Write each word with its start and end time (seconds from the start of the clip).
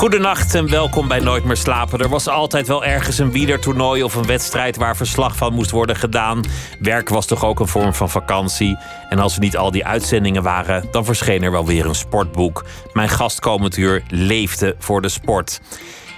Goedenacht 0.00 0.54
en 0.54 0.70
welkom 0.70 1.08
bij 1.08 1.20
Nooit 1.20 1.44
meer 1.44 1.56
slapen. 1.56 1.98
Er 1.98 2.08
was 2.08 2.28
altijd 2.28 2.66
wel 2.66 2.84
ergens 2.84 3.18
een 3.18 3.32
wielertoernooi 3.32 4.02
of 4.02 4.14
een 4.14 4.26
wedstrijd 4.26 4.76
waar 4.76 4.96
verslag 4.96 5.36
van 5.36 5.54
moest 5.54 5.70
worden 5.70 5.96
gedaan. 5.96 6.44
Werk 6.78 7.08
was 7.08 7.26
toch 7.26 7.44
ook 7.44 7.60
een 7.60 7.68
vorm 7.68 7.94
van 7.94 8.10
vakantie. 8.10 8.78
En 9.08 9.18
als 9.18 9.34
er 9.34 9.40
niet 9.40 9.56
al 9.56 9.70
die 9.70 9.86
uitzendingen 9.86 10.42
waren, 10.42 10.88
dan 10.90 11.04
verscheen 11.04 11.42
er 11.42 11.50
wel 11.50 11.66
weer 11.66 11.86
een 11.86 11.94
sportboek. 11.94 12.64
Mijn 12.92 13.08
gast 13.08 13.40
komend 13.40 13.76
uur 13.76 14.02
leefde 14.08 14.74
voor 14.78 15.02
de 15.02 15.08
sport. 15.08 15.60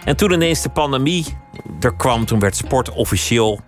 En 0.04 0.16
toen 0.16 0.32
ineens 0.32 0.62
de 0.62 0.70
pandemie 0.70 1.36
er 1.80 1.94
kwam, 1.94 2.24
toen 2.24 2.38
werd 2.38 2.56
sport 2.56 2.90
officieel 2.90 3.60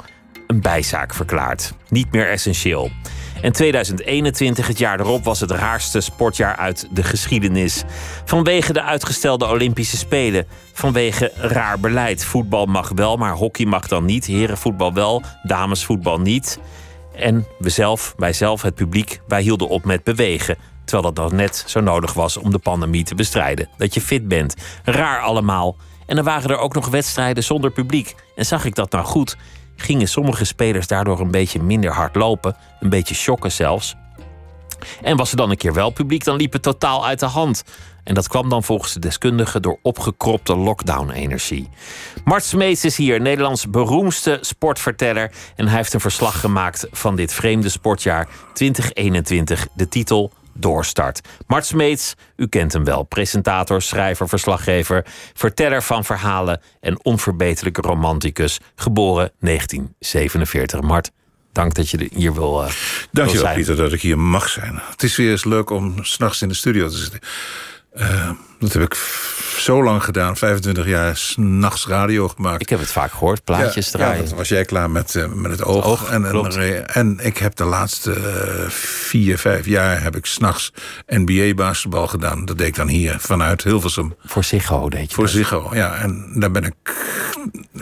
een 0.47 0.61
bijzaak 0.61 1.15
verklaard. 1.15 1.73
Niet 1.89 2.13
meer 2.13 2.29
essentieel. 2.31 2.91
En 3.41 3.53
2021, 3.53 4.67
het 4.67 4.79
jaar 4.79 5.01
erop, 5.01 5.25
was 5.25 5.41
het 5.41 5.51
raarste 5.51 6.01
sportjaar 6.01 6.57
uit 6.57 6.89
de 6.91 7.03
geschiedenis. 7.03 7.83
Vanwege 8.25 8.73
de 8.73 8.83
uitgestelde 8.83 9.47
Olympische 9.47 9.97
Spelen. 9.97 10.47
Vanwege 10.73 11.33
raar 11.37 11.81
beleid. 11.81 12.25
Voetbal 12.25 12.67
mag 12.67 12.91
wel, 12.95 13.17
maar 13.17 13.33
hockey 13.33 13.67
mag 13.67 13.89
dan 13.89 14.05
niet. 14.05 14.27
Herenvoetbal 14.27 14.93
wel, 14.93 15.23
damesvoetbal 15.43 16.21
niet. 16.21 16.59
En 17.15 17.47
we 17.59 17.71
zelf, 17.71 18.15
wij 18.17 18.33
zelf, 18.33 18.63
het 18.63 18.75
publiek, 18.75 19.21
wij 19.29 19.43
hielden 19.43 19.69
op 19.69 19.85
met 19.85 20.05
bewegen. 20.05 20.57
Terwijl 20.85 21.13
dat 21.13 21.29
dan 21.29 21.37
net 21.37 21.65
zo 21.67 21.81
nodig 21.81 22.13
was 22.13 22.37
om 22.37 22.51
de 22.51 22.59
pandemie 22.59 23.05
te 23.05 23.15
bestrijden. 23.15 23.69
Dat 23.77 23.95
je 23.95 24.01
fit 24.01 24.29
bent. 24.29 24.55
Raar 24.85 25.21
allemaal. 25.21 25.77
En 26.07 26.17
dan 26.17 26.25
waren 26.25 26.51
er 26.51 26.59
ook 26.59 26.75
nog 26.75 26.89
wedstrijden 26.89 27.45
zonder 27.45 27.71
publiek. 27.71 28.15
En 28.37 28.47
zag 28.47 28.65
ik 28.65 28.75
dat 28.75 28.93
nou 28.93 29.05
goed? 29.05 29.37
Gingen 29.77 30.09
sommige 30.09 30.45
spelers 30.45 30.87
daardoor 30.87 31.21
een 31.21 31.31
beetje 31.31 31.63
minder 31.63 31.93
hard 31.93 32.15
lopen, 32.15 32.57
een 32.81 32.89
beetje 32.89 33.15
shocken 33.15 33.53
zelfs. 33.53 33.95
En 35.03 35.17
was 35.17 35.31
er 35.31 35.37
dan 35.37 35.51
een 35.51 35.57
keer 35.57 35.73
wel 35.73 35.91
publiek, 35.91 36.25
dan 36.25 36.37
liep 36.37 36.53
het 36.53 36.63
totaal 36.63 37.07
uit 37.07 37.21
de 37.21 37.27
hand. 37.27 37.65
En 38.05 38.15
dat 38.15 38.29
kwam 38.29 38.49
dan 38.49 38.63
volgens 38.63 38.93
de 38.93 38.99
deskundigen 38.99 39.63
door 39.63 39.79
opgekropte 39.83 40.57
lockdown-energie. 40.57 41.69
Mart 42.25 42.45
Smeets 42.45 42.85
is 42.85 42.97
hier, 42.97 43.21
Nederlands 43.21 43.71
beroemdste 43.71 44.39
sportverteller. 44.41 45.33
En 45.57 45.67
hij 45.67 45.77
heeft 45.77 45.93
een 45.93 46.01
verslag 46.01 46.41
gemaakt 46.41 46.87
van 46.91 47.17
dit 47.17 47.33
vreemde 47.33 47.69
sportjaar 47.69 48.29
2021. 48.53 49.67
De 49.75 49.89
titel 49.89 50.33
Doorstart. 50.55 51.21
Mart 51.47 51.67
Smeets, 51.67 52.15
u 52.37 52.47
kent 52.47 52.73
hem 52.73 52.85
wel. 52.85 53.03
Presentator, 53.03 53.83
schrijver, 53.83 54.29
verslaggever, 54.29 55.05
verteller 55.35 55.83
van 55.83 56.05
verhalen 56.05 56.61
en 56.81 57.05
onverbeterlijke 57.05 57.81
romanticus. 57.81 58.59
Geboren 58.75 59.31
1947. 59.39 60.81
Mart, 60.81 61.11
dank 61.53 61.75
dat 61.75 61.91
je 61.91 62.09
hier 62.15 62.35
wil, 62.35 62.65
uh, 62.65 62.71
Dank 63.11 63.31
je 63.31 63.43
wel. 63.43 63.55
Pieter, 63.55 63.77
dat 63.77 63.93
ik 63.93 64.01
hier 64.01 64.19
mag 64.19 64.49
zijn. 64.49 64.81
Het 64.91 65.03
is 65.03 65.17
weer 65.17 65.31
eens 65.31 65.45
leuk 65.45 65.71
om 65.71 66.05
s'nachts 66.05 66.43
in 66.43 66.49
de 66.49 66.55
studio 66.55 66.89
te 66.89 66.97
zitten. 66.97 67.21
Eh, 67.93 68.31
dat 68.59 68.73
heb 68.73 68.83
ik 68.83 68.95
zo 69.65 69.83
lang 69.83 70.05
gedaan, 70.05 70.37
25 70.37 70.87
jaar 70.87 71.17
s'nachts 71.17 71.87
radio 71.87 72.29
gemaakt. 72.29 72.61
Ik 72.63 72.69
heb 72.69 72.79
het 72.79 72.93
vaak 72.93 73.13
gehoord, 73.13 73.45
plaatjes 73.45 73.87
ja, 73.87 73.93
draaien. 73.93 74.23
Ja, 74.23 74.29
dan 74.29 74.39
was 74.39 74.49
jij 74.49 74.65
klaar 74.65 74.91
met, 74.91 75.15
eh, 75.15 75.27
met 75.27 75.51
het 75.51 75.65
oog. 75.65 75.85
oog, 75.85 76.09
en, 76.11 76.25
en, 76.25 76.89
en 76.89 77.19
ik 77.23 77.39
heb 77.39 77.57
de 77.57 77.65
laatste 77.65 78.13
eh, 78.13 78.69
vier, 78.69 79.39
vijf 79.39 79.67
jaar 79.67 80.03
heb 80.03 80.17
ik 80.17 80.27
s'nachts 80.27 80.73
NBA-basketbal 81.07 82.07
gedaan. 82.07 82.45
Dat 82.45 82.59
deed 82.59 82.67
ik 82.67 82.75
dan 82.75 82.89
hier 82.89 83.17
vanuit 83.21 83.63
Hilversum. 83.63 84.15
Voor 84.25 84.45
Ziggo 84.45 84.89
deed 84.89 85.09
je 85.09 85.15
Voor 85.15 85.25
dat. 85.25 85.33
Ziggo, 85.33 85.71
ja. 85.73 85.95
En 85.95 86.33
daar 86.35 86.51
ben 86.51 86.65
ik... 86.65 86.75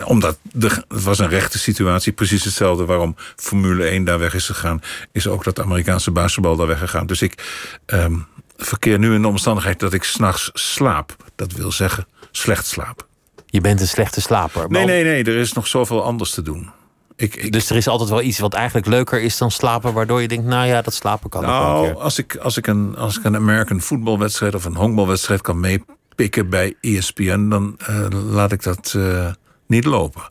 Omdat 0.03 0.37
de, 0.41 0.67
het 0.87 1.03
was 1.03 1.19
een 1.19 1.29
rechte 1.29 1.59
situatie. 1.59 2.11
Precies 2.11 2.43
hetzelfde 2.43 2.85
waarom 2.85 3.15
Formule 3.35 3.83
1 3.83 4.03
daar 4.03 4.19
weg 4.19 4.33
is 4.33 4.45
gegaan. 4.45 4.81
Is 5.11 5.27
ook 5.27 5.43
dat 5.43 5.59
Amerikaanse 5.59 6.11
basketbal 6.11 6.55
daar 6.55 6.67
weggegaan. 6.67 7.05
Dus 7.05 7.21
ik 7.21 7.43
ehm, 7.85 8.15
verkeer 8.57 8.99
nu 8.99 9.13
in 9.13 9.21
de 9.21 9.27
omstandigheid 9.27 9.79
dat 9.79 9.93
ik 9.93 10.03
s'nachts 10.03 10.49
slaap. 10.53 11.15
Dat 11.49 11.57
wil 11.57 11.71
zeggen, 11.71 12.07
slecht 12.31 12.65
slaap. 12.65 13.07
Je 13.45 13.61
bent 13.61 13.81
een 13.81 13.87
slechte 13.87 14.21
slaper. 14.21 14.69
Nee, 14.69 14.85
nee, 14.85 15.03
nee. 15.03 15.23
Er 15.23 15.37
is 15.37 15.53
nog 15.53 15.67
zoveel 15.67 16.03
anders 16.03 16.31
te 16.31 16.41
doen. 16.41 16.69
Ik, 17.15 17.35
ik, 17.35 17.51
Dus 17.51 17.69
er 17.69 17.75
is 17.75 17.87
altijd 17.87 18.09
wel 18.09 18.21
iets 18.21 18.39
wat 18.39 18.53
eigenlijk 18.53 18.87
leuker 18.87 19.21
is 19.21 19.37
dan 19.37 19.51
slapen, 19.51 19.93
waardoor 19.93 20.21
je 20.21 20.27
denkt, 20.27 20.45
nou 20.45 20.67
ja, 20.67 20.81
dat 20.81 20.93
slapen 20.93 21.29
kan 21.29 21.41
ook 21.41 21.49
nou, 21.49 21.85
keer. 21.85 21.95
als 21.95 22.17
ik, 22.17 22.35
als, 22.35 22.57
ik 22.57 22.67
een, 22.67 22.95
als 22.97 23.17
ik 23.17 23.23
een 23.23 23.35
American 23.35 23.81
voetbalwedstrijd 23.81 24.55
of 24.55 24.65
een 24.65 24.75
honkbalwedstrijd 24.75 25.41
kan 25.41 25.59
meepikken 25.59 26.49
bij 26.49 26.75
ESPN, 26.81 27.49
dan 27.49 27.75
eh, 27.77 28.07
laat 28.09 28.51
ik 28.51 28.63
dat 28.63 28.93
eh, 28.95 29.31
niet 29.67 29.85
lopen. 29.85 30.29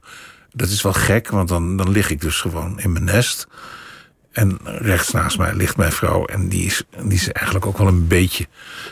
Dat 0.51 0.69
is 0.69 0.83
wel 0.83 0.93
gek, 0.93 1.29
want 1.29 1.49
dan, 1.49 1.77
dan 1.77 1.91
lig 1.91 2.11
ik 2.11 2.21
dus 2.21 2.41
gewoon 2.41 2.81
in 2.81 2.93
mijn 2.93 3.05
nest. 3.05 3.47
En 4.33 4.59
rechts 4.65 5.11
naast 5.11 5.39
mij 5.39 5.55
ligt 5.55 5.77
mijn 5.77 5.93
vrouw. 5.93 6.25
En 6.25 6.49
die 6.49 6.65
is, 6.65 6.83
die 7.03 7.13
is 7.13 7.33
eigenlijk 7.33 7.67
ook 7.67 7.79
wel 7.79 7.87
een 7.87 8.07
beetje, 8.07 8.47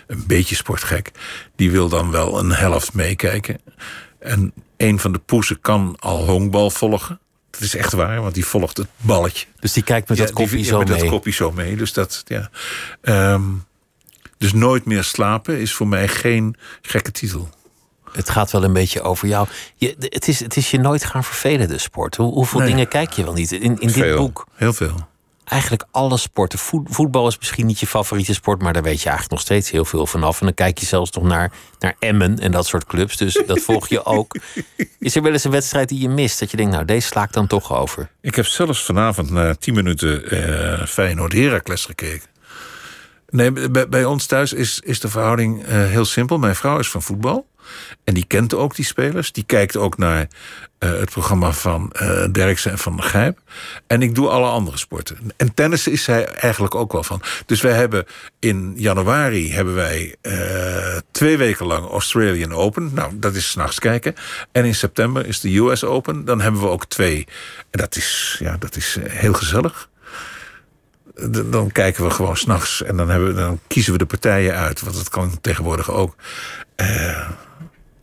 een 0.07 0.25
beetje 0.27 0.55
sportgek. 0.55 1.11
Die 1.57 1.71
wil 1.71 1.89
dan 1.89 2.11
wel 2.11 2.39
een 2.39 2.51
helft 2.53 2.95
meekijken. 2.95 3.59
En 4.19 4.53
een 4.77 4.99
van 4.99 5.13
de 5.13 5.19
poesen 5.19 5.61
kan 5.61 5.97
al 5.99 6.25
honkbal 6.25 6.71
volgen. 6.71 7.21
Dat 7.51 7.61
is 7.61 7.77
echt 7.77 7.93
waar, 7.93 8.21
want 8.21 8.35
die 8.35 8.47
volgt 8.47 8.77
het 8.77 8.87
balletje. 8.97 9.47
Dus 9.61 9.73
die 9.73 9.83
kijkt 9.83 10.09
met 10.09 10.19
dat 10.19 10.33
kopje 10.33 10.59
ja, 10.59 10.65
zo 10.65 10.79
met 10.79 10.89
mee. 10.89 10.99
dat 10.99 11.09
kopje 11.09 11.33
zo 11.33 11.53
mee. 11.53 11.77
Dus 11.77 11.93
dat, 11.93 12.23
ja. 12.27 12.51
Ehm, 13.03 13.43
dus 14.39 14.53
nooit 14.53 14.85
meer 14.85 15.05
slapen 15.05 15.59
is 15.59 15.73
voor 15.75 15.89
mij 15.89 16.09
geen 16.09 16.57
gekke 16.83 17.11
titel. 17.11 17.49
Het 18.13 18.31
gaat 18.31 18.51
wel 18.51 18.65
een 18.65 18.73
beetje 18.73 19.03
over 19.03 19.29
jou. 19.29 19.49
Je, 19.75 19.97
het, 19.99 20.29
is, 20.29 20.41
het 20.41 20.57
is 20.57 20.71
je 20.71 20.79
nooit 20.79 21.05
gaan 21.05 21.25
vervelen, 21.25 21.69
de 21.69 21.79
sport. 21.79 22.17
Hoe, 22.17 22.33
hoeveel 22.33 22.61
Nee. 22.61 22.69
dingen 22.69 22.89
kijk 22.89 23.13
je 23.13 23.25
wel 23.25 23.33
niet? 23.33 23.53
In, 23.53 23.79
in 23.79 23.93
dit 23.93 24.17
boek 24.17 24.47
Heel 24.55 24.73
veel. 24.73 25.09
Eigenlijk 25.51 25.85
alle 25.91 26.17
sporten. 26.17 26.59
Voet- 26.59 26.89
voetbal 26.91 27.27
is 27.29 27.39
misschien 27.39 27.67
niet 27.67 27.81
je 27.81 27.87
favoriete 27.87 28.35
sport, 28.35 28.63
maar 28.63 28.73
daar 28.73 28.83
weet 28.83 28.99
je 28.99 29.09
eigenlijk 29.09 29.31
nog 29.31 29.41
steeds 29.41 29.71
heel 29.71 29.85
veel 29.85 30.07
vanaf. 30.07 30.41
En 30.41 30.47
dan 30.47 30.55
kijk 30.55 30.79
je 30.79 30.87
zelfs 30.87 31.11
nog 31.11 31.25
naar, 31.25 31.53
naar 31.79 31.97
Emmen 31.99 32.39
en 32.39 32.51
dat 32.51 32.67
soort 32.67 32.85
clubs. 32.85 33.17
Dus 33.17 33.43
dat 33.47 33.61
volg 33.61 33.89
je 33.89 34.05
ook. 34.05 34.37
Is 34.99 35.17
er 35.17 35.23
wel 35.23 35.33
eens 35.33 35.45
een 35.45 35.51
wedstrijd 35.51 35.89
die 35.89 36.01
je 36.01 36.09
mist? 36.09 36.41
Dat 36.41 36.51
je 36.51 36.57
denkt, 36.57 36.73
nou, 36.73 36.85
deze 36.85 37.07
sla 37.07 37.23
ik 37.23 37.33
dan 37.33 37.47
toch 37.47 37.73
over. 37.75 38.11
Ik 38.21 38.35
heb 38.35 38.47
zelfs 38.47 38.85
vanavond 38.85 39.31
na 39.31 39.55
10 39.55 39.75
minuten 39.75 40.31
eh 40.31 40.87
Feyenoord 40.87 41.33
Heracles 41.33 41.85
gekeken. 41.85 42.29
Nee, 43.31 43.71
bij, 43.71 43.89
bij 43.89 44.05
ons 44.05 44.27
thuis 44.27 44.53
is, 44.53 44.81
is 44.85 45.01
de 45.01 45.09
verhouding 45.09 45.65
eh, 45.65 45.87
heel 45.87 46.05
simpel. 46.05 46.39
Mijn 46.39 46.55
vrouw 46.55 46.79
is 46.79 46.91
van 46.91 47.03
voetbal. 47.03 47.47
En 48.05 48.15
die 48.15 48.25
kent 48.25 48.55
ook 48.55 48.75
die 48.75 48.85
spelers. 48.85 49.33
Die 49.33 49.45
kijkt 49.45 49.77
ook 49.77 49.99
naar 49.99 50.29
eh, 50.81 50.91
het 50.91 51.11
programma 51.11 51.53
van 51.53 51.93
eh 51.93 52.25
Derksen 52.33 52.71
en 52.71 52.79
Van 52.79 52.97
der 52.97 53.05
Gijp. 53.05 53.39
En 53.87 54.03
ik 54.03 54.15
doe 54.15 54.29
alle 54.29 54.49
andere 54.49 54.77
sporten. 54.77 55.19
En 55.37 55.55
tennis 55.55 55.87
is 55.89 56.05
zij 56.05 56.25
eigenlijk 56.25 56.75
ook 56.75 56.93
wel 56.93 57.03
van. 57.03 57.23
Dus 57.47 57.61
wij 57.61 57.73
hebben 57.73 58.05
in 58.39 58.73
januari 58.77 59.53
hebben 59.53 59.75
wij 59.75 60.17
eh, 60.21 60.97
twee 61.11 61.37
weken 61.37 61.67
lang 61.67 61.91
Australian 61.91 62.53
Open. 62.53 62.91
Nou, 62.95 63.13
dat 63.19 63.35
is 63.35 63.51
s'nachts 63.51 63.79
kijken. 63.79 64.15
En 64.53 64.65
in 64.65 64.75
september 64.75 65.27
is 65.27 65.41
de 65.41 65.57
US 65.59 65.85
Open. 65.85 66.25
Dan 66.25 66.41
hebben 66.41 66.61
we 66.61 66.67
ook 66.67 66.87
twee. 66.87 67.27
En 67.71 67.81
dat 67.81 67.97
is, 67.97 68.37
ja, 68.39 68.57
dat 68.57 68.77
is 68.77 68.99
heel 69.03 69.33
gezellig. 69.33 69.89
Dan 71.45 71.73
kijken 71.73 72.05
we 72.05 72.11
gewoon 72.11 72.37
s'nachts 72.37 72.83
en 72.83 72.97
dan, 72.97 73.09
hebben 73.09 73.35
dan 73.35 73.61
kiezen 73.67 73.93
we 73.93 73.99
de 73.99 74.07
partijen 74.07 74.55
uit. 74.55 74.81
Want 74.81 74.97
dat 74.97 75.09
kan 75.09 75.41
tegenwoordig 75.41 75.91
ook. 75.91 76.15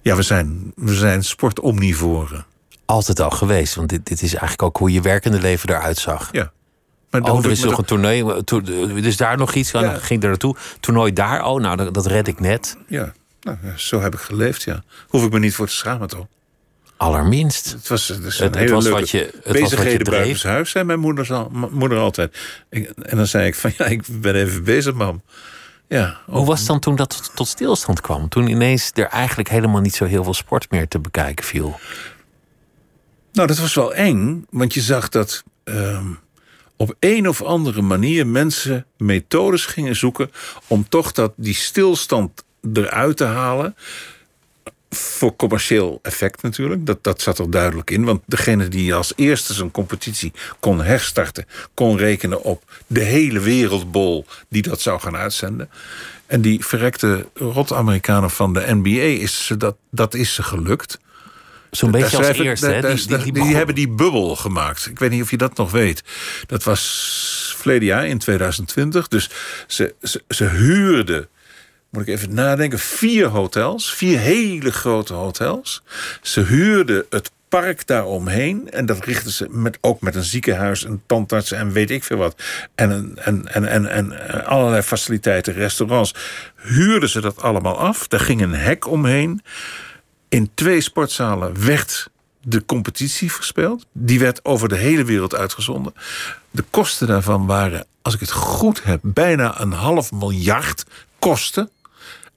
Ja, 0.01 0.15
we 0.15 0.21
zijn, 0.21 0.71
we 0.75 0.93
zijn 0.93 1.23
sportomnivoren. 1.23 2.45
Altijd 2.87 3.19
al 3.19 3.29
geweest, 3.29 3.75
want 3.75 3.89
dit, 3.89 4.05
dit 4.05 4.21
is 4.21 4.29
eigenlijk 4.31 4.61
ook 4.63 4.77
hoe 4.77 4.91
je 4.91 5.01
werkende 5.01 5.39
leven 5.39 5.69
eruit 5.69 5.97
zag. 5.97 6.29
Ja. 6.31 6.51
Maar 7.09 7.21
dan 7.21 7.31
Oh, 7.37 7.45
er 7.45 7.51
is 7.51 7.63
nog 7.63 7.77
een 7.77 7.85
toernooi. 7.85 8.43
to- 8.43 8.61
Dus 9.01 9.17
daar 9.17 9.37
nog 9.37 9.53
iets. 9.53 9.71
Ja. 9.71 9.81
Dan 9.81 9.99
ging 10.01 10.23
er 10.23 10.29
naartoe. 10.29 10.55
Toernooi 10.79 11.13
daar. 11.13 11.45
Oh, 11.45 11.61
nou, 11.61 11.77
dat, 11.77 11.93
dat 11.93 12.05
red 12.05 12.27
ik 12.27 12.39
net. 12.39 12.77
Ja, 12.87 13.13
nou, 13.41 13.57
zo 13.75 14.01
heb 14.01 14.13
ik 14.13 14.19
geleefd, 14.19 14.63
ja. 14.63 14.83
Hoef 15.07 15.23
ik 15.25 15.31
me 15.31 15.39
niet 15.39 15.55
voor 15.55 15.67
te 15.67 15.73
schamen, 15.73 16.07
toch? 16.07 16.25
Allerminst. 16.97 17.71
Het 17.71 17.87
was, 17.87 18.07
het 18.07 18.23
was 18.23 18.37
wat 18.39 18.53
je- 18.53 18.59
het 18.59 18.69
was 18.69 18.87
wat 18.89 19.09
je 19.09 19.31
bezigheden 19.51 20.11
buitenshuis, 20.11 20.69
zei 20.71 20.83
mijn 20.85 20.99
moeder, 20.99 21.33
al, 21.33 21.51
moeder 21.71 21.97
altijd. 21.97 22.37
Ik- 22.69 22.89
en 22.89 23.17
dan 23.17 23.27
zei 23.27 23.47
ik 23.47 23.55
van, 23.55 23.71
ja, 23.77 23.85
ik 23.85 24.03
ben 24.21 24.35
even 24.35 24.63
bezig, 24.63 24.93
mam. 24.93 25.21
Ja, 25.87 26.17
Hoe 26.25 26.45
was 26.45 26.59
het 26.59 26.67
dan 26.67 26.79
toen 26.79 26.95
dat 26.95 27.31
tot 27.35 27.47
stilstand 27.47 28.01
kwam? 28.01 28.29
Toen 28.29 28.47
ineens 28.47 28.91
er 28.93 29.05
eigenlijk 29.07 29.49
helemaal 29.49 29.81
niet 29.81 29.95
zo 29.95 30.05
heel 30.05 30.23
veel 30.23 30.33
sport 30.33 30.71
meer 30.71 30.87
te 30.87 30.99
bekijken 30.99 31.45
viel. 31.45 31.79
Nou, 33.37 33.49
dat 33.49 33.59
was 33.59 33.73
wel 33.73 33.93
eng, 33.93 34.45
want 34.49 34.73
je 34.73 34.81
zag 34.81 35.09
dat 35.09 35.43
ehm, 35.63 36.07
op 36.75 36.95
een 36.99 37.27
of 37.27 37.41
andere 37.41 37.81
manier 37.81 38.27
mensen 38.27 38.85
methodes 38.97 39.65
gingen 39.65 39.95
zoeken 39.95 40.31
om 40.67 40.89
toch 40.89 41.11
dat 41.11 41.33
die 41.35 41.53
stilstand 41.53 42.43
eruit 42.73 43.17
te 43.17 43.23
halen. 43.23 43.75
voor 44.89 45.35
commercieel 45.35 45.99
effect 46.01 46.41
natuurlijk. 46.41 46.85
Dat, 46.85 47.03
dat 47.03 47.21
zat 47.21 47.39
er 47.39 47.51
duidelijk 47.51 47.91
in. 47.91 48.03
Want 48.03 48.21
degene 48.25 48.67
die 48.67 48.95
als 48.95 49.13
eerste 49.15 49.53
zijn 49.53 49.71
competitie 49.71 50.33
kon 50.59 50.81
herstarten... 50.81 51.45
kon 51.73 51.97
rekenen 51.97 52.43
op 52.43 52.63
de 52.87 53.03
hele 53.03 53.39
wereldbol 53.39 54.25
die 54.49 54.61
dat 54.61 54.81
zou 54.81 54.99
gaan 54.99 55.15
uitzenden. 55.15 55.69
En 56.25 56.41
die 56.41 56.65
verrekte 56.65 57.27
rot-Amerikanen 57.33 58.29
van 58.29 58.53
de 58.53 58.65
NBA, 58.67 59.21
is 59.21 59.51
dat, 59.57 59.75
dat 59.91 60.13
is 60.13 60.33
ze 60.33 60.43
gelukt. 60.43 60.99
Zo'n 61.71 61.91
beetje 61.91 62.17
als 62.17 62.25
schrijven- 62.25 62.45
eerste. 62.45 62.67
hè? 62.67 62.95
Die, 62.95 63.17
die, 63.23 63.33
die 63.43 63.55
hebben 63.55 63.75
die 63.75 63.89
bubbel 63.89 64.35
gemaakt. 64.35 64.87
Ik 64.89 64.99
weet 64.99 65.09
niet 65.09 65.21
of 65.21 65.31
je 65.31 65.37
dat 65.37 65.57
nog 65.57 65.71
weet. 65.71 66.03
Dat 66.47 66.63
was 66.63 67.53
verleden 67.57 67.87
jaar 67.87 68.07
in 68.07 68.17
2020. 68.17 69.07
Dus 69.07 69.29
ze, 69.67 69.93
ze, 70.01 70.23
ze 70.29 70.45
huurden, 70.45 71.27
moet 71.89 72.01
ik 72.01 72.07
even 72.07 72.33
nadenken, 72.33 72.79
vier 72.79 73.25
hotels. 73.27 73.93
Vier 73.93 74.19
hele 74.19 74.71
grote 74.71 75.13
hotels. 75.13 75.83
Ze 76.21 76.41
huurden 76.41 77.05
het 77.09 77.31
park 77.49 77.87
daaromheen. 77.87 78.71
En 78.71 78.85
dat 78.85 79.05
richtten 79.05 79.31
ze 79.31 79.47
met, 79.49 79.77
ook 79.81 80.01
met 80.01 80.15
een 80.15 80.23
ziekenhuis, 80.23 80.83
een 80.83 81.01
tandarts 81.05 81.51
en 81.51 81.71
weet 81.71 81.91
ik 81.91 82.03
veel 82.03 82.17
wat. 82.17 82.41
En, 82.75 82.89
een- 82.91 83.17
en, 83.17 83.47
en, 83.53 83.65
en, 83.65 83.85
en 83.89 84.27
eh, 84.27 84.47
allerlei 84.47 84.81
faciliteiten, 84.81 85.53
restaurants. 85.53 86.13
Huurden 86.55 87.09
ze 87.09 87.21
dat 87.21 87.41
allemaal 87.41 87.77
af. 87.77 88.07
Daar 88.07 88.19
ging 88.19 88.41
een 88.41 88.53
hek 88.53 88.87
omheen. 88.87 89.41
In 90.29 90.51
twee 90.53 90.81
sportzalen 90.81 91.65
werd 91.65 92.09
de 92.41 92.65
competitie 92.65 93.31
verspeeld. 93.31 93.85
Die 93.91 94.19
werd 94.19 94.45
over 94.45 94.69
de 94.69 94.75
hele 94.75 95.03
wereld 95.03 95.35
uitgezonden. 95.35 95.93
De 96.51 96.63
kosten 96.69 97.07
daarvan 97.07 97.45
waren, 97.45 97.85
als 98.01 98.13
ik 98.13 98.19
het 98.19 98.31
goed 98.31 98.83
heb, 98.83 98.99
bijna 99.03 99.61
een 99.61 99.71
half 99.71 100.11
miljard 100.11 100.83
kosten. 101.19 101.69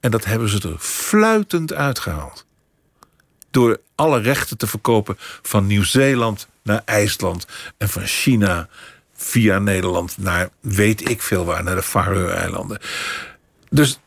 En 0.00 0.10
dat 0.10 0.24
hebben 0.24 0.48
ze 0.48 0.68
er 0.68 0.78
fluitend 0.78 1.72
uitgehaald. 1.72 2.46
Door 3.50 3.80
alle 3.94 4.20
rechten 4.20 4.56
te 4.56 4.66
verkopen 4.66 5.16
van 5.42 5.66
Nieuw-Zeeland 5.66 6.48
naar 6.62 6.82
IJsland 6.84 7.46
en 7.78 7.88
van 7.88 8.06
China 8.06 8.68
via 9.14 9.58
Nederland 9.58 10.18
naar 10.18 10.50
weet 10.60 11.08
ik 11.08 11.22
veel 11.22 11.44
waar, 11.44 11.64
naar 11.64 11.74
de 11.74 11.82
Faroe-eilanden. 11.82 12.78
Dus 13.70 13.98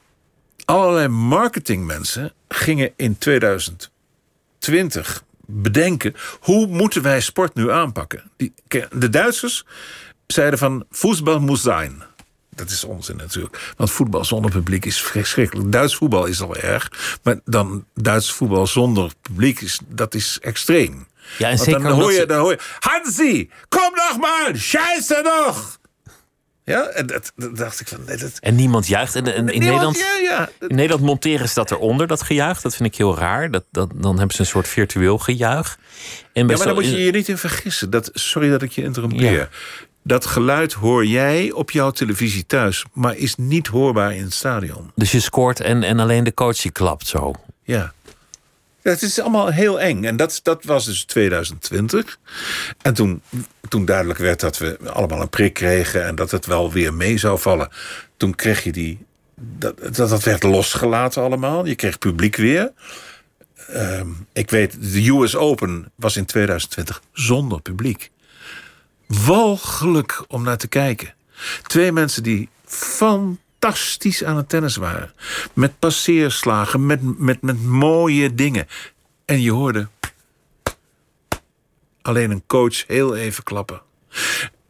allerlei 0.65 1.07
marketingmensen 1.07 2.33
gingen 2.47 2.91
in 2.95 3.17
2020 3.17 5.23
bedenken... 5.45 6.15
hoe 6.39 6.67
moeten 6.67 7.01
wij 7.01 7.21
sport 7.21 7.55
nu 7.55 7.71
aanpakken? 7.71 8.31
Die, 8.37 8.53
de 8.91 9.09
Duitsers 9.09 9.65
zeiden 10.27 10.59
van 10.59 10.85
voetbal 10.89 11.39
moet 11.39 11.59
zijn. 11.59 12.03
Dat 12.55 12.69
is 12.69 12.83
onzin 12.83 13.15
natuurlijk. 13.15 13.73
Want 13.77 13.91
voetbal 13.91 14.25
zonder 14.25 14.51
publiek 14.51 14.85
is 14.85 15.01
verschrikkelijk. 15.01 15.71
Duits 15.71 15.95
voetbal 15.95 16.25
is 16.25 16.41
al 16.41 16.55
erg. 16.55 16.91
Maar 17.23 17.39
dan 17.45 17.85
Duits 17.93 18.31
voetbal 18.31 18.67
zonder 18.67 19.11
publiek, 19.21 19.61
is, 19.61 19.79
dat 19.87 20.13
is 20.13 20.37
extreem. 20.41 21.07
Ja, 21.37 21.49
en 21.49 21.57
zeker 21.57 21.81
dan 21.81 21.91
hoor, 21.91 22.11
je, 22.11 22.25
dan 22.25 22.39
hoor 22.39 22.51
je... 22.51 22.59
Hansi, 22.79 23.49
kom 23.69 23.91
nog 23.93 24.17
maar! 24.19 24.51
Scheiße 24.55 25.21
nog! 25.23 25.79
Ja, 26.65 26.81
en 26.87 27.07
dat, 27.07 27.31
dat 27.35 27.57
dacht 27.57 27.79
ik 27.79 27.87
van... 27.87 27.99
Nee, 28.07 28.17
dat, 28.17 28.31
En 28.39 28.55
niemand 28.55 28.87
juicht. 28.87 29.15
En, 29.15 29.25
en 29.25 29.33
in, 29.35 29.59
niemand- 29.59 29.61
Nederland, 29.63 29.97
Ja, 29.97 30.15
ja. 30.59 30.67
in 30.67 30.75
Nederland 30.75 31.01
monteren 31.03 31.47
ze 31.47 31.53
dat 31.53 31.71
eronder, 31.71 32.07
dat 32.07 32.21
gejuich. 32.21 32.61
Dat 32.61 32.75
vind 32.75 32.89
ik 32.89 32.95
heel 32.97 33.17
raar. 33.17 33.51
Dat, 33.51 33.63
dat, 33.71 33.89
dan 33.95 34.17
hebben 34.17 34.35
ze 34.35 34.41
een 34.41 34.47
soort 34.47 34.67
virtueel 34.67 35.17
gejuich. 35.17 35.77
En 36.33 36.47
Ja, 36.47 36.55
maar 36.57 36.65
daar 36.65 36.73
moet 36.73 36.85
je 36.85 37.03
je 37.03 37.11
niet 37.11 37.27
in 37.27 37.37
vergissen. 37.37 37.89
Dat, 37.89 38.09
sorry 38.13 38.49
dat 38.49 38.61
ik 38.61 38.71
je 38.71 38.83
interrompeer. 38.83 39.31
Ja. 39.31 39.47
Dat 40.03 40.25
geluid 40.25 40.73
hoor 40.73 41.05
jij 41.05 41.51
op 41.51 41.71
jouw 41.71 41.91
televisie 41.91 42.45
thuis, 42.45 42.85
maar 42.93 43.15
is 43.17 43.35
niet 43.35 43.67
hoorbaar 43.67 44.15
in 44.15 44.23
het 44.23 44.33
stadion. 44.33 44.91
Dus 44.95 45.11
je 45.11 45.19
scoort 45.19 45.59
en, 45.59 45.83
en 45.83 45.99
alleen 45.99 46.23
de 46.23 46.33
coach 46.33 46.57
die 46.61 46.71
klapt 46.71 47.07
zo. 47.07 47.33
Ja. 47.63 47.93
Het 48.83 49.01
is 49.01 49.19
allemaal 49.19 49.47
heel 49.47 49.79
eng. 49.79 50.03
En 50.03 50.17
dat, 50.17 50.39
dat 50.43 50.63
was 50.63 50.85
dus 50.85 51.03
2020. 51.03 52.19
En 52.81 52.93
toen, 52.93 53.21
toen 53.69 53.85
duidelijk 53.85 54.19
werd 54.19 54.39
dat 54.39 54.57
we 54.57 54.77
allemaal 54.85 55.21
een 55.21 55.29
prik 55.29 55.53
kregen... 55.53 56.05
en 56.05 56.15
dat 56.15 56.31
het 56.31 56.45
wel 56.45 56.71
weer 56.71 56.93
mee 56.93 57.17
zou 57.17 57.39
vallen... 57.39 57.69
toen 58.17 58.35
kreeg 58.35 58.63
je 58.63 58.71
die... 58.71 59.05
Dat, 59.35 59.95
dat, 59.95 60.23
werd 60.23 60.43
losgelaten 60.43 61.21
allemaal. 61.21 61.65
Je 61.65 61.75
kreeg 61.75 61.97
publiek 61.97 62.35
weer. 62.35 62.71
Ehm, 63.67 64.07
ik 64.33 64.49
weet, 64.49 64.93
de 64.93 65.09
US 65.09 65.35
Open 65.35 65.91
was 65.95 66.15
in 66.15 66.25
2020 66.25 67.01
zonder 67.13 67.61
publiek. 67.61 68.11
Walgelijk 69.07 70.23
om 70.27 70.43
naar 70.43 70.57
te 70.57 70.67
kijken. 70.67 71.13
Twee 71.63 71.91
mensen 71.91 72.23
die 72.23 72.49
fantastisch 73.63 74.23
aan 74.23 74.37
het 74.37 74.49
tennis 74.49 74.75
waren. 74.75 75.13
Met 75.53 75.79
passeerslagen, 75.79 76.85
met, 76.85 77.19
met, 77.19 77.41
met 77.41 77.63
mooie 77.63 78.33
dingen. 78.33 78.67
En 79.25 79.41
je 79.41 79.51
hoorde 79.51 79.87
alleen 82.01 82.31
een 82.31 82.43
coach 82.47 82.87
heel 82.87 83.15
even 83.15 83.43
klappen. 83.43 83.81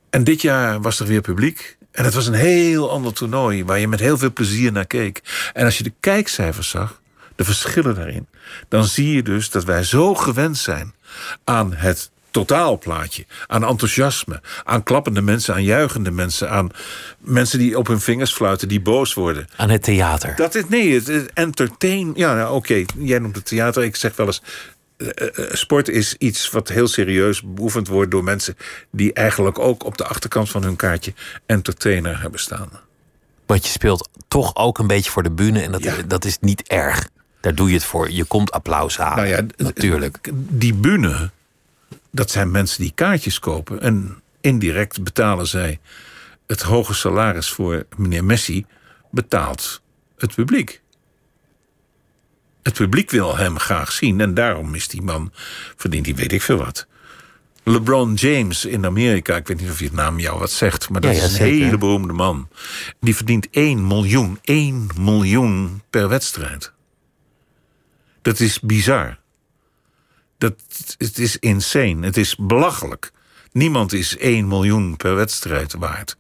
En 0.10 0.24
dit 0.24 0.42
jaar 0.42 0.82
was 0.82 1.00
er 1.00 1.08
weer 1.08 1.22
publiek. 1.22 1.78
En 1.92 2.04
het 2.04 2.14
was 2.14 2.28
een 2.28 2.34
heel 2.34 2.92
ander 2.92 3.14
toernooi 3.14 3.66
waar 3.66 3.80
je 3.80 3.88
met 3.88 4.00
heel 4.00 4.18
veel 4.18 4.34
plezier 4.34 4.72
naar 4.72 4.88
keek. 4.88 5.22
En 5.54 5.66
als 5.66 5.78
je 5.78 5.84
de 5.84 5.94
kijkcijfers 6.00 6.70
zag, 6.70 7.02
de 7.36 7.44
verschillen 7.44 7.96
daarin, 7.96 8.28
dan 8.68 8.84
zie 8.84 9.16
je 9.16 9.24
dus 9.24 9.50
dat 9.50 9.64
wij 9.64 9.84
zo 9.84 10.16
gewend 10.16 10.58
zijn 10.58 10.94
aan 11.44 11.74
het 11.74 12.12
totaalplaatje, 12.34 13.26
aan 13.48 13.64
enthousiasme, 13.64 14.42
aan 14.64 14.84
klappende 14.84 15.22
mensen, 15.22 15.54
aan 15.54 15.64
juichende 15.64 16.12
mensen, 16.12 16.50
aan 16.50 16.70
mensen 17.18 17.60
die 17.60 17.78
op 17.78 17.88
hun 17.88 18.00
vingers 18.00 18.34
fluiten, 18.34 18.68
die 18.68 18.82
boos 18.82 19.14
worden. 19.14 19.48
Aan 19.56 19.70
het 19.70 19.84
theater. 19.84 20.36
Dat 20.36 20.56
is 20.56 20.64
nee, 20.68 20.94
het 20.94 21.08
is 21.08 21.22
entertain. 21.34 22.12
Ja, 22.16 22.36
nou, 22.36 22.56
oké, 22.56 22.84
jij 22.98 23.20
noemt 23.20 23.36
het 23.36 23.46
theater. 23.46 23.84
Ik 23.84 23.96
zeg 23.96 24.16
wel 24.16 24.26
eens. 24.26 24.42
eh, 24.98 25.08
eh, 25.10 25.54
sport 25.54 25.90
is 25.90 26.16
iets 26.18 26.50
wat 26.50 26.70
heel 26.70 26.88
serieus 26.88 27.42
beoefend 27.46 27.88
wordt 27.88 28.12
door 28.12 28.24
mensen 28.24 28.58
die 28.92 29.14
eigenlijk 29.14 29.60
ook 29.60 29.86
op 29.86 29.98
de 29.98 30.06
achterkant 30.06 30.50
van 30.50 30.64
hun 30.64 30.76
kaartje 30.76 31.14
entertainer 31.46 32.22
hebben 32.22 32.40
staan. 32.40 32.70
Want 33.46 33.66
je 33.66 33.72
speelt 33.72 34.10
toch 34.28 34.56
ook 34.56 34.78
een 34.80 34.88
beetje 34.88 35.12
voor 35.12 35.24
de 35.24 35.32
bühne. 35.32 35.62
En 35.62 35.72
dat, 35.72 35.84
Ja. 35.84 35.94
dat 36.08 36.26
is 36.26 36.38
niet 36.42 36.64
erg. 36.68 37.08
Daar 37.42 37.56
doe 37.56 37.68
je 37.68 37.74
het 37.74 37.84
voor. 37.84 38.12
Je 38.12 38.24
komt 38.24 38.52
applaus 38.52 38.98
halen. 38.98 39.16
Nou 39.16 39.28
ja, 39.28 39.46
natuurlijk. 39.58 40.18
Die 40.50 40.74
bühne, 40.74 41.32
dat 42.14 42.32
zijn 42.32 42.52
mensen 42.52 42.82
die 42.82 42.92
kaartjes 42.96 43.40
kopen 43.40 43.82
en 43.82 44.22
indirect 44.42 45.04
betalen 45.04 45.48
zij 45.48 45.80
het 46.48 46.62
hoge 46.62 46.94
salaris 46.94 47.50
voor 47.50 47.86
meneer 47.98 48.24
Messi, 48.26 48.66
betaalt 49.12 49.82
het 50.18 50.36
publiek. 50.36 50.82
Het 52.64 52.74
publiek 52.74 53.12
wil 53.12 53.38
hem 53.38 53.60
graag 53.60 53.92
zien 53.92 54.22
en 54.22 54.34
daarom 54.34 54.76
is 54.76 54.88
die 54.88 55.02
man, 55.02 55.32
verdient 55.76 56.06
hij 56.06 56.16
weet 56.16 56.32
ik 56.32 56.42
veel 56.42 56.58
wat. 56.58 56.88
LeBron 57.64 58.14
James 58.14 58.66
in 58.66 58.86
Amerika, 58.86 59.36
ik 59.36 59.48
weet 59.48 59.60
niet 59.62 59.70
of 59.70 59.80
je 59.80 59.86
het 59.86 59.94
naam 59.94 60.20
jou 60.20 60.40
wat 60.40 60.52
zegt, 60.52 60.90
maar 60.90 61.02
dat 61.02 61.12
Ja, 61.12 61.18
ja, 61.18 61.24
is 61.26 61.32
een 61.32 61.38
zeker. 61.38 61.64
hele 61.66 61.78
beroemde 61.78 62.14
man. 62.14 62.48
Die 63.00 63.16
verdient 63.16 63.48
1 63.52 63.88
miljoen, 63.88 64.40
1 64.42 64.88
miljoen 64.98 65.82
per 65.90 66.10
wedstrijd. 66.10 66.72
Dat 68.22 68.40
is 68.40 68.60
bizar. 68.60 69.18
Dat, 70.44 70.56
het 70.98 71.18
is 71.18 71.38
insane. 71.40 72.06
Het 72.06 72.18
is 72.18 72.36
belachelijk. 72.36 73.12
Niemand 73.52 73.94
is 73.94 74.18
1 74.18 74.48
miljoen 74.48 74.98
per 74.98 75.16
wedstrijd 75.16 75.74
waard. 75.74 76.18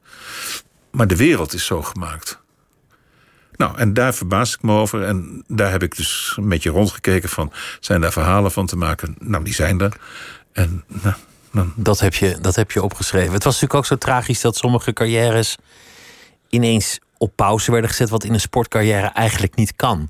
Maar 0.91 1.07
de 1.07 1.15
wereld 1.15 1.53
is 1.53 1.65
zo 1.65 1.81
gemaakt. 1.81 2.41
Nou, 3.55 3.77
en 3.77 3.93
daar 3.93 4.13
verbaas 4.13 4.53
ik 4.53 4.61
me 4.61 4.71
over. 4.71 5.03
En 5.03 5.43
daar 5.47 5.71
heb 5.71 5.83
ik 5.83 5.95
dus 5.95 6.33
een 6.37 6.49
beetje 6.49 6.69
rondgekeken 6.69 7.29
van... 7.29 7.51
zijn 7.79 8.01
daar 8.01 8.11
verhalen 8.11 8.51
van 8.51 8.65
te 8.65 8.75
maken? 8.75 9.15
Nou, 9.19 9.43
die 9.43 9.53
zijn 9.53 9.81
er. 9.81 9.97
En 10.51 10.83
nou. 11.51 11.67
Dat 11.75 11.99
heb, 11.99 12.13
je, 12.13 12.37
dat 12.41 12.55
heb 12.55 12.71
je 12.71 12.83
opgeschreven. 12.83 13.33
Het 13.33 13.43
was 13.43 13.53
natuurlijk 13.53 13.79
ook 13.79 13.85
zo 13.85 13.97
tragisch 13.97 14.41
dat 14.41 14.55
sommige 14.55 14.93
carrières 14.93 15.57
ineens 16.49 16.99
op 17.17 17.35
pauze 17.35 17.71
werden 17.71 17.89
gezet, 17.89 18.09
wat 18.09 18.23
in 18.23 18.33
een 18.33 18.39
sportcarrière 18.39 19.07
eigenlijk 19.07 19.55
niet 19.55 19.75
kan. 19.75 20.09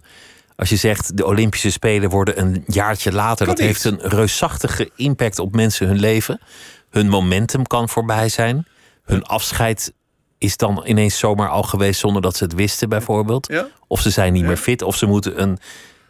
Als 0.63 0.71
je 0.71 0.77
zegt 0.77 1.17
de 1.17 1.25
Olympische 1.25 1.71
Spelen 1.71 2.09
worden 2.09 2.39
een 2.39 2.63
jaartje 2.67 3.11
later, 3.11 3.45
dat 3.45 3.59
heeft 3.59 3.83
een 3.83 3.99
reusachtige 4.01 4.89
impact 4.95 5.39
op 5.39 5.55
mensen 5.55 5.87
hun 5.87 5.99
leven. 5.99 6.39
Hun 6.89 7.09
momentum 7.09 7.67
kan 7.67 7.89
voorbij 7.89 8.29
zijn. 8.29 8.67
Hun 9.03 9.23
afscheid 9.23 9.93
is 10.37 10.57
dan 10.57 10.83
ineens 10.85 11.17
zomaar 11.17 11.49
al 11.49 11.63
geweest 11.63 11.99
zonder 11.99 12.21
dat 12.21 12.35
ze 12.35 12.43
het 12.43 12.53
wisten, 12.53 12.89
bijvoorbeeld. 12.89 13.47
Ja. 13.47 13.67
Of 13.87 14.01
ze 14.01 14.09
zijn 14.09 14.33
niet 14.33 14.43
meer 14.43 14.57
fit, 14.57 14.81
of 14.81 14.95
ze 14.95 15.05
moeten 15.05 15.41
een 15.41 15.57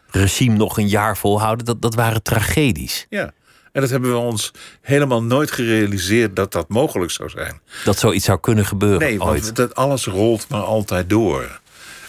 regime 0.08 0.56
nog 0.56 0.78
een 0.78 0.88
jaar 0.88 1.18
volhouden. 1.18 1.66
Dat, 1.66 1.82
dat 1.82 1.96
waren 1.96 2.24
tragedies. 2.24 3.06
Ja. 3.10 3.32
En 3.72 3.82
dat 3.82 3.90
hebben 3.90 4.12
we 4.12 4.18
ons 4.18 4.52
helemaal 4.82 5.24
nooit 5.24 5.52
gerealiseerd 5.52 6.36
dat 6.36 6.52
dat 6.52 6.70
mogelijk 6.70 7.12
zou 7.12 7.30
zijn. 7.30 7.62
Dat 7.84 8.00
zoiets 8.00 8.26
zou 8.26 8.40
kunnen 8.40 8.66
gebeuren 8.66 9.00
Nee, 9.00 9.22
ooit. 9.22 9.44
want 9.44 9.56
dat 9.56 9.76
alles 9.76 10.06
rolt 10.06 10.48
maar 10.50 10.64
altijd 10.64 11.10
door. 11.10 11.62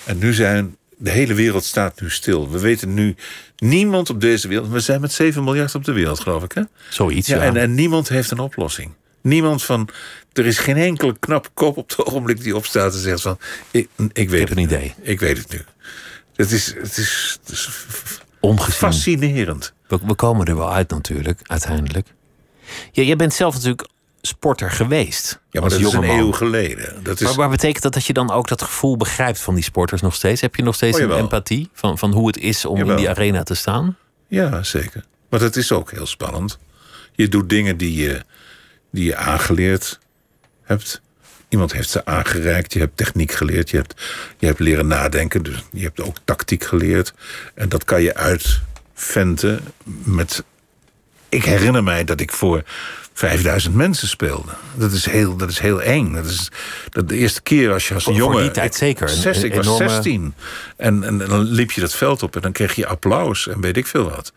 En 0.04 0.18
nu 0.18 0.32
zijn. 0.32 0.76
De 0.98 1.10
hele 1.10 1.34
wereld 1.34 1.64
staat 1.64 2.00
nu 2.00 2.10
stil. 2.10 2.50
We 2.50 2.58
weten 2.58 2.94
nu. 2.94 3.14
Niemand 3.56 4.10
op 4.10 4.20
deze 4.20 4.48
wereld. 4.48 4.68
We 4.68 4.80
zijn 4.80 5.00
met 5.00 5.12
7 5.12 5.44
miljard 5.44 5.74
op 5.74 5.84
de 5.84 5.92
wereld, 5.92 6.20
geloof 6.20 6.42
ik. 6.42 6.52
Hè? 6.52 6.62
Zoiets, 6.88 7.28
Ja, 7.28 7.36
ja. 7.36 7.42
En, 7.42 7.56
en 7.56 7.74
niemand 7.74 8.08
heeft 8.08 8.30
een 8.30 8.38
oplossing. 8.38 8.92
Niemand 9.20 9.62
van. 9.62 9.88
Er 10.32 10.46
is 10.46 10.58
geen 10.58 10.76
enkele 10.76 11.18
knappe 11.18 11.48
kop 11.54 11.76
op 11.76 11.88
het 11.88 12.06
ogenblik 12.06 12.42
die 12.42 12.56
opstaat 12.56 12.92
en 12.94 13.00
zegt 13.00 13.20
van. 13.22 13.38
Ik, 13.70 13.88
ik 14.12 14.30
weet 14.30 14.40
heb 14.40 14.48
het 14.48 14.58
een 14.58 14.66
nu. 14.68 14.74
idee. 14.76 14.94
Ik 15.00 15.20
weet 15.20 15.38
het 15.38 15.52
nu. 15.52 15.64
Het 16.34 16.50
is. 16.50 16.74
Het 16.74 16.96
is, 16.96 17.38
het 17.42 17.52
is. 17.52 17.68
Fascinerend. 18.70 19.72
We, 19.86 19.98
we 20.06 20.14
komen 20.14 20.46
er 20.46 20.56
wel 20.56 20.72
uit 20.72 20.90
natuurlijk, 20.90 21.40
uiteindelijk. 21.42 22.06
Ja, 22.92 23.02
jij 23.02 23.16
bent 23.16 23.34
zelf 23.34 23.54
natuurlijk 23.54 23.88
sporter 24.26 24.70
geweest. 24.70 25.40
Ja, 25.50 25.60
maar 25.60 25.70
dat 25.70 25.78
is 25.78 25.92
een 25.92 26.02
eeuw 26.02 26.32
geleden. 26.32 27.02
Dat 27.02 27.20
is, 27.20 27.26
Maar, 27.26 27.36
maar 27.36 27.48
betekent 27.48 27.82
dat 27.82 27.92
dat 27.92 28.04
je 28.04 28.12
dan 28.12 28.30
ook 28.30 28.48
dat 28.48 28.62
gevoel 28.62 28.96
begrijpt 28.96 29.40
van 29.40 29.54
die 29.54 29.64
sporters 29.64 30.00
nog 30.00 30.14
steeds? 30.14 30.40
Heb 30.40 30.54
je 30.54 30.62
nog 30.62 30.74
steeds 30.74 30.96
Oh, 30.96 31.02
een 31.02 31.18
empathie 31.18 31.68
van, 31.72 31.98
van 31.98 32.12
hoe 32.12 32.26
het 32.26 32.38
is 32.38 32.64
om 32.64 32.90
in 32.90 32.96
die 32.96 33.08
arena 33.08 33.42
te 33.42 33.54
staan? 33.54 33.96
Ja, 34.28 34.62
zeker. 34.62 35.04
Maar 35.28 35.40
het 35.40 35.56
is 35.56 35.72
ook 35.72 35.90
heel 35.90 36.06
spannend. 36.06 36.58
Je 37.12 37.28
doet 37.28 37.48
dingen 37.48 37.76
die 37.76 37.94
je, 38.02 38.22
die 38.90 39.04
je 39.04 39.16
aangeleerd 39.16 39.98
hebt. 40.62 41.02
Iemand 41.48 41.72
heeft 41.72 41.90
ze 41.90 42.04
aangereikt. 42.04 42.72
Je 42.72 42.78
hebt 42.78 42.96
techniek 42.96 43.32
geleerd. 43.32 43.70
Je 43.70 43.76
hebt, 43.76 44.02
je 44.38 44.46
hebt 44.46 44.58
leren 44.58 44.86
nadenken. 44.86 45.42
Dus 45.42 45.64
je 45.72 45.82
hebt 45.82 46.00
ook 46.00 46.16
tactiek 46.24 46.64
geleerd. 46.64 47.14
En 47.54 47.68
dat 47.68 47.84
kan 47.84 48.02
je 48.02 48.14
uitventen 48.14 49.60
met... 50.04 50.44
Ik 51.28 51.44
herinner 51.44 51.82
mij 51.82 52.04
dat 52.04 52.20
ik 52.20 52.32
voor 52.32 52.62
5000 53.14 53.74
mensen 53.74 54.08
speelde. 54.08 54.50
Dat 54.74 54.92
is 54.92 55.06
heel, 55.06 55.36
dat 55.36 55.50
is 55.50 55.58
heel 55.58 55.82
eng. 55.82 56.12
Dat 56.14 56.24
is 56.24 56.48
dat 56.90 57.08
de 57.08 57.16
eerste 57.16 57.42
keer 57.42 57.72
als 57.72 57.88
je 57.88 57.94
als 57.94 58.06
een 58.06 58.14
jongen... 58.14 58.42
die 58.42 58.50
tijd 58.50 58.70
ik- 58.70 58.76
zeker. 58.76 59.08
Een- 59.08 59.14
Zes, 59.16 59.36
een 59.36 59.44
ik 59.44 59.54
was 59.54 59.66
enorme- 59.66 59.88
16. 59.88 60.34
En, 60.76 61.02
en, 61.04 61.20
en 61.22 61.28
dan 61.28 61.40
liep 61.42 61.70
je 61.70 61.80
dat 61.80 61.94
veld 61.94 62.22
op 62.22 62.36
en 62.36 62.42
dan 62.42 62.52
kreeg 62.52 62.74
je 62.74 62.86
applaus 62.86 63.48
en 63.48 63.60
weet 63.60 63.76
ik 63.76 63.86
veel 63.86 64.10
wat. 64.10 64.32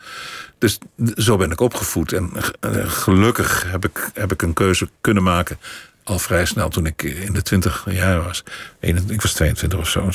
Dus 0.60 0.78
zo 1.16 1.38
ben 1.38 1.52
ik 1.52 1.60
opgevoed. 1.62 2.14
En 2.14 2.32
eh, 2.60 2.72
gelukkig 2.90 3.66
heb 3.68 3.86
ik, 3.86 4.10
heb 4.14 4.32
ik 4.32 4.42
een 4.42 4.54
keuze 4.54 4.90
kunnen 5.02 5.24
maken. 5.24 5.60
Al 6.04 6.20
vrij 6.20 6.46
snel 6.46 6.70
toen 6.70 6.86
ik 6.86 7.04
in 7.04 7.34
de 7.34 7.42
20 7.42 7.86
jaar 7.90 8.24
was. 8.24 8.44
21 8.80 9.16
Ik 9.16 9.22
was 9.22 9.34
22 9.34 9.80
of 9.80 9.90
zo. 9.90 10.10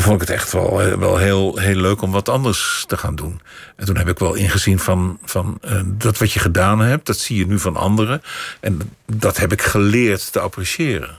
Toen, 0.00 0.08
vond 0.08 0.22
ik 0.22 0.28
het 0.28 0.36
echt 0.36 0.52
wel, 0.52 0.82
eh, 0.82 0.92
wel 0.92 1.16
heel, 1.16 1.56
heel 1.56 1.76
leuk 1.76 2.02
om 2.02 2.10
wat 2.10 2.28
anders 2.28 2.84
te 2.86 2.96
gaan 2.96 3.14
doen. 3.16 3.40
En 3.76 3.86
toen 3.86 3.96
heb 3.96 4.08
ik 4.08 4.18
wel 4.18 4.34
ingezien 4.34 4.78
van, 4.78 5.18
van 5.24 5.58
eh, 5.60 5.80
dat 5.84 6.18
wat 6.18 6.32
je 6.32 6.40
gedaan 6.40 6.80
hebt, 6.80 7.06
dat 7.06 7.18
zie 7.18 7.36
je 7.38 7.46
nu 7.46 7.58
van 7.58 7.76
anderen. 7.76 8.22
En 8.60 8.80
dat 9.06 9.36
heb 9.36 9.52
ik 9.52 9.62
geleerd 9.62 10.32
te 10.32 10.40
appreciëren. 10.40 11.18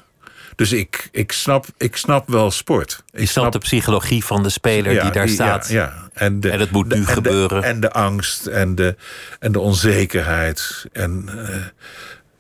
Dus 0.56 0.72
ik, 0.72 1.10
ik, 1.12 1.32
snap, 1.32 1.66
ik 1.78 1.96
snap 1.98 2.30
wel 2.30 2.52
sport. 2.52 3.04
Je 3.12 3.26
snapt 3.26 3.54
de 3.54 3.60
psychologie 3.60 4.26
van 4.26 4.44
de 4.44 4.50
speler 4.50 5.02
die 5.02 5.12
daar 5.12 5.28
ja, 5.28 5.34
staat. 5.34 5.70
Ja, 5.70 6.10
En, 6.14 6.40
de, 6.40 6.50
En 6.50 6.60
het 6.60 6.72
moet 6.72 6.90
de- 6.90 6.96
nu 6.96 7.02
en 7.02 7.08
de- 7.08 7.14
gebeuren. 7.14 7.64
en 7.64 7.80
de 7.80 7.92
angst 7.92 8.46
en 8.46 8.76
de, 8.76 8.96
en 9.40 9.52
de 9.52 9.60
onzekerheid. 9.60 10.86
En, 10.92 11.30
eh, 11.48 11.56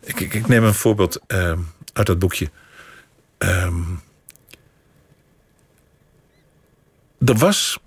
ik, 0.03 0.19
ik, 0.19 0.33
ik 0.33 0.47
neem 0.47 0.63
een 0.63 0.73
voorbeeld 0.73 1.19
eh, 1.27 1.51
uit 1.93 2.07
dat 2.07 2.19
boekje. 2.19 2.49
Ehm, 3.37 3.73
er 7.25 7.37
was. 7.37 7.79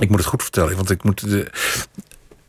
Ik 0.00 0.08
moet 0.08 0.18
het 0.18 0.28
goed 0.28 0.42
vertellen, 0.42 0.76
want 0.76 0.90
ik 0.90 1.02
moet. 1.02 1.30
De, 1.30 1.50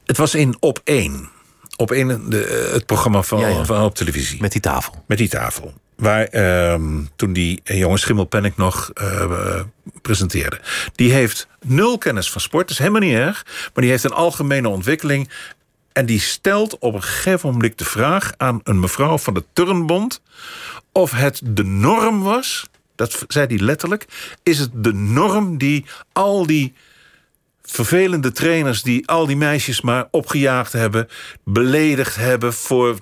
het 0.05 0.17
was 0.17 0.35
in 0.35 0.55
Op 0.59 0.81
1. 0.83 1.29
Op 1.77 1.91
1, 1.91 2.29
de, 2.29 2.69
het 2.73 2.85
programma 2.85 3.21
van, 3.21 3.39
Ja, 3.39 3.47
ja. 3.47 3.65
van 3.65 3.83
op 3.83 3.95
televisie. 3.95 4.41
Met 4.41 4.51
die 4.51 4.61
tafel. 4.61 5.03
Met 5.07 5.17
die 5.17 5.29
tafel. 5.29 5.73
Waar 5.95 6.23
ehm, 6.23 7.03
toen 7.15 7.33
die 7.33 7.61
jongen 7.63 7.99
Schimmelpenninck 7.99 8.57
nog 8.57 8.91
eh, 8.93 9.23
eh, 9.23 9.63
presenteerde. 10.01 10.59
Die 10.95 11.11
heeft 11.11 11.47
nul 11.65 11.97
kennis 11.97 12.31
van 12.31 12.41
sport, 12.41 12.61
dat 12.61 12.71
is 12.71 12.77
helemaal 12.77 13.01
niet 13.01 13.17
erg. 13.17 13.45
Maar 13.45 13.83
die 13.83 13.89
heeft 13.89 14.03
een 14.03 14.11
algemene 14.11 14.69
ontwikkeling. 14.69 15.29
En 15.93 16.05
die 16.05 16.19
stelt 16.19 16.77
op 16.77 16.93
een 16.93 17.03
gegeven 17.03 17.51
moment 17.51 17.77
de 17.77 17.85
vraag 17.85 18.31
aan 18.37 18.59
een 18.63 18.79
mevrouw 18.79 19.17
van 19.17 19.33
de 19.33 19.43
Turnbond... 19.53 20.21
of 20.91 21.11
het 21.11 21.41
de 21.43 21.63
norm 21.63 22.21
was, 22.23 22.65
dat 22.95 23.23
zei 23.27 23.47
hij 23.47 23.57
letterlijk... 23.57 24.05
is 24.43 24.59
het 24.59 24.69
de 24.73 24.93
norm 24.93 25.57
die 25.57 25.85
al 26.13 26.45
die 26.45 26.73
vervelende 27.61 28.31
trainers... 28.31 28.81
die 28.83 29.07
al 29.07 29.25
die 29.25 29.37
meisjes 29.37 29.81
maar 29.81 30.07
opgejaagd 30.11 30.73
hebben, 30.73 31.07
beledigd 31.43 32.15
hebben... 32.15 32.53
voor 32.53 32.97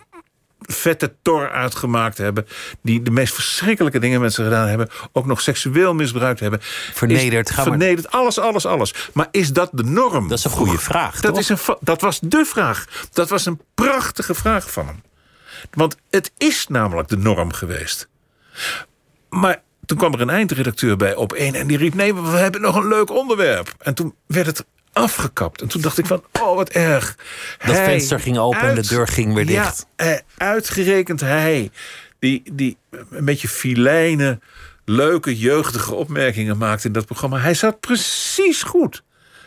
vette 0.59 1.15
tor 1.21 1.49
uitgemaakt 1.49 2.17
hebben... 2.17 2.47
die 2.81 3.01
de 3.01 3.11
meest 3.11 3.33
verschrikkelijke 3.33 3.99
dingen 3.99 4.21
met 4.21 4.33
ze 4.33 4.43
gedaan 4.43 4.67
hebben... 4.67 4.89
ook 5.11 5.25
nog 5.25 5.41
seksueel 5.41 5.93
misbruikt 5.93 6.39
hebben. 6.39 6.59
Vernederd, 6.93 7.49
Is, 7.49 7.55
maar. 7.55 7.65
vernederd, 7.65 8.11
alles, 8.11 8.39
alles, 8.39 8.65
alles. 8.65 8.93
Maar 9.13 9.27
is 9.31 9.53
dat 9.53 9.69
de 9.73 9.83
norm? 9.83 10.27
Dat 10.27 10.37
is 10.37 10.43
een 10.43 10.51
goede 10.51 10.77
vraag, 10.77 11.19
Dat, 11.19 11.31
toch? 11.31 11.39
is 11.39 11.49
een, 11.49 11.77
dat 11.79 12.01
was 12.01 12.19
de 12.19 12.45
vraag. 12.45 12.87
Dat 13.11 13.29
was 13.29 13.45
een 13.45 13.61
prachtige 13.73 14.33
vraag 14.33 14.71
van 14.71 14.87
hem. 14.87 15.01
Want 15.71 15.97
het 16.09 16.31
is 16.37 16.67
namelijk 16.67 17.07
de 17.07 17.17
norm 17.17 17.53
geweest. 17.53 18.09
Maar 19.29 19.61
toen 19.85 19.97
kwam 19.97 20.13
er 20.13 20.21
een 20.21 20.29
eindredacteur 20.29 20.95
bij 20.97 21.15
op 21.15 21.33
één... 21.33 21.55
en 21.55 21.67
die 21.67 21.77
riep, 21.77 21.93
nee, 21.93 22.15
we 22.15 22.27
hebben 22.27 22.61
nog 22.61 22.75
een 22.75 22.87
leuk 22.87 23.09
onderwerp. 23.09 23.73
En 23.79 23.93
toen 23.93 24.15
werd 24.27 24.45
het 24.45 24.65
afgekapt. 24.93 25.61
En 25.61 25.67
toen 25.67 25.81
dacht 25.81 25.97
ik 25.97 26.05
van, 26.05 26.23
oh, 26.41 26.55
wat 26.55 26.69
erg. 26.69 27.17
Dat 27.65 27.75
venster 27.75 28.19
ging 28.19 28.37
open 28.37 28.61
en 28.61 28.75
de 28.75 28.87
deur 28.87 29.07
ging 29.07 29.33
weer 29.33 29.49
Ja, 29.49 29.63
dicht. 29.63 29.85
eh, 29.95 30.17
uitgerekend 30.37 31.19
hij, 31.19 31.71
die, 32.19 32.43
die 32.53 32.77
een 33.09 33.25
beetje 33.25 33.47
filijne, 33.47 34.39
leuke, 34.85 35.37
jeugdige 35.37 35.93
opmerkingen 35.93 36.57
maakte 36.57 36.87
in 36.87 36.93
dat 36.93 37.05
programma. 37.05 37.37
Hij 37.39 37.53
zat 37.53 37.79
precies 37.79 38.63
goed. 38.63 39.03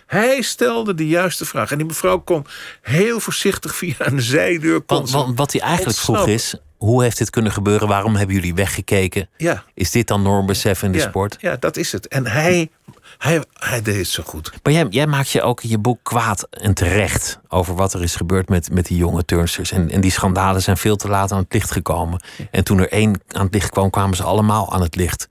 Hij 0.06 0.42
stelde 0.42 0.94
de 0.94 1.06
juiste 1.08 1.44
vraag. 1.44 1.70
En 1.70 1.76
die 1.78 1.86
mevrouw 1.86 2.18
kon 2.18 2.46
heel 2.82 3.20
voorzichtig 3.20 3.76
via 3.76 3.94
een 3.98 4.20
zijdeur... 4.20 4.82
Want, 4.86 5.10
want 5.10 5.38
wat 5.38 5.52
hij 5.52 5.60
eigenlijk 5.60 5.98
vroeg 5.98 6.26
is: 6.26 6.54
hoe 6.76 7.02
heeft 7.02 7.18
dit 7.18 7.30
kunnen 7.30 7.52
gebeuren? 7.52 7.88
Waarom 7.88 8.16
hebben 8.16 8.34
jullie 8.34 8.54
weggekeken? 8.54 9.28
Ja. 9.36 9.64
Is 9.74 9.90
dit 9.90 10.06
dan 10.06 10.22
normbesef 10.22 10.82
in 10.82 10.92
de 10.92 10.98
ja, 10.98 11.08
sport? 11.08 11.36
Ja, 11.40 11.56
dat 11.56 11.76
is 11.76 11.92
het. 11.92 12.08
En 12.08 12.26
hij, 12.26 12.70
hij, 13.18 13.42
hij 13.52 13.82
deed 13.82 13.96
het 13.96 14.08
zo 14.08 14.22
goed. 14.22 14.52
Maar 14.62 14.72
jij, 14.72 14.86
jij 14.90 15.06
maakt 15.06 15.30
je 15.30 15.42
ook 15.42 15.62
in 15.62 15.68
je 15.68 15.78
boek 15.78 15.98
kwaad 16.02 16.46
en 16.50 16.74
terecht 16.74 17.38
over 17.48 17.74
wat 17.74 17.92
er 17.94 18.02
is 18.02 18.16
gebeurd 18.16 18.48
met, 18.48 18.70
met 18.70 18.86
die 18.86 18.96
jonge 18.96 19.24
turnsters. 19.24 19.72
En, 19.72 19.90
en 19.90 20.00
die 20.00 20.10
schandalen 20.10 20.62
zijn 20.62 20.76
veel 20.76 20.96
te 20.96 21.08
laat 21.08 21.32
aan 21.32 21.38
het 21.42 21.52
licht 21.52 21.70
gekomen. 21.70 22.20
En 22.50 22.64
toen 22.64 22.78
er 22.78 22.92
één 22.92 23.20
aan 23.28 23.44
het 23.44 23.54
licht 23.54 23.70
kwam, 23.70 23.90
kwamen 23.90 24.16
ze 24.16 24.22
allemaal 24.22 24.72
aan 24.72 24.82
het 24.82 24.96
licht. 24.96 25.28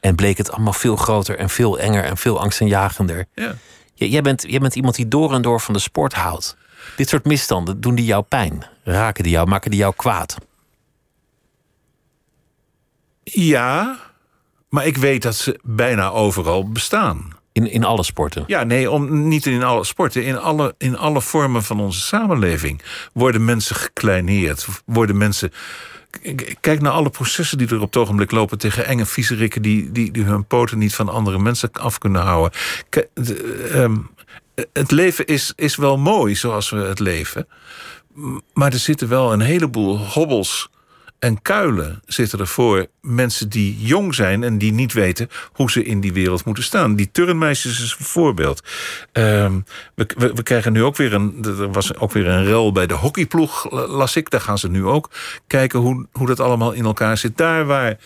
En 0.00 0.14
bleek 0.14 0.38
het 0.38 0.50
allemaal 0.52 0.72
veel 0.72 0.96
groter 0.96 1.38
en 1.38 1.50
veel 1.50 1.78
enger 1.78 2.04
en 2.04 2.16
veel 2.16 2.40
angstaanjagender. 2.40 3.26
Ja. 3.34 3.54
J- 3.94 4.04
Jij 4.04 4.22
bent, 4.22 4.44
jij 4.48 4.58
bent 4.58 4.74
iemand 4.74 4.94
die 4.94 5.08
door 5.08 5.34
en 5.34 5.42
door 5.42 5.60
van 5.60 5.74
de 5.74 5.80
sport 5.80 6.12
houdt. 6.12 6.56
Dit 6.96 7.08
soort 7.08 7.24
misstanden, 7.24 7.80
doen 7.80 7.94
die 7.94 8.04
jou 8.04 8.22
pijn? 8.22 8.66
Raken 8.82 9.22
die 9.22 9.32
jou, 9.32 9.48
maken 9.48 9.70
die 9.70 9.80
jou 9.80 9.94
kwaad? 9.96 10.36
Ja, 13.24 13.98
maar 14.68 14.86
ik 14.86 14.96
weet 14.96 15.22
dat 15.22 15.34
ze 15.34 15.58
bijna 15.62 16.10
overal 16.10 16.68
bestaan. 16.68 17.32
In, 17.52 17.70
in 17.70 17.84
alle 17.84 18.02
sporten. 18.02 18.44
Ja, 18.46 18.64
nee, 18.64 18.90
om, 18.90 19.28
niet 19.28 19.46
in 19.46 19.62
alle 19.62 19.84
sporten. 19.84 20.24
In 20.24 20.38
alle, 20.38 20.74
in 20.78 20.98
alle 20.98 21.20
vormen 21.20 21.62
van 21.62 21.80
onze 21.80 22.00
samenleving 22.00 22.82
worden 23.12 23.44
mensen 23.44 23.76
gekleineerd. 23.76 24.66
Worden 24.86 25.16
mensen. 25.16 25.52
Kijk 26.60 26.80
naar 26.80 26.92
alle 26.92 27.10
processen 27.10 27.58
die 27.58 27.68
er 27.68 27.80
op 27.80 27.92
het 27.92 27.96
ogenblik 27.96 28.30
lopen 28.30 28.58
tegen 28.58 28.86
enge 28.86 29.06
viezerikken 29.06 29.62
die, 29.62 29.92
die, 29.92 30.10
die 30.10 30.24
hun 30.24 30.46
poten 30.46 30.78
niet 30.78 30.94
van 30.94 31.08
andere 31.08 31.38
mensen 31.38 31.72
af 31.72 31.98
kunnen 31.98 32.22
houden. 32.22 32.58
K- 32.88 33.06
de, 33.14 33.68
ehm, 33.72 33.96
het 34.72 34.90
leven 34.90 35.26
is, 35.26 35.52
is 35.56 35.76
wel 35.76 35.98
mooi 35.98 36.34
zoals 36.34 36.70
we 36.70 36.76
het 36.76 36.98
leven. 36.98 37.48
Maar 38.52 38.72
er 38.72 38.78
zitten 38.78 39.08
wel 39.08 39.32
een 39.32 39.40
heleboel 39.40 39.98
hobbels 39.98 40.68
en 41.18 41.42
kuilen 41.42 42.02
zitten 42.06 42.38
er 42.38 42.46
voor 42.46 42.86
mensen 43.00 43.48
die 43.48 43.78
jong 43.78 44.14
zijn 44.14 44.42
en 44.42 44.58
die 44.58 44.72
niet 44.72 44.92
weten 44.92 45.28
hoe 45.52 45.70
ze 45.70 45.84
in 45.84 46.00
die 46.00 46.12
wereld 46.12 46.44
moeten 46.44 46.64
staan. 46.64 46.96
Die 46.96 47.10
turnmeisjes 47.12 47.82
is 47.82 47.96
een 47.98 48.04
voorbeeld. 48.04 48.62
Ehm, 49.12 49.60
we, 49.94 50.06
we, 50.16 50.42
krijgen 50.42 50.72
nu 50.72 50.82
ook 50.82 50.96
weer 50.96 51.14
een. 51.14 51.44
Er 51.44 51.72
was 51.72 51.96
ook 51.96 52.12
weer 52.12 52.26
een 52.26 52.44
rel 52.44 52.72
bij 52.72 52.86
de 52.86 52.94
hockeyploeg, 52.94 53.70
las 53.70 54.16
ik. 54.16 54.30
Daar 54.30 54.40
gaan 54.40 54.58
ze 54.58 54.68
nu 54.68 54.84
ook 54.84 55.10
kijken 55.46 55.78
hoe, 55.78 56.06
hoe 56.12 56.26
dat 56.26 56.40
allemaal 56.40 56.72
in 56.72 56.84
elkaar 56.84 57.18
zit. 57.18 57.36
Daar 57.36 57.66
waar 57.66 57.98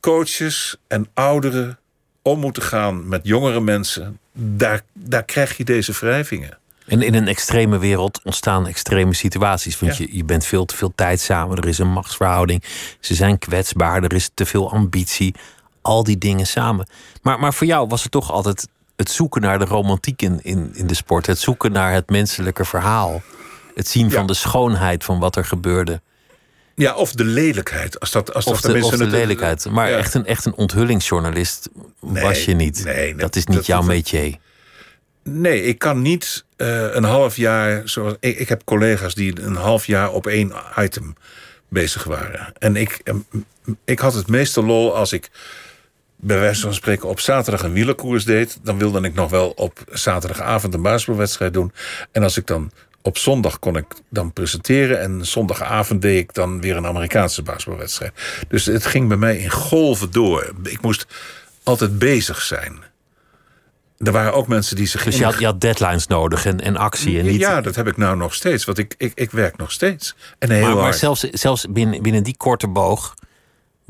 coaches 0.00 0.76
en 0.88 1.08
ouderen 1.14 1.78
om 2.22 2.40
moeten 2.40 2.62
gaan 2.62 3.08
met 3.08 3.26
jongere 3.26 3.60
mensen, 3.60 4.18
daar, 4.32 4.82
daar 4.92 5.24
krijg 5.24 5.56
je 5.56 5.64
deze 5.64 5.92
wrijvingen. 5.92 6.58
En 6.86 7.02
in 7.02 7.14
een 7.14 7.28
extreme 7.28 7.78
wereld 7.78 8.20
ontstaan 8.24 8.66
extreme 8.66 9.14
situaties. 9.14 9.78
Want 9.78 9.96
Ja. 9.96 10.04
je, 10.10 10.16
je 10.16 10.24
bent 10.24 10.46
veel 10.46 10.64
te 10.64 10.76
veel 10.76 10.92
tijd 10.94 11.20
samen. 11.20 11.56
Er 11.56 11.66
is 11.68 11.78
een 11.78 11.90
machtsverhouding. 11.92 12.62
Ze 13.00 13.14
zijn 13.14 13.38
kwetsbaar. 13.38 14.02
Er 14.02 14.12
is 14.12 14.30
te 14.34 14.46
veel 14.46 14.70
ambitie. 14.72 15.34
Al 15.82 16.04
die 16.04 16.18
dingen 16.18 16.46
samen. 16.46 16.88
Maar, 17.22 17.38
maar 17.38 17.54
voor 17.54 17.66
jou 17.66 17.88
was 17.88 18.02
het 18.02 18.12
toch 18.12 18.30
altijd 18.30 18.68
het 18.96 19.10
zoeken 19.10 19.40
naar 19.40 19.58
de 19.58 19.64
romantiek 19.64 20.22
in, 20.22 20.40
in, 20.42 20.70
in 20.74 20.86
de 20.86 20.94
sport. 20.94 21.26
Het 21.26 21.38
zoeken 21.38 21.72
naar 21.72 21.92
het 21.92 22.10
menselijke 22.10 22.64
verhaal. 22.64 23.22
Het 23.74 23.88
zien 23.88 24.08
Ja. 24.08 24.14
van 24.14 24.26
de 24.26 24.34
schoonheid 24.34 25.04
van 25.04 25.18
wat 25.18 25.36
er 25.36 25.44
gebeurde. 25.44 26.00
Ja, 26.74 26.94
of 26.94 27.12
de 27.12 27.24
lelijkheid. 27.24 28.00
Als 28.00 28.10
dat, 28.10 28.34
als 28.34 28.44
Of 28.44 28.60
dat 28.60 28.72
de, 28.74 28.84
of 28.84 28.96
de 28.96 29.06
lelijkheid. 29.06 29.66
Maar 29.70 29.90
ja. 29.90 29.96
echt, 29.96 30.14
een, 30.14 30.26
echt 30.26 30.44
een 30.44 30.54
onthullingsjournalist 30.54 31.68
was 32.00 32.44
je 32.44 32.54
niet. 32.54 32.84
nee, 32.84 33.10
dat- 33.10 33.20
dat 33.20 33.36
is 33.36 33.46
niet 33.46 33.56
dat- 33.56 33.66
jouw 33.66 33.78
dat- 33.78 33.86
métier. 33.88 34.36
Nee, 35.24 35.62
ik 35.62 35.78
kan 35.78 36.02
niet 36.02 36.44
eh, 36.56 36.94
een 36.94 37.04
half 37.04 37.36
jaar. 37.36 37.88
Zoals, 37.88 38.16
ik, 38.20 38.48
heb 38.48 38.64
collega's 38.64 39.14
die 39.14 39.40
een 39.40 39.56
half 39.56 39.86
jaar 39.86 40.12
op 40.12 40.26
één 40.26 40.52
item 40.78 41.14
bezig 41.68 42.04
waren. 42.04 42.52
En 42.58 42.76
ik, 42.76 43.00
em, 43.04 43.26
ik 43.84 43.98
had 43.98 44.14
het 44.14 44.28
meeste 44.28 44.62
lol 44.62 44.96
als 44.96 45.12
ik 45.12 45.30
bij 46.16 46.38
wijze 46.38 46.60
van 46.60 46.74
spreken 46.74 47.08
op 47.08 47.20
zaterdag 47.20 47.62
een 47.62 47.72
wielerkoers 47.72 48.24
deed... 48.24 48.58
dan 48.62 48.78
wilde 48.78 49.00
ik 49.00 49.14
nog 49.14 49.30
wel 49.30 49.50
op 49.50 49.78
zaterdagavond 49.92 50.74
een 50.74 50.82
basketbalwedstrijd 50.82 51.52
doen. 51.52 51.72
En 52.12 52.22
als 52.22 52.36
ik 52.36 52.46
dan 52.46 52.70
op 53.02 53.18
zondag 53.18 53.58
kon 53.58 53.76
ik 53.76 53.86
dan 54.08 54.32
presenteren... 54.32 55.00
en 55.00 55.26
zondagavond 55.26 56.02
deed 56.02 56.18
ik 56.18 56.34
dan 56.34 56.60
weer 56.60 56.76
een 56.76 56.86
Amerikaanse 56.86 57.42
basketbalwedstrijd. 57.42 58.12
Dus 58.48 58.64
het 58.64 58.86
ging 58.86 59.08
bij 59.08 59.16
mij 59.16 59.36
in 59.36 59.50
golven 59.50 60.10
door. 60.10 60.52
Ik 60.62 60.82
moest 60.82 61.06
altijd 61.62 61.98
bezig 61.98 62.40
zijn. 62.42 62.93
Er 63.98 64.12
waren 64.12 64.34
ook 64.34 64.46
mensen 64.48 64.76
die 64.76 64.86
zich... 64.86 65.04
Dus 65.04 65.18
je 65.18 65.24
had, 65.24 65.38
je 65.38 65.44
had 65.44 65.60
deadlines 65.60 66.06
nodig 66.06 66.46
en, 66.46 66.60
en 66.60 66.76
actie. 66.76 67.18
En 67.18 67.24
niet... 67.26 67.40
Ja, 67.40 67.60
dat 67.60 67.74
heb 67.74 67.86
ik 67.88 67.96
nou 67.96 68.16
nog 68.16 68.34
steeds. 68.34 68.64
Want 68.64 68.78
ik, 68.78 68.94
ik, 68.98 69.12
ik 69.14 69.30
werk 69.30 69.56
nog 69.56 69.72
steeds. 69.72 70.14
En 70.38 70.50
heel 70.50 70.62
maar, 70.64 70.74
maar 70.74 70.82
hard. 70.82 70.96
zelfs, 70.96 71.20
zelfs 71.20 71.66
binnen, 71.70 72.02
binnen 72.02 72.22
die 72.22 72.36
korte 72.36 72.68
boog 72.68 73.14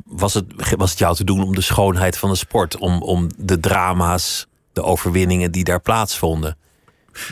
was 0.04 0.34
het, 0.34 0.44
was 0.76 0.90
het 0.90 0.98
jou 0.98 1.14
te 1.16 1.24
doen 1.24 1.42
om 1.42 1.54
de 1.54 1.60
schoonheid 1.60 2.18
van 2.18 2.30
de 2.30 2.36
sport. 2.36 2.76
Om, 2.76 3.02
om 3.02 3.28
de 3.36 3.60
drama's, 3.60 4.46
de 4.72 4.82
overwinningen 4.82 5.52
die 5.52 5.64
daar 5.64 5.80
plaatsvonden. 5.80 6.56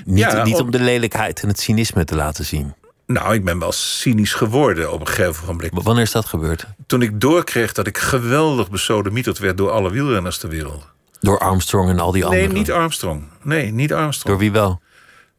Niet, 0.05 0.19
Ja, 0.19 0.43
niet 0.45 0.55
om- 0.55 0.61
om 0.61 0.71
de 0.71 0.81
lelijkheid 0.81 1.41
en 1.43 1.49
het 1.49 1.61
cynisme 1.61 2.05
te 2.05 2.15
laten 2.15 2.45
zien. 2.45 2.75
Nou, 3.07 3.35
ik 3.35 3.45
ben 3.45 3.59
wel 3.59 3.73
cynisch 3.73 4.33
geworden 4.35 4.93
op 4.93 5.01
een 5.01 5.07
gegeven 5.07 5.47
moment. 5.47 5.71
Wanneer 5.73 6.03
is 6.03 6.11
dat 6.13 6.25
gebeurd? 6.27 6.67
Toen 6.87 7.03
ik 7.03 7.21
doorkreeg 7.21 7.73
dat 7.73 7.87
ik 7.87 7.99
geweldig 7.99 8.71
besodemieterd 8.71 9.39
werd... 9.39 9.57
door 9.57 9.71
alle 9.71 9.91
wielrenners 9.91 10.39
ter 10.39 10.49
wereld. 10.49 10.87
Door 11.23 11.39
Armstrong 11.39 11.89
en 11.89 11.99
al 11.99 12.13
die 12.13 12.23
Nee, 12.23 12.31
anderen? 12.31 12.55
niet 12.55 12.71
Armstrong. 12.73 13.25
Nee, 13.43 13.71
niet 13.73 13.93
Armstrong. 13.93 14.29
Door 14.29 14.39
wie 14.39 14.53
wel? 14.53 14.81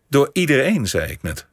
Door 0.07 0.29
iedereen, 0.33 0.87
zei 0.87 1.11
ik 1.11 1.21
net. 1.21 1.45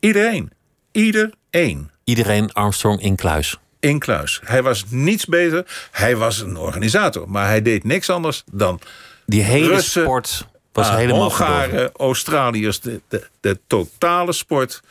Iedereen. 0.00 0.52
Iedereen. 0.92 1.90
Iedereen 2.04 2.52
Armstrong 2.52 3.00
in 3.02 3.16
kluis. 3.16 3.58
In 3.80 3.98
kluis. 3.98 4.40
Hij 4.44 4.62
was 4.62 4.84
niets 4.88 5.24
beter. 5.26 5.88
Hij 5.90 6.16
was 6.16 6.38
een 6.40 6.56
organisator. 6.56 7.30
Maar 7.30 7.46
hij 7.46 7.62
deed 7.62 7.84
niks 7.84 8.10
anders 8.10 8.44
dan... 8.52 8.80
Die 9.26 9.42
hele 9.42 9.68
Russen, 9.68 10.02
sport 10.02 10.46
was 10.72 10.88
ah, 10.88 10.94
helemaal. 10.94 11.20
Hongaren, 11.20 11.90
Australiërs. 11.96 12.80
De, 12.80 13.00
de, 13.08 13.28
de 13.40 13.58
totale 13.66 14.32
sport 14.32 14.82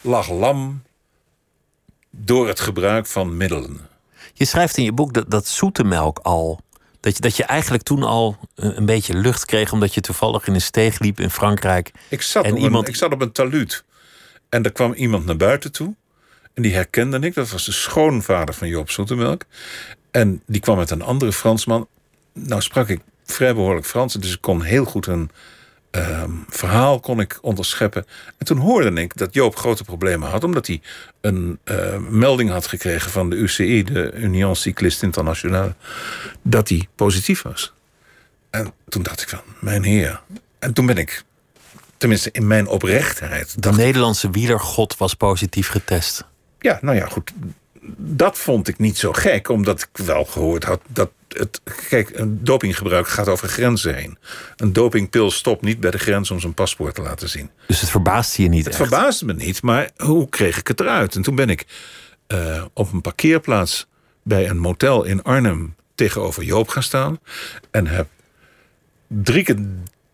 lag 0.00 0.30
lam... 0.30 0.82
door 2.10 2.48
het 2.48 2.60
gebruik 2.60 3.06
van 3.06 3.36
middelen. 3.36 3.80
Je 4.32 4.44
schrijft 4.44 4.76
in 4.76 4.84
je 4.84 4.92
boek 4.92 5.12
dat, 5.12 5.30
dat 5.30 5.46
zoete 5.46 5.84
melk 5.84 6.18
al. 6.18 6.60
Dat 7.04 7.14
je, 7.16 7.20
dat 7.22 7.36
je 7.36 7.44
eigenlijk 7.44 7.82
toen 7.82 8.02
al 8.02 8.36
een, 8.54 8.76
een 8.76 8.86
beetje 8.86 9.14
lucht 9.14 9.44
kreeg. 9.44 9.72
omdat 9.72 9.94
je 9.94 10.00
toevallig 10.00 10.46
in 10.46 10.54
een 10.54 10.60
steeg 10.60 10.98
liep 10.98 11.20
in 11.20 11.30
Frankrijk. 11.30 11.90
Ik 12.08 12.22
zat, 12.22 12.44
En 12.44 12.52
op, 12.52 12.58
iemand- 12.58 12.84
een, 12.86 12.92
ik 12.92 12.98
zat 12.98 13.12
op 13.12 13.20
een 13.20 13.32
taluut. 13.32 13.84
En 14.48 14.62
er 14.64 14.72
kwam 14.72 14.92
iemand 14.92 15.24
naar 15.24 15.36
buiten 15.36 15.72
toe. 15.72 15.94
En 16.54 16.62
die 16.62 16.74
herkende 16.74 17.18
ik. 17.18 17.34
Dat 17.34 17.50
was 17.50 17.64
de 17.64 17.72
schoonvader 17.72 18.54
van 18.54 18.68
Joop 18.68 18.90
Zoetemelk. 18.90 19.42
En 20.10 20.42
die 20.46 20.60
kwam 20.60 20.76
met 20.76 20.90
een 20.90 21.02
andere 21.02 21.32
Fransman. 21.32 21.88
Nou 22.32 22.60
sprak 22.60 22.88
ik 22.88 23.00
vrij 23.24 23.54
behoorlijk 23.54 23.86
Frans. 23.86 24.14
Dus 24.14 24.32
ik 24.32 24.40
kon 24.40 24.62
heel 24.62 24.84
goed 24.84 25.06
een 25.06 25.30
ehm, 25.94 26.30
verhaal 26.48 27.00
kon 27.00 27.20
ik 27.20 27.38
onderscheppen. 27.40 28.06
En 28.38 28.46
toen 28.46 28.58
hoorde 28.58 29.00
ik 29.00 29.16
dat 29.16 29.34
Joop 29.34 29.56
grote 29.56 29.84
problemen 29.84 30.28
had. 30.28 30.44
Omdat 30.44 30.66
hij 30.66 30.80
een 31.20 31.58
eh, 31.64 31.96
melding 31.98 32.50
had 32.50 32.66
gekregen 32.66 33.10
van 33.10 33.30
de 33.30 33.36
UCI. 33.36 33.82
De 33.84 34.12
Union 34.12 34.56
Cycliste 34.56 35.04
Internationale. 35.04 35.74
Dat 36.42 36.68
hij 36.68 36.88
positief 36.94 37.42
was. 37.42 37.72
En 38.50 38.72
toen 38.88 39.02
dacht 39.02 39.22
ik 39.22 39.28
van, 39.28 39.40
mijn 39.58 39.82
heer. 39.82 40.20
En 40.58 40.72
toen 40.72 40.86
ben 40.86 40.96
ik 40.96 41.24
tenminste 41.96 42.28
in 42.32 42.46
mijn 42.46 42.66
oprechtheid. 42.66 43.62
De 43.62 43.72
Nederlandse 43.72 44.30
wielergod 44.30 44.96
was 44.96 45.14
positief 45.14 45.68
getest. 45.68 46.24
ja, 46.58 46.78
nou 46.82 46.96
ja, 46.96 47.06
goed. 47.06 47.32
Dat 47.96 48.38
vond 48.38 48.68
ik 48.68 48.78
niet 48.78 48.98
zo 48.98 49.12
gek, 49.12 49.48
omdat 49.48 49.80
ik 49.80 50.04
wel 50.04 50.24
gehoord 50.24 50.64
had 50.64 50.80
dat 50.86 51.10
het. 51.34 51.60
Kijk, 51.88 52.10
een 52.18 52.44
dopinggebruik 52.44 53.08
gaat 53.08 53.28
over 53.28 53.48
grenzen 53.48 53.94
heen. 53.94 54.18
Een 54.56 54.72
dopingpil 54.72 55.30
stopt 55.30 55.62
niet 55.62 55.80
bij 55.80 55.90
de 55.90 55.98
grens 55.98 56.30
om 56.30 56.40
zijn 56.40 56.54
paspoort 56.54 56.94
te 56.94 57.02
laten 57.02 57.28
zien. 57.28 57.50
Dus 57.66 57.80
het 57.80 57.90
verbaasde 57.90 58.42
je 58.42 58.48
niet 58.48 58.64
Het 58.64 58.74
echt. 58.74 58.88
verbaasde 58.88 59.24
me 59.24 59.32
niet, 59.32 59.62
maar 59.62 59.90
hoe 59.96 60.28
kreeg 60.28 60.58
ik 60.58 60.68
het 60.68 60.80
eruit? 60.80 61.14
En 61.14 61.22
toen 61.22 61.34
ben 61.34 61.50
ik 61.50 61.66
eh, 62.26 62.64
op 62.72 62.92
een 62.92 63.00
parkeerplaats 63.00 63.86
bij 64.22 64.48
een 64.48 64.58
motel 64.58 65.04
in 65.04 65.22
Arnhem 65.22 65.74
tegenover 65.94 66.42
Joop 66.42 66.68
gaan 66.68 66.82
staan. 66.82 67.18
En 67.70 67.86
heb 67.86 68.06
drie 69.06 69.44
keer 69.44 69.58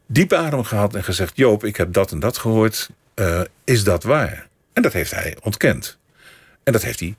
diep 0.07 0.33
adem 0.33 0.65
gehad 0.65 0.95
en 0.95 1.05
gezegd: 1.05 1.37
Joop, 1.37 1.65
ik 1.65 1.77
heb 1.77 1.93
dat 1.93 2.13
en 2.13 2.21
dat 2.21 2.39
gehoord. 2.39 2.91
Eh, 3.15 3.41
is 3.65 3.85
dat 3.85 4.03
waar? 4.03 4.49
En 4.73 4.83
dat 4.83 4.93
heeft 4.93 5.11
hij 5.11 5.37
ontkend. 5.43 5.99
En 6.63 6.73
dat 6.73 6.83
heeft 6.83 7.01
hij 7.01 7.17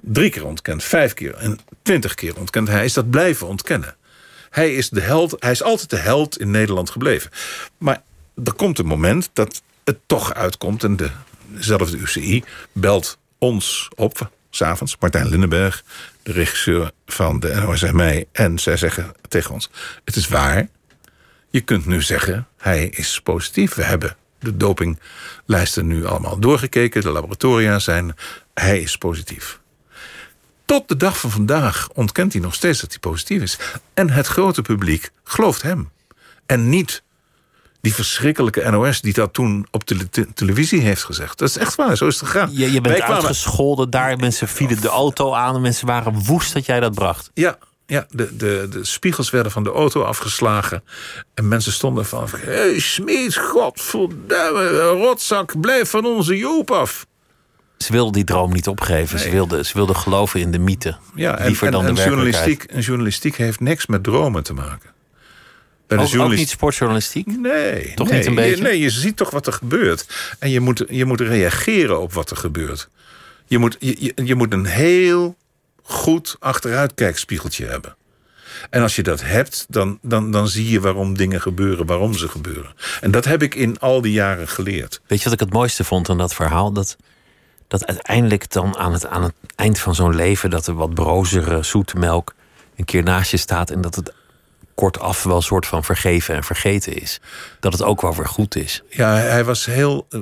drie 0.00 0.30
keer 0.30 0.46
ontkend, 0.46 0.84
vijf 0.84 1.14
keer 1.14 1.34
en 1.34 1.58
twintig 1.82 2.14
keer 2.14 2.38
ontkend. 2.38 2.68
Hij 2.68 2.84
is 2.84 2.92
dat 2.92 3.10
blijven 3.10 3.46
ontkennen. 3.46 3.94
Hij 4.50 4.74
is 4.74 4.88
de 4.88 5.00
held, 5.00 5.36
hij 5.38 5.50
is 5.50 5.62
altijd 5.62 5.90
de 5.90 5.96
held 5.96 6.38
in 6.38 6.50
Nederland 6.50 6.90
gebleven. 6.90 7.30
Maar 7.78 8.02
er 8.44 8.52
komt 8.52 8.78
een 8.78 8.86
moment 8.86 9.30
dat 9.32 9.62
het 9.84 9.98
toch 10.06 10.34
uitkomt 10.34 10.84
en 10.84 10.96
dezelfde 11.46 11.96
UCI 11.96 12.44
belt 12.72 13.18
ons 13.38 13.88
op, 13.94 14.30
s'avonds, 14.50 14.96
Martijn 15.00 15.28
Lindenberg, 15.28 15.84
de 16.22 16.32
regisseur 16.32 16.90
van 17.06 17.40
de 17.40 17.54
NOS 17.54 17.82
en 17.82 17.96
mij. 17.96 18.26
En 18.32 18.58
zij 18.58 18.76
zeggen 18.76 19.12
tegen 19.28 19.52
ons: 19.52 19.70
Het 20.04 20.16
is 20.16 20.28
waar. 20.28 20.68
Je 21.50 21.60
kunt 21.60 21.86
nu 21.86 22.02
zeggen, 22.02 22.46
hij 22.56 22.86
is 22.86 23.20
positief. 23.22 23.74
We 23.74 23.82
hebben 23.82 24.16
de 24.38 24.56
dopinglijsten 24.56 25.86
nu 25.86 26.06
allemaal 26.06 26.38
doorgekeken. 26.38 27.02
De 27.02 27.10
laboratoria 27.10 27.78
zijn. 27.78 28.16
Hij 28.54 28.80
is 28.80 28.96
positief. 28.96 29.59
Tot 30.70 30.88
de 30.88 30.96
dag 30.96 31.18
van 31.20 31.30
vandaag 31.30 31.88
ontkent 31.94 32.32
hij 32.32 32.42
nog 32.42 32.54
steeds 32.54 32.80
dat 32.80 32.90
hij 32.90 32.98
positief 32.98 33.42
is. 33.42 33.58
En 33.94 34.10
het 34.10 34.26
grote 34.26 34.62
publiek 34.62 35.10
gelooft 35.24 35.62
hem. 35.62 35.90
En 36.46 36.68
niet 36.68 37.02
die 37.80 37.94
verschrikkelijke 37.94 38.70
NOS 38.70 39.00
die 39.00 39.12
dat 39.12 39.32
toen 39.32 39.66
op 39.70 39.86
de 39.86 40.08
te- 40.08 40.32
televisie 40.34 40.80
heeft 40.80 41.04
gezegd. 41.04 41.38
Dat 41.38 41.48
is 41.48 41.56
echt 41.56 41.74
waar, 41.74 41.96
zo 41.96 42.06
is 42.06 42.20
het 42.20 42.28
gegaan. 42.28 42.50
Je, 42.52 42.72
je 42.72 42.80
bent 42.80 42.96
kwamen- 42.96 43.14
uitgescholden 43.14 43.90
daar. 43.90 44.16
Mensen 44.16 44.48
vielen 44.48 44.80
de 44.80 44.88
auto 44.88 45.34
aan. 45.34 45.54
En 45.54 45.60
mensen 45.60 45.86
waren 45.86 46.24
woest 46.24 46.52
dat 46.52 46.66
jij 46.66 46.80
dat 46.80 46.94
bracht. 46.94 47.30
Ja, 47.34 47.58
ja 47.86 48.06
de, 48.10 48.36
de, 48.36 48.66
de 48.70 48.84
spiegels 48.84 49.30
werden 49.30 49.52
van 49.52 49.62
de 49.64 49.70
auto 49.72 50.02
afgeslagen. 50.02 50.84
En 51.34 51.48
mensen 51.48 51.72
stonden 51.72 52.06
van... 52.06 52.28
Hey, 52.36 52.78
Smeet, 52.80 53.36
godverdamme, 53.36 54.80
rotzak, 54.80 55.60
blijf 55.60 55.90
van 55.90 56.04
onze 56.04 56.36
Joop 56.36 56.70
af. 56.70 57.06
Ze 57.84 57.92
wilden 57.92 58.12
die 58.12 58.24
droom 58.24 58.52
niet 58.52 58.68
opgeven. 58.68 59.18
Ze, 59.18 59.24
Nee. 59.24 59.34
wilden, 59.34 59.66
ze 59.66 59.72
wilden 59.74 59.96
geloven 59.96 60.40
in 60.40 60.50
de 60.50 60.58
mythe. 60.58 60.96
Ja, 61.14 61.38
en, 61.38 61.46
Liever 61.46 61.70
dan 61.70 61.86
en 61.86 61.94
de 61.94 62.02
journalistiek, 62.02 62.62
en 62.64 62.80
journalistiek 62.80 63.36
heeft 63.36 63.60
niks 63.60 63.86
met 63.86 64.02
dromen 64.02 64.42
te 64.42 64.52
maken. 64.52 64.90
Bij 65.86 65.98
de 66.06 66.18
Ook, 66.22 66.30
niet 66.30 66.48
sportjournalistiek? 66.48 67.26
Nee, 67.26 67.94
Toch 67.94 68.08
nee, 68.08 68.16
niet 68.18 68.26
een 68.26 68.34
je- 68.34 68.40
beetje? 68.40 68.62
nee, 68.62 68.78
je 68.78 68.90
ziet 68.90 69.16
toch 69.16 69.30
wat 69.30 69.46
er 69.46 69.52
gebeurt. 69.52 70.06
En 70.38 70.50
je 70.50 70.60
moet, 70.60 70.84
je 70.88 71.04
moet 71.04 71.20
reageren 71.20 72.00
op 72.00 72.12
wat 72.12 72.30
er 72.30 72.36
gebeurt. 72.36 72.88
Je 73.46 73.58
moet, 73.58 73.76
je, 73.78 73.96
je, 73.98 74.12
je 74.24 74.34
moet 74.34 74.52
een 74.52 74.66
heel 74.66 75.36
goed 75.82 76.36
achteruitkijkspiegeltje 76.38 77.66
hebben. 77.66 77.96
En 78.70 78.82
als 78.82 78.96
je 78.96 79.02
dat 79.02 79.22
hebt, 79.22 79.66
dan, 79.68 79.98
dan, 80.02 80.30
dan 80.30 80.48
zie 80.48 80.70
je 80.70 80.80
waarom 80.80 81.16
dingen 81.16 81.40
gebeuren, 81.40 81.86
waarom 81.86 82.14
ze 82.14 82.28
gebeuren. 82.28 82.74
En 83.00 83.10
dat 83.10 83.24
heb 83.24 83.42
ik 83.42 83.54
in 83.54 83.78
al 83.78 84.00
die 84.00 84.12
jaren 84.12 84.48
geleerd. 84.48 85.00
Weet 85.06 85.18
je 85.18 85.24
wat 85.24 85.32
ik 85.32 85.40
het 85.40 85.52
mooiste 85.52 85.84
vond 85.84 86.08
aan 86.08 86.18
dat 86.18 86.34
verhaal? 86.34 86.72
Dat, 86.72 86.96
dat 87.70 87.86
uiteindelijk 87.86 88.50
dan 88.52 88.76
aan 88.76 88.92
het, 88.92 89.06
aan 89.06 89.22
het 89.22 89.34
eind 89.54 89.78
van 89.78 89.94
zo'n 89.94 90.14
leven... 90.14 90.50
dat 90.50 90.66
er 90.66 90.74
wat 90.74 90.94
brozere 90.94 91.62
zoete 91.62 91.96
melk 91.98 92.34
een 92.76 92.84
keer 92.84 93.02
naast 93.02 93.30
je 93.30 93.36
staat... 93.36 93.70
en 93.70 93.80
dat 93.80 93.94
het 93.94 94.12
kortaf 94.74 95.22
wel 95.22 95.36
een 95.36 95.42
soort 95.42 95.66
van 95.66 95.84
vergeven 95.84 96.34
en 96.34 96.44
vergeten 96.44 97.00
is. 97.00 97.20
Dat 97.60 97.72
het 97.72 97.82
ook 97.82 98.00
wel 98.00 98.14
weer 98.16 98.26
goed 98.28 98.56
is. 98.56 98.82
Ja, 98.88 99.14
hij 99.14 99.44
was 99.44 99.64
heel. 99.66 100.06
eh, 100.10 100.20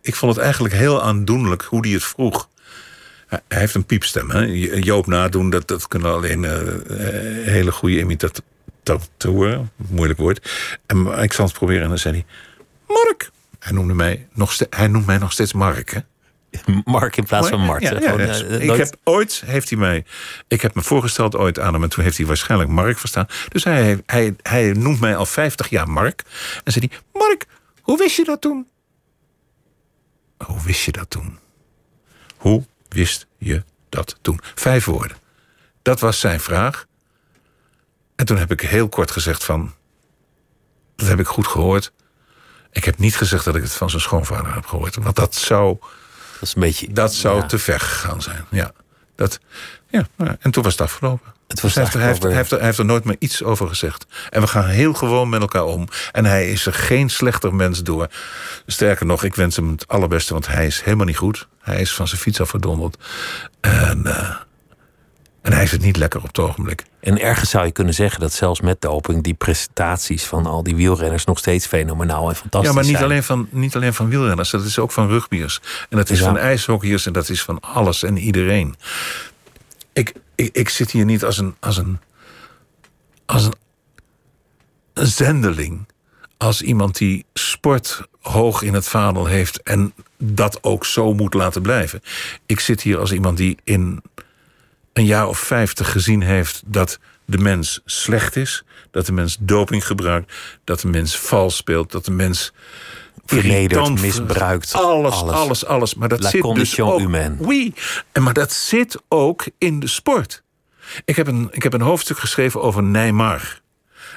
Ik 0.00 0.14
vond 0.14 0.34
het 0.34 0.44
eigenlijk 0.44 0.74
heel 0.74 1.02
aandoenlijk 1.02 1.62
hoe 1.62 1.80
hij 1.86 1.90
het 1.90 2.04
vroeg. 2.04 2.48
Hij 3.26 3.40
heeft 3.48 3.74
een 3.74 3.86
piepstem. 3.86 4.30
Hè? 4.30 4.40
Joop 4.80 5.06
nadoen, 5.06 5.50
dat, 5.50 5.68
dat 5.68 5.88
kunnen 5.88 6.12
alleen 6.12 6.44
eh, 6.44 6.52
hele 7.46 7.72
goede 7.72 7.98
imitatoren. 7.98 9.70
Moeilijk 9.76 10.18
woord. 10.18 10.50
En 10.86 11.06
ik 11.22 11.32
zal 11.32 11.44
het 11.44 11.54
proberen 11.54 11.82
en 11.82 11.88
dan 11.88 11.98
zei 11.98 12.14
hij... 12.14 12.24
Mark! 12.86 13.30
Hij 13.58 13.72
noemde 13.72 13.94
mij 13.94 14.28
nog, 14.32 14.58
hij 14.70 14.86
noemt 14.88 15.06
mij 15.06 15.18
nog 15.18 15.32
steeds 15.32 15.52
Mark, 15.52 15.90
hè? 15.90 16.00
Mark 16.84 17.16
in 17.16 17.24
plaats 17.24 17.48
van 17.48 17.60
Mart. 17.60 17.82
Ja, 17.82 17.88
hè? 17.88 17.94
ja, 17.94 18.10
Gewoon, 18.10 18.26
ja. 18.26 18.32
eh, 18.32 18.60
ik 18.60 18.66
nooit- 18.66 18.78
heb 18.90 18.96
ooit 19.04 19.42
heeft 19.46 19.68
hij 19.70 19.78
mij. 19.78 20.04
Ik 20.48 20.62
heb 20.62 20.74
me 20.74 20.82
voorgesteld 20.82 21.36
ooit 21.36 21.58
aan 21.58 21.72
hem 21.72 21.82
en 21.82 21.88
toen 21.88 22.04
heeft 22.04 22.16
hij 22.16 22.26
waarschijnlijk 22.26 22.70
Mark 22.70 22.98
verstaan. 22.98 23.26
Dus 23.48 23.64
hij, 23.64 24.02
hij, 24.06 24.34
hij 24.42 24.72
noemt 24.72 25.00
mij 25.00 25.16
al 25.16 25.26
50 25.26 25.68
jaar 25.68 25.88
Mark. 25.88 26.22
En 26.64 26.72
zei 26.72 26.88
hij: 26.90 26.98
Mark, 27.12 27.46
hoe 27.80 27.98
wist 27.98 28.16
je 28.16 28.24
dat 28.24 28.40
toen? 28.40 28.66
Hoe 30.44 30.62
wist 30.62 30.84
je 30.84 30.92
dat 30.92 31.10
toen? 31.10 31.38
Hoe 32.36 32.64
wist 32.88 33.26
je 33.38 33.62
dat 33.88 34.18
toen? 34.22 34.40
Vijf 34.54 34.84
woorden. 34.84 35.16
Dat 35.82 36.00
was 36.00 36.20
zijn 36.20 36.40
vraag. 36.40 36.86
En 38.16 38.26
toen 38.26 38.36
heb 38.36 38.50
ik 38.50 38.60
heel 38.60 38.88
kort 38.88 39.10
gezegd 39.10 39.44
van... 39.44 39.74
Dat 40.96 41.08
heb 41.08 41.20
ik 41.20 41.26
goed 41.26 41.46
gehoord. 41.46 41.92
Ik 42.72 42.84
heb 42.84 42.98
niet 42.98 43.16
gezegd 43.16 43.44
dat 43.44 43.56
ik 43.56 43.62
het 43.62 43.72
van 43.72 43.90
zijn 43.90 44.02
schoonvader 44.02 44.54
heb 44.54 44.66
gehoord. 44.66 44.96
Want 44.96 45.16
dat 45.16 45.34
zou, 45.34 45.78
Dat 46.40 46.48
is 46.48 46.54
een 46.54 46.60
beetje... 46.60 46.92
dat 46.92 47.14
zou 47.14 47.40
ja. 47.40 47.46
te 47.46 47.58
ver 47.58 47.80
gegaan 47.80 48.22
zijn. 48.22 48.44
Ja. 48.50 48.72
Dat, 49.14 49.38
ja, 49.88 50.06
nou 50.16 50.36
en 50.40 50.50
toen 50.50 50.62
was 50.62 50.72
het 50.72 50.82
afgelopen. 50.82 51.34
Het 51.46 51.60
was 51.60 51.74
hij, 51.74 51.82
heeft, 51.82 51.94
hij, 51.94 52.06
heeft, 52.06 52.22
hij, 52.22 52.34
heeft 52.34 52.50
er, 52.50 52.56
hij 52.56 52.66
heeft 52.66 52.78
er 52.78 52.84
nooit 52.84 53.04
meer 53.04 53.16
iets 53.18 53.42
over 53.42 53.68
gezegd. 53.68 54.06
En 54.30 54.40
we 54.40 54.46
gaan 54.46 54.64
heel 54.64 54.94
gewoon 54.94 55.28
met 55.28 55.40
elkaar 55.40 55.64
om. 55.64 55.88
En 56.12 56.24
hij 56.24 56.50
is 56.50 56.66
er 56.66 56.72
geen 56.72 57.10
slechter 57.10 57.54
mens 57.54 57.82
door. 57.82 58.08
Sterker 58.66 59.06
nog, 59.06 59.24
ik 59.24 59.34
wens 59.34 59.56
hem 59.56 59.70
het 59.70 59.88
allerbeste, 59.88 60.32
want 60.32 60.46
hij 60.46 60.66
is 60.66 60.82
helemaal 60.82 61.06
niet 61.06 61.16
goed. 61.16 61.48
Hij 61.60 61.80
is 61.80 61.94
van 61.94 62.08
zijn 62.08 62.20
fiets 62.20 62.40
afgedonderd. 62.40 62.96
En, 63.60 64.02
uh, 64.04 64.36
hij 65.68 65.76
zit 65.76 65.86
niet 65.86 65.96
lekker 65.96 66.20
op 66.20 66.26
het 66.26 66.38
ogenblik. 66.38 66.84
En 67.00 67.20
ergens 67.20 67.50
zou 67.50 67.66
je 67.66 67.72
kunnen 67.72 67.94
zeggen 67.94 68.20
dat 68.20 68.32
zelfs 68.32 68.60
met 68.60 68.80
doping 68.80 69.22
die 69.22 69.34
prestaties 69.34 70.24
van 70.24 70.46
al 70.46 70.62
die 70.62 70.76
wielrenners 70.76 71.24
nog 71.24 71.38
steeds 71.38 71.66
fenomenaal 71.66 72.28
en 72.28 72.36
fantastisch 72.36 72.50
zijn. 72.50 72.64
Ja, 72.64 72.72
maar 72.72 72.84
niet 72.84 72.92
zijn. 72.96 73.04
alleen, 73.04 73.22
van, 73.22 73.48
niet 73.50 73.76
alleen 73.76 73.94
van 73.94 74.08
wielrenners, 74.08 74.50
dat 74.50 74.64
is 74.64 74.78
ook 74.78 74.92
van 74.92 75.08
rugbiers. 75.08 75.60
En 75.88 75.96
dat 75.96 76.10
is 76.10 76.18
Ja. 76.18 76.24
van 76.24 76.38
ijshockeyers 76.38 77.06
en 77.06 77.12
dat 77.12 77.28
is 77.28 77.42
van 77.42 77.60
alles 77.60 78.02
en 78.02 78.16
iedereen. 78.16 78.74
Ik, 79.92 80.12
ik, 80.34 80.56
ik 80.56 80.68
zit 80.68 80.90
hier 80.90 81.04
niet 81.04 81.24
als 81.24 81.38
een, 81.38 81.54
als 81.60 81.76
een, 81.76 81.98
als 83.26 83.44
een, 83.44 83.54
een 84.92 85.06
zendeling. 85.06 85.86
Als 86.38 86.62
iemand 86.62 86.96
die 86.98 87.24
sport 87.34 88.02
hoog 88.20 88.62
in 88.62 88.74
het 88.74 88.88
vaandel 88.88 89.26
heeft 89.26 89.62
en 89.62 89.92
dat 90.18 90.62
ook 90.62 90.84
zo 90.84 91.14
moet 91.14 91.34
laten 91.34 91.62
blijven. 91.62 92.02
Ik 92.46 92.60
zit 92.60 92.82
hier 92.82 92.98
als 92.98 93.12
iemand 93.12 93.36
die 93.36 93.58
in 93.64 94.02
een 94.96 95.04
jaar 95.04 95.28
of 95.28 95.38
vijftig 95.38 95.92
gezien 95.92 96.22
heeft 96.22 96.62
dat 96.66 96.98
de 97.24 97.38
mens 97.38 97.80
slecht 97.84 98.36
is, 98.36 98.64
dat 98.90 99.06
de 99.06 99.12
mens 99.12 99.36
doping 99.40 99.86
gebruikt, 99.86 100.32
dat 100.64 100.80
de 100.80 100.88
mens 100.88 101.18
vals 101.18 101.56
speelt, 101.56 101.92
dat 101.92 102.04
de 102.04 102.10
mens 102.10 102.52
irritant- 103.26 104.00
misbruikt, 104.00 104.72
alles, 104.72 105.14
alles. 105.14 105.34
alles, 105.34 105.66
alles. 105.66 105.94
Maar 105.94 106.08
dat 106.08 106.20
La 106.22 106.30
zit 106.30 106.32
dus 106.42 106.50
condition 106.50 106.90
ook. 106.92 106.98
humaine. 106.98 107.34
Oui. 107.38 107.74
En 108.12 108.22
maar 108.22 108.32
dat 108.32 108.52
zit 108.52 108.98
ook 109.08 109.44
in 109.58 109.80
de 109.80 109.86
sport. 109.86 110.42
Ik 111.04 111.16
heb 111.16 111.26
een, 111.26 111.48
ik 111.50 111.62
heb 111.62 111.72
een 111.72 111.80
hoofdstuk 111.80 112.18
geschreven 112.18 112.62
over 112.62 112.82
Neymar. 112.82 113.60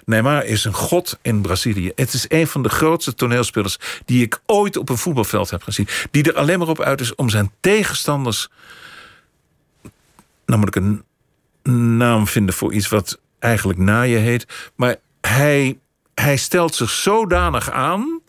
Neymar 0.05 0.45
is 0.45 0.65
een 0.65 0.73
god 0.73 1.17
in 1.21 1.41
Brazilië. 1.41 1.91
Het 1.95 2.13
is 2.13 2.25
een 2.27 2.47
van 2.47 2.63
de 2.63 2.69
grootste 2.69 3.13
toneelspelers 3.13 3.77
die 4.05 4.23
ik 4.23 4.39
ooit 4.45 4.77
op 4.77 4.89
een 4.89 4.97
voetbalveld 4.97 5.49
heb 5.49 5.63
gezien. 5.63 5.87
Die 6.11 6.23
er 6.23 6.35
alleen 6.35 6.59
maar 6.59 6.67
op 6.67 6.81
uit 6.81 7.01
is 7.01 7.15
om 7.15 7.29
zijn 7.29 7.51
tegenstanders. 7.59 8.49
Namelijk 10.49 10.75
een 10.75 11.03
naam 11.97 12.27
vinden 12.27 12.55
voor 12.55 12.73
iets 12.73 12.87
wat 12.87 13.19
eigenlijk 13.39 13.79
naaien 13.79 14.21
heet. 14.21 14.45
Maar 14.75 14.95
hij, 15.21 15.79
hij 16.13 16.37
stelt 16.37 16.75
zich 16.75 16.89
zodanig 16.89 17.71
aan 17.71 18.21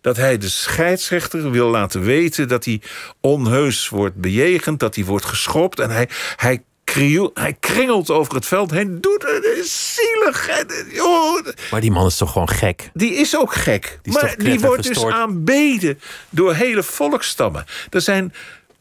dat 0.00 0.16
hij 0.16 0.38
de 0.38 0.48
scheidsrechter 0.48 1.50
wil 1.50 1.68
laten 1.68 2.02
weten 2.02 2.48
dat 2.48 2.64
hij 2.64 2.80
onheus 3.20 3.88
wordt 3.88 4.16
bejegend, 4.16 4.80
dat 4.80 4.94
hij 4.94 5.04
wordt 5.04 5.24
geschopt. 5.24 5.78
En 5.80 5.90
hij, 5.90 6.08
hij, 6.36 6.62
kriel- 6.84 7.30
hij 7.34 7.56
kringelt 7.60 8.10
over 8.10 8.34
het 8.34 8.46
veld 8.46 8.70
heen, 8.70 9.00
doet 9.00 9.22
het, 9.22 9.44
is 9.44 9.94
zielig. 9.94 10.48
En, 10.48 10.66
oh, 11.00 11.46
Maar 11.70 11.80
die 11.80 11.90
man 11.90 12.06
is 12.06 12.16
toch 12.16 12.32
gewoon 12.32 12.48
gek? 12.48 12.90
die 12.94 13.14
is 13.14 13.36
ook 13.36 13.54
gek. 13.54 13.98
Die 14.02 14.16
is 14.16 14.22
maar 14.22 14.34
die 14.36 14.60
wordt 14.60 14.82
dus 14.82 15.04
aanbeden 15.04 16.00
door 16.30 16.54
hele 16.54 16.82
volkstammen. 16.82 17.64
Er 17.90 18.00
zijn 18.00 18.32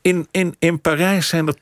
in, 0.07 0.27
in, 0.31 0.55
in 0.59 0.81
Parijs 0.81 1.27
zijn 1.27 1.47
er 1.47 1.55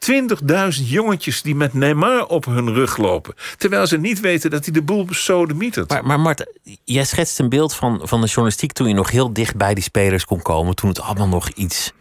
20.000 0.80 0.84
jongetjes 0.84 1.42
die 1.42 1.56
met 1.56 1.74
Neymar 1.74 2.26
op 2.26 2.46
hun 2.46 2.74
rug 2.74 2.98
lopen. 2.98 3.34
Terwijl 3.58 3.88
ze 3.88 3.98
niet 3.98 4.20
weten 4.20 4.50
dat 4.50 4.64
hij 4.64 4.74
de 4.74 4.82
boel 4.82 5.06
besodemietert. 5.06 5.90
Maar, 5.90 6.06
maar 6.06 6.20
Mart, 6.20 6.46
jij 6.84 7.06
schetst 7.06 7.40
een 7.40 7.50
beeld 7.50 7.74
van, 7.74 8.00
van 8.04 8.22
de 8.22 8.28
journalistiek 8.28 8.72
toen 8.72 8.88
je 8.88 8.94
nog 8.94 9.12
heel 9.12 9.34
dicht 9.34 9.56
bij 9.56 9.74
die 9.74 9.84
spelers 9.84 10.26
kon 10.26 10.42
komen. 10.42 10.76
Toen 10.76 10.90
het 10.90 11.02
allemaal 11.02 11.28
nog 11.28 11.50
iets 11.50 11.92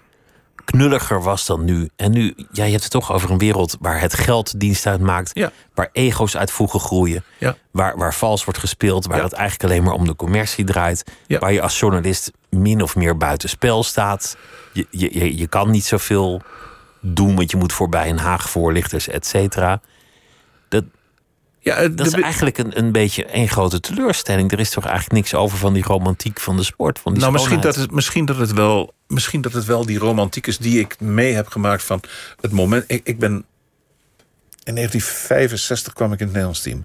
knulliger 0.65 1.23
was 1.23 1.47
dan 1.47 1.65
nu. 1.65 1.89
En 1.97 2.11
nu, 2.11 2.35
ja, 2.53 2.65
je 2.65 2.71
hebt 2.71 2.83
het 2.83 2.93
toch 2.93 3.13
over 3.13 3.31
een 3.31 3.39
wereld 3.39 3.77
waar 3.81 4.01
het 4.01 4.15
geld 4.15 4.61
dienst 4.61 4.87
uitmaakt. 4.87 5.31
Ja. 5.33 5.51
Waar 5.75 5.89
ego's 5.93 6.37
uit 6.37 6.51
voegen 6.51 6.81
groeien. 6.81 7.25
Ja. 7.39 7.57
Waar, 7.71 7.97
waar 7.97 8.15
vals 8.15 8.45
wordt 8.45 8.61
gespeeld. 8.61 9.07
Waar 9.07 9.17
Ja. 9.17 9.23
het 9.25 9.33
eigenlijk 9.33 9.71
alleen 9.73 9.85
maar 9.85 9.95
om 9.95 10.07
de 10.07 10.17
commercie 10.17 10.65
draait. 10.65 11.05
Waar 11.29 11.53
je 11.53 11.63
als 11.63 11.79
journalist 11.79 12.31
min 12.49 12.83
of 12.83 12.97
meer 12.97 13.17
buitenspel 13.17 13.83
staat. 13.83 14.37
Je, 14.73 14.87
je, 14.91 15.19
je, 15.19 15.37
je 15.37 15.47
kan 15.47 15.71
niet 15.71 15.85
zoveel 15.85 16.43
doen, 17.01 17.37
want 17.37 17.51
je 17.51 17.57
moet 17.57 17.73
voorbij 17.73 18.09
een 18.09 18.19
haag 18.19 18.51
voorlichters, 18.51 19.09
et 19.09 19.27
cetera. 19.27 19.81
Dat, 20.69 20.85
ja, 21.65 21.81
de- 21.81 21.95
dat 21.95 22.07
is 22.07 22.13
eigenlijk 22.13 22.59
een, 22.59 22.79
een 22.79 22.93
beetje 22.93 23.25
één 23.25 23.49
grote 23.49 23.81
teleurstelling. 23.81 24.53
Er 24.53 24.61
is 24.61 24.71
toch 24.71 24.85
eigenlijk 24.85 25.15
niks 25.15 25.35
over 25.35 25.59
van 25.59 25.73
die 25.73 25.83
romantiek 25.83 26.41
van 26.41 26.57
de 26.57 26.63
sport. 26.63 26.99
Van 26.99 27.13
die 27.13 27.21
nou, 27.21 27.33
misschien 27.33 27.61
dat, 27.61 27.77
het, 27.77 27.91
misschien, 27.91 28.25
dat 28.25 28.37
het 28.37 28.53
wel, 28.53 28.93
misschien 29.07 29.41
dat 29.41 29.53
het 29.53 29.65
wel 29.65 29.87
die 29.87 29.99
romantiek 29.99 30.47
is 30.47 30.59
die 30.59 30.79
ik 30.81 31.01
mee 31.01 31.33
heb 31.33 31.49
gemaakt 31.49 31.83
van 31.83 32.01
het 32.41 32.53
moment. 32.53 32.85
Ik, 32.87 33.01
ik 33.05 33.19
ben. 33.19 33.45
In 34.65 34.75
1965 34.75 35.93
kwam 35.93 36.13
ik 36.13 36.19
in 36.19 36.25
het 36.25 36.35
Nederlands 36.35 36.63
team. 36.63 36.85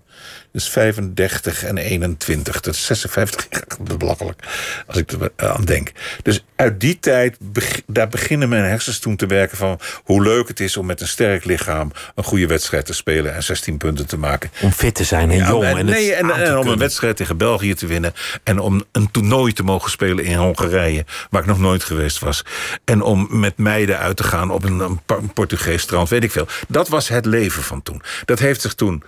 Dus 0.51 0.69
35 0.69 1.63
en 1.63 1.77
21. 1.77 2.59
Dat 2.59 2.73
is 2.73 2.85
56 2.85 3.47
jaar 3.49 3.97
belachelijk. 3.97 4.43
Als 4.87 4.97
ik 4.97 5.11
er 5.11 5.31
eh, 5.35 5.49
aan 5.49 5.63
denk. 5.63 5.91
Dus 6.23 6.45
uit 6.55 6.79
die 6.79 6.99
tijd, 6.99 7.37
daar 7.85 8.07
beginnen 8.07 8.49
mijn 8.49 8.63
hersens 8.63 8.99
toen 8.99 9.15
te 9.15 9.25
werken 9.25 9.57
van 9.57 9.79
hoe 10.03 10.23
leuk 10.23 10.47
het 10.47 10.59
is 10.59 10.77
om 10.77 10.85
met 10.85 11.01
een 11.01 11.07
sterk 11.07 11.45
lichaam 11.45 11.91
een 12.15 12.23
goede 12.23 12.47
wedstrijd 12.47 12.85
te 12.85 12.93
spelen 12.93 13.35
en 13.35 13.43
16 13.43 13.77
punten 13.77 14.07
te 14.07 14.17
maken. 14.17 14.51
Om 14.61 14.71
fit 14.71 14.95
te 14.95 15.03
zijn 15.03 15.31
en 15.31 15.37
Ja, 15.37 15.47
jong. 15.47 15.63
en, 15.63 15.77
En, 15.77 15.85
nee, 15.85 16.13
en, 16.13 16.29
en 16.29 16.57
om 16.57 16.67
een 16.67 16.77
wedstrijd 16.77 17.17
tegen 17.17 17.37
België 17.37 17.73
te 17.73 17.87
winnen. 17.87 18.13
En 18.43 18.59
om 18.59 18.83
een 18.91 19.11
toernooi 19.11 19.53
te 19.53 19.63
mogen 19.63 19.91
spelen 19.91 20.25
in 20.25 20.37
Hongarije, 20.37 21.05
waar 21.29 21.41
ik 21.41 21.47
nog 21.47 21.59
nooit 21.59 21.83
geweest 21.83 22.19
was. 22.19 22.45
En 22.85 23.01
om 23.01 23.27
met 23.29 23.57
meiden 23.57 23.99
uit 23.99 24.17
te 24.17 24.23
gaan 24.23 24.51
op 24.51 24.63
een, 24.63 24.79
een 24.79 25.33
Portugees 25.33 25.81
strand, 25.81 26.09
weet 26.09 26.23
ik 26.23 26.31
veel. 26.31 26.47
Dat 26.67 26.87
was 26.87 27.07
het 27.07 27.25
leven 27.25 27.63
van 27.69 27.83
toen. 27.83 28.01
Dat 28.25 28.39
heeft 28.39 28.61
zich 28.61 28.73
toen 28.73 29.03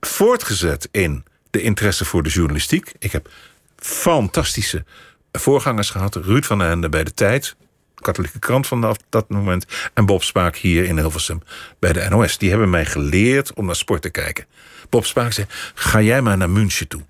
voortgezet 0.00 0.88
in 0.90 1.24
de 1.50 1.62
interesse 1.62 2.04
voor 2.04 2.22
de 2.22 2.28
journalistiek. 2.28 2.92
Ik 2.98 3.12
heb 3.12 3.28
fantastische 3.76 4.84
voorgangers 5.32 5.90
gehad. 5.90 6.14
Ruud 6.14 6.44
van 6.44 6.58
den 6.58 6.70
Ende 6.70 6.88
bij 6.88 7.04
de 7.04 7.14
Tijd, 7.14 7.56
katholieke 7.94 8.38
krant 8.38 8.66
vanaf 8.66 8.96
dat 9.08 9.28
moment. 9.28 9.66
En 9.94 10.06
Bob 10.06 10.22
Spaak 10.22 10.56
hier 10.56 10.84
in 10.84 10.98
Hilversum 10.98 11.42
bij 11.78 11.92
de 11.92 12.06
NOS. 12.08 12.38
Die 12.38 12.50
hebben 12.50 12.70
mij 12.70 12.86
geleerd 12.86 13.52
om 13.52 13.66
naar 13.66 13.76
sport 13.76 14.02
te 14.02 14.10
kijken. 14.10 14.46
Bob 14.88 15.04
Spaak 15.04 15.32
zei, 15.32 15.46
ga 15.74 16.00
jij 16.00 16.22
maar 16.22 16.36
naar 16.36 16.50
München 16.50 16.88
toe. 16.88 17.02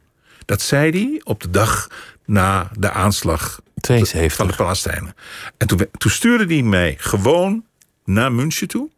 Dat 0.45 0.61
zei 0.61 0.91
hij 0.91 1.21
op 1.25 1.41
de 1.41 1.51
dag 1.51 1.89
na 2.25 2.71
de 2.79 2.91
aanslag 2.91 3.61
72. 3.81 4.37
van 4.37 4.49
de 4.49 4.55
Palestijnen. 4.55 5.15
En 5.57 5.67
toen, 5.67 5.87
toen 5.99 6.11
stuurde 6.11 6.55
hij 6.55 6.63
mij 6.63 6.97
gewoon 6.99 7.65
naar 8.05 8.33
München 8.33 8.69
toe. 8.69 8.91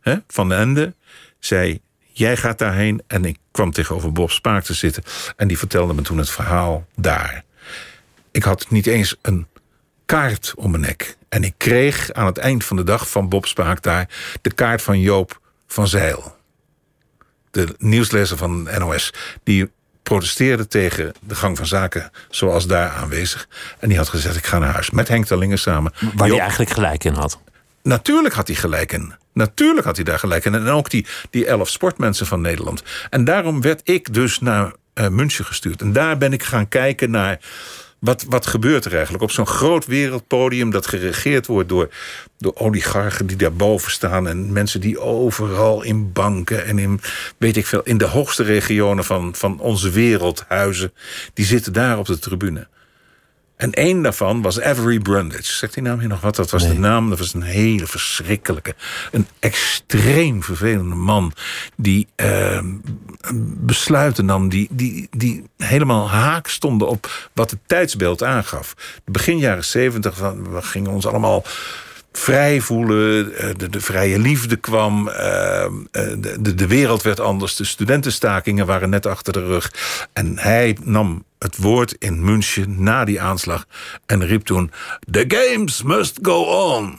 Hè, 0.00 0.16
van 0.28 0.48
den 0.48 0.58
Ende. 0.58 0.94
Zei, 1.38 1.80
jij 2.12 2.36
gaat 2.36 2.58
daarheen. 2.58 3.02
En 3.06 3.24
ik 3.24 3.38
kwam 3.50 3.72
tegenover 3.72 4.12
Bob 4.12 4.30
Spaak 4.30 4.64
te 4.64 4.74
zitten. 4.74 5.02
En 5.36 5.48
die 5.48 5.58
vertelde 5.58 5.94
me 5.94 6.02
toen 6.02 6.18
het 6.18 6.30
verhaal 6.30 6.86
daar. 6.96 7.44
Ik 8.30 8.42
had 8.42 8.70
niet 8.70 8.86
eens 8.86 9.16
een 9.22 9.46
kaart 10.06 10.52
om 10.56 10.70
mijn 10.70 10.82
nek. 10.82 11.16
En 11.28 11.44
ik 11.44 11.54
kreeg 11.56 12.12
aan 12.12 12.26
het 12.26 12.38
eind 12.38 12.64
van 12.64 12.76
de 12.76 12.84
dag 12.84 13.10
van 13.10 13.28
Bob 13.28 13.46
Spaak 13.46 13.82
daar... 13.82 14.08
de 14.42 14.52
kaart 14.52 14.82
van 14.82 15.00
Joop 15.00 15.40
van 15.66 15.88
Zeil. 15.88 16.36
De 17.50 17.74
nieuwslezer 17.78 18.36
van 18.36 18.68
NOS. 18.78 19.12
Die 19.42 19.70
protesteerde 20.02 20.66
tegen 20.66 21.12
de 21.20 21.34
gang 21.34 21.56
van 21.56 21.66
zaken 21.66 22.10
zoals 22.30 22.66
daar 22.66 22.90
aanwezig. 22.90 23.48
En 23.78 23.88
die 23.88 23.98
had 23.98 24.08
gezegd, 24.08 24.36
ik 24.36 24.46
ga 24.46 24.58
naar 24.58 24.72
huis. 24.72 24.90
Met 24.90 25.08
Henk 25.08 25.26
Terlingen 25.26 25.58
samen. 25.58 25.92
Waar 26.00 26.10
Joop- 26.14 26.28
hij 26.28 26.38
eigenlijk 26.38 26.70
gelijk 26.70 27.04
in 27.04 27.12
had. 27.12 27.38
Natuurlijk 27.82 28.34
had 28.34 28.46
hij 28.46 28.56
gelijk 28.56 28.92
in. 28.92 29.14
Natuurlijk 29.38 29.86
had 29.86 29.96
hij 29.96 30.04
daar 30.04 30.18
gelijk 30.18 30.44
in. 30.44 30.54
En 30.54 30.68
ook 30.68 30.90
die, 30.90 31.06
die 31.30 31.46
elf 31.46 31.68
sportmensen 31.68 32.26
van 32.26 32.40
Nederland. 32.40 32.82
En 33.10 33.24
daarom 33.24 33.60
werd 33.60 33.80
ik 33.84 34.14
dus 34.14 34.38
naar 34.40 34.72
eh, 34.94 35.08
München 35.08 35.44
gestuurd. 35.44 35.80
En 35.80 35.92
daar 35.92 36.18
ben 36.18 36.32
ik 36.32 36.42
gaan 36.42 36.68
kijken 36.68 37.10
naar. 37.10 37.40
Wat, 37.98 38.24
wat 38.28 38.46
gebeurt 38.46 38.84
er 38.84 38.92
eigenlijk 38.92 39.22
op 39.22 39.30
zo'n 39.30 39.46
groot 39.46 39.86
wereldpodium 39.86 40.70
dat 40.70 40.86
geregeerd 40.86 41.46
wordt 41.46 41.68
door, 41.68 41.88
door 42.38 42.54
oligarchen 42.54 43.26
die 43.26 43.36
daarboven 43.36 43.90
staan 43.90 44.28
en 44.28 44.52
mensen 44.52 44.80
die 44.80 45.00
overal 45.00 45.82
in 45.82 46.12
banken 46.12 46.64
en 46.64 46.78
in, 46.78 47.00
weet 47.38 47.56
ik 47.56 47.66
veel, 47.66 47.82
in 47.82 47.98
de 47.98 48.04
hoogste 48.04 48.42
regionen 48.42 49.04
van, 49.04 49.34
van 49.34 49.60
onze 49.60 49.90
wereld 49.90 50.44
huizen, 50.48 50.92
die 51.34 51.44
zitten 51.44 51.72
daar 51.72 51.98
op 51.98 52.06
de 52.06 52.18
tribune. 52.18 52.66
En 53.58 53.72
één 53.72 54.02
daarvan 54.02 54.42
was 54.42 54.60
Avery 54.60 54.98
Brundage. 54.98 55.52
Zegt 55.52 55.74
die 55.74 55.82
naam 55.82 55.98
hier 55.98 56.08
nog 56.08 56.20
wat? 56.20 56.36
Dat 56.36 56.50
was 56.50 56.68
de 56.68 56.78
naam. 56.78 57.08
Dat 57.08 57.18
was 57.18 57.34
een 57.34 57.42
hele 57.42 57.86
verschrikkelijke, 57.86 58.74
een 59.12 59.26
extreem 59.38 60.42
vervelende 60.42 60.94
man. 60.94 61.32
Die 61.76 62.06
eh, 62.14 62.60
besluiten 63.56 64.24
nam, 64.24 64.48
die, 64.48 64.68
die, 64.70 65.08
die 65.10 65.44
helemaal 65.56 66.10
haak 66.10 66.48
stonden 66.48 66.88
op 66.88 67.30
wat 67.32 67.50
het 67.50 67.60
tijdsbeeld 67.66 68.22
aangaf. 68.22 68.74
Begin 69.04 69.38
jaren 69.38 69.64
zeventig, 69.64 70.18
we 70.18 70.62
gingen 70.62 70.90
ons 70.90 71.06
allemaal 71.06 71.44
vrij 72.12 72.60
voelen. 72.60 73.34
eh, 73.36 73.48
De, 73.56 73.68
de 73.68 73.80
vrije 73.80 74.18
liefde 74.18 74.56
kwam. 74.56 75.08
eh, 75.08 75.64
eh, 75.64 75.70
De, 76.40 76.54
de, 76.54 76.66
wereld 76.66 77.02
werd 77.02 77.20
anders. 77.20 77.56
De 77.56 77.64
studentenstakingen 77.64 78.66
waren 78.66 78.90
net 78.90 79.06
achter 79.06 79.32
de 79.32 79.44
rug. 79.46 79.72
En 80.12 80.38
hij 80.38 80.76
nam 80.82 81.24
het 81.38 81.56
woord 81.56 81.94
in 81.98 82.24
München 82.24 82.82
na 82.82 83.04
die 83.04 83.20
aanslag. 83.20 83.66
En 84.06 84.26
riep 84.26 84.44
toen: 84.44 84.70
The 85.10 85.24
games 85.28 85.82
must 85.82 86.18
go 86.22 86.42
on. 86.42 86.98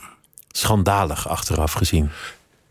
Schandalig 0.52 1.28
achteraf 1.28 1.72
gezien. 1.72 2.10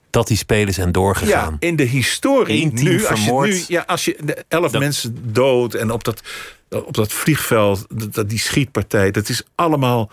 dat 0.09 0.27
die 0.27 0.37
spelen 0.37 0.73
zijn 0.73 0.91
doorgegaan. 0.91 1.57
Ja, 1.59 1.67
in 1.67 1.75
de 1.75 1.83
historie. 1.83 2.71
Nu, 2.73 3.05
als 3.05 3.25
je, 3.25 3.31
nu, 3.31 3.63
ja, 3.67 3.83
als 3.87 4.05
je 4.05 4.17
de 4.23 4.45
elf 4.47 4.71
Dat- 4.71 4.81
mensen 4.81 5.17
dood 5.33 5.73
en 5.73 5.91
op 5.91 6.03
dat, 6.03 6.21
op 6.69 6.93
dat 6.93 7.13
vliegveld, 7.13 7.85
dat- 8.13 8.29
die 8.29 8.39
schietpartij, 8.39 9.11
dat 9.11 9.29
is 9.29 9.43
allemaal 9.55 10.11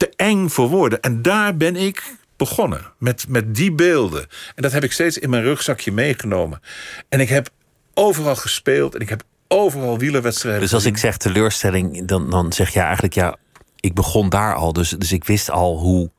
te 0.00 0.12
eng 0.16 0.48
voor 0.48 0.68
woorden. 0.68 1.00
En 1.00 1.22
daar 1.22 1.56
ben 1.56 1.76
ik 1.76 2.16
begonnen, 2.36 2.92
met, 2.98 3.24
met 3.28 3.54
die 3.54 3.72
beelden. 3.72 4.26
En 4.54 4.62
dat 4.62 4.72
heb 4.72 4.84
ik 4.84 4.92
steeds 4.92 5.18
in 5.18 5.30
mijn 5.30 5.42
rugzakje 5.42 5.92
meegenomen. 5.92 6.60
En 7.08 7.20
ik 7.20 7.28
heb 7.28 7.48
overal 7.94 8.36
gespeeld 8.36 8.94
en 8.94 9.00
ik 9.00 9.08
heb 9.08 9.22
overal 9.48 9.98
wielerwedstrijden 9.98 10.60
Dus 10.60 10.74
als 10.74 10.84
ik 10.84 10.96
zeg 10.96 11.16
teleurstelling, 11.16 12.04
dan, 12.06 12.30
dan 12.30 12.52
zeg 12.52 12.72
je 12.72 12.80
eigenlijk 12.80 13.14
ja, 13.14 13.36
ik 13.80 13.94
begon 13.94 14.28
daar 14.28 14.54
al. 14.54 14.72
Dus, 14.72 14.88
dus 14.90 15.12
ik 15.12 15.24
wist 15.24 15.50
al 15.50 15.78
hoe, 15.78 16.10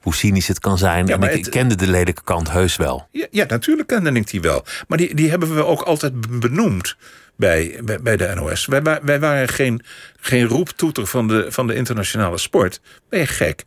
hoe 0.00 0.14
cynisch 0.14 0.48
het 0.48 0.58
kan 0.58 0.78
zijn. 0.78 1.06
Ja, 1.06 1.18
en 1.18 1.22
ik 1.22 1.44
het- 1.44 1.48
kende 1.48 1.74
de 1.74 1.86
lelijke 1.88 2.22
kant 2.24 2.50
heus 2.50 2.76
wel. 2.76 3.08
Ja, 3.10 3.26
ja, 3.30 3.44
natuurlijk 3.48 3.88
kende 3.88 4.10
ik 4.12 4.30
die 4.30 4.40
wel. 4.40 4.64
Maar 4.88 4.98
die, 4.98 5.14
die 5.14 5.30
hebben 5.30 5.54
we 5.54 5.64
ook 5.64 5.82
altijd 5.82 6.40
benoemd 6.40 6.96
bij, 7.40 7.80
bij, 8.02 8.16
de 8.16 8.32
NOS. 8.34 8.66
Wij, 8.66 8.82
wij 9.02 9.20
waren 9.20 9.48
geen, 9.48 9.82
geen 10.20 10.46
roeptoeter 10.46 11.06
van 11.06 11.28
de, 11.28 11.46
van 11.48 11.66
de 11.66 11.74
internationale 11.74 12.38
sport. 12.38 12.80
Ben 13.08 13.20
je 13.20 13.26
gek? 13.26 13.64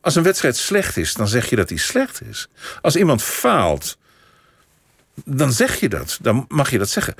Als 0.00 0.14
een 0.14 0.22
wedstrijd 0.22 0.56
slecht 0.56 0.96
is, 0.96 1.14
dan 1.14 1.28
zeg 1.28 1.50
je 1.50 1.56
dat 1.56 1.68
die 1.68 1.78
slecht 1.78 2.22
is. 2.30 2.48
Als 2.80 2.96
iemand 2.96 3.22
faalt, 3.22 3.98
dan 5.24 5.52
zeg 5.52 5.80
je 5.80 5.88
dat. 5.88 6.18
Dan 6.22 6.44
mag 6.48 6.70
je 6.70 6.78
dat 6.78 6.90
zeggen. 6.90 7.14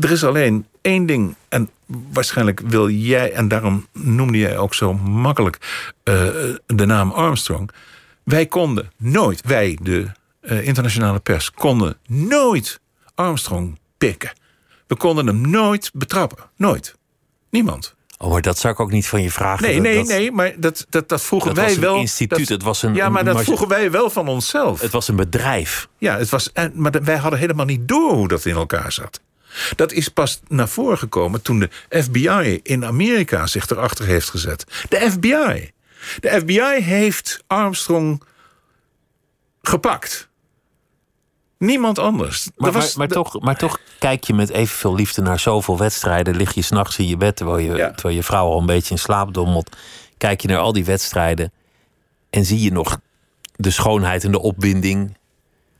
Er 0.00 0.10
is 0.10 0.24
alleen 0.24 0.66
één 0.80 1.06
ding, 1.06 1.34
en 1.48 1.70
waarschijnlijk 1.86 2.60
wil 2.60 2.88
jij, 2.88 3.32
en 3.32 3.48
daarom 3.48 3.86
noemde 3.92 4.38
jij 4.38 4.58
ook 4.58 4.74
zo 4.74 4.94
makkelijk 4.94 5.58
eh, 6.02 6.14
de 6.66 6.86
naam 6.86 7.10
Armstrong. 7.10 7.70
Wij 8.22 8.46
konden 8.46 8.90
nooit, 8.96 9.40
wij, 9.46 9.78
de 9.82 10.06
eh, 10.40 10.66
internationale 10.66 11.20
pers, 11.20 11.50
konden 11.50 11.96
nooit 12.06 12.80
Armstrong 13.14 13.78
pikken. 13.98 14.32
We 14.86 14.96
konden 14.96 15.26
hem 15.26 15.50
nooit 15.50 15.90
betrappen. 15.94 16.38
Nooit. 16.56 16.94
Niemand. 17.50 17.94
Oh, 18.18 18.30
maar 18.32 18.42
dat 18.42 18.58
zou 18.58 18.72
ik 18.74 18.80
ook 18.80 18.90
niet 18.90 19.06
van 19.06 19.22
je 19.22 19.30
vragen. 19.30 19.66
Nee, 19.66 19.80
nee, 19.80 19.96
dat- 19.96 20.06
nee, 20.06 20.32
maar 20.32 20.52
dat, 20.60 20.86
dat, 20.88 21.08
dat 21.08 21.22
vroegen 21.22 21.48
Dat 21.48 21.56
wij 21.58 21.66
was 21.66 21.74
een 21.74 21.80
wel. 21.80 21.96
instituut, 21.96 22.38
dat- 22.38 22.48
het 22.48 22.62
was 22.62 22.82
een- 22.82 22.94
ja, 22.94 23.08
maar 23.08 23.26
een 23.26 23.34
dat 23.34 23.42
vroegen 23.44 23.68
wij 23.68 23.90
wel 23.90 24.10
van 24.10 24.28
onszelf. 24.28 24.80
Het 24.80 24.92
was 24.92 25.08
een 25.08 25.16
bedrijf. 25.16 25.88
Ja, 25.98 26.18
het 26.18 26.28
was, 26.28 26.52
en, 26.52 26.72
maar 26.74 26.92
wij 27.02 27.16
hadden 27.16 27.38
helemaal 27.38 27.64
niet 27.66 27.88
door 27.88 28.12
hoe 28.12 28.28
dat 28.28 28.44
in 28.44 28.54
elkaar 28.54 28.92
zat. 28.92 29.20
Dat 29.76 29.92
is 29.92 30.08
pas 30.08 30.40
naar 30.48 30.68
voren 30.68 30.98
gekomen 30.98 31.42
toen 31.42 31.58
de 31.58 31.68
FBI 32.02 32.60
in 32.62 32.84
Amerika 32.84 33.46
zich 33.46 33.68
erachter 33.70 34.04
heeft 34.04 34.30
gezet. 34.30 34.64
De 34.88 35.10
FBI. 35.10 35.70
De 36.20 36.28
FBI 36.40 36.82
heeft 36.82 37.42
Armstrong 37.46 38.22
gepakt. 39.62 40.28
Niemand 41.64 41.98
anders. 41.98 42.48
Maar, 42.56 42.72
was- 42.72 42.94
maar, 42.94 43.06
maar, 43.08 43.16
toch, 43.16 43.40
maar 43.40 43.56
toch 43.56 43.78
kijk 43.98 44.24
je 44.24 44.34
met 44.34 44.50
evenveel 44.50 44.94
liefde 44.94 45.22
naar 45.22 45.38
zoveel 45.38 45.78
wedstrijden. 45.78 46.36
Lig 46.36 46.54
je 46.54 46.62
s'nachts 46.62 46.98
in 46.98 47.06
je 47.06 47.16
bed 47.16 47.36
terwijl 47.36 47.58
je, 47.58 47.74
Ja. 47.76 47.90
terwijl 47.90 48.14
je 48.14 48.22
vrouw 48.22 48.46
al 48.50 48.58
een 48.60 48.66
beetje 48.66 48.90
in 48.94 48.98
slaap 49.00 49.34
dommelt. 49.34 49.76
Kijk 50.18 50.40
je 50.42 50.48
naar 50.48 50.58
al 50.58 50.72
die 50.72 50.84
wedstrijden. 50.84 51.52
En 52.30 52.44
zie 52.44 52.60
je 52.60 52.72
nog 52.72 52.98
de 53.56 53.70
schoonheid 53.70 54.24
en 54.24 54.30
de 54.32 54.40
opwinding. 54.40 55.16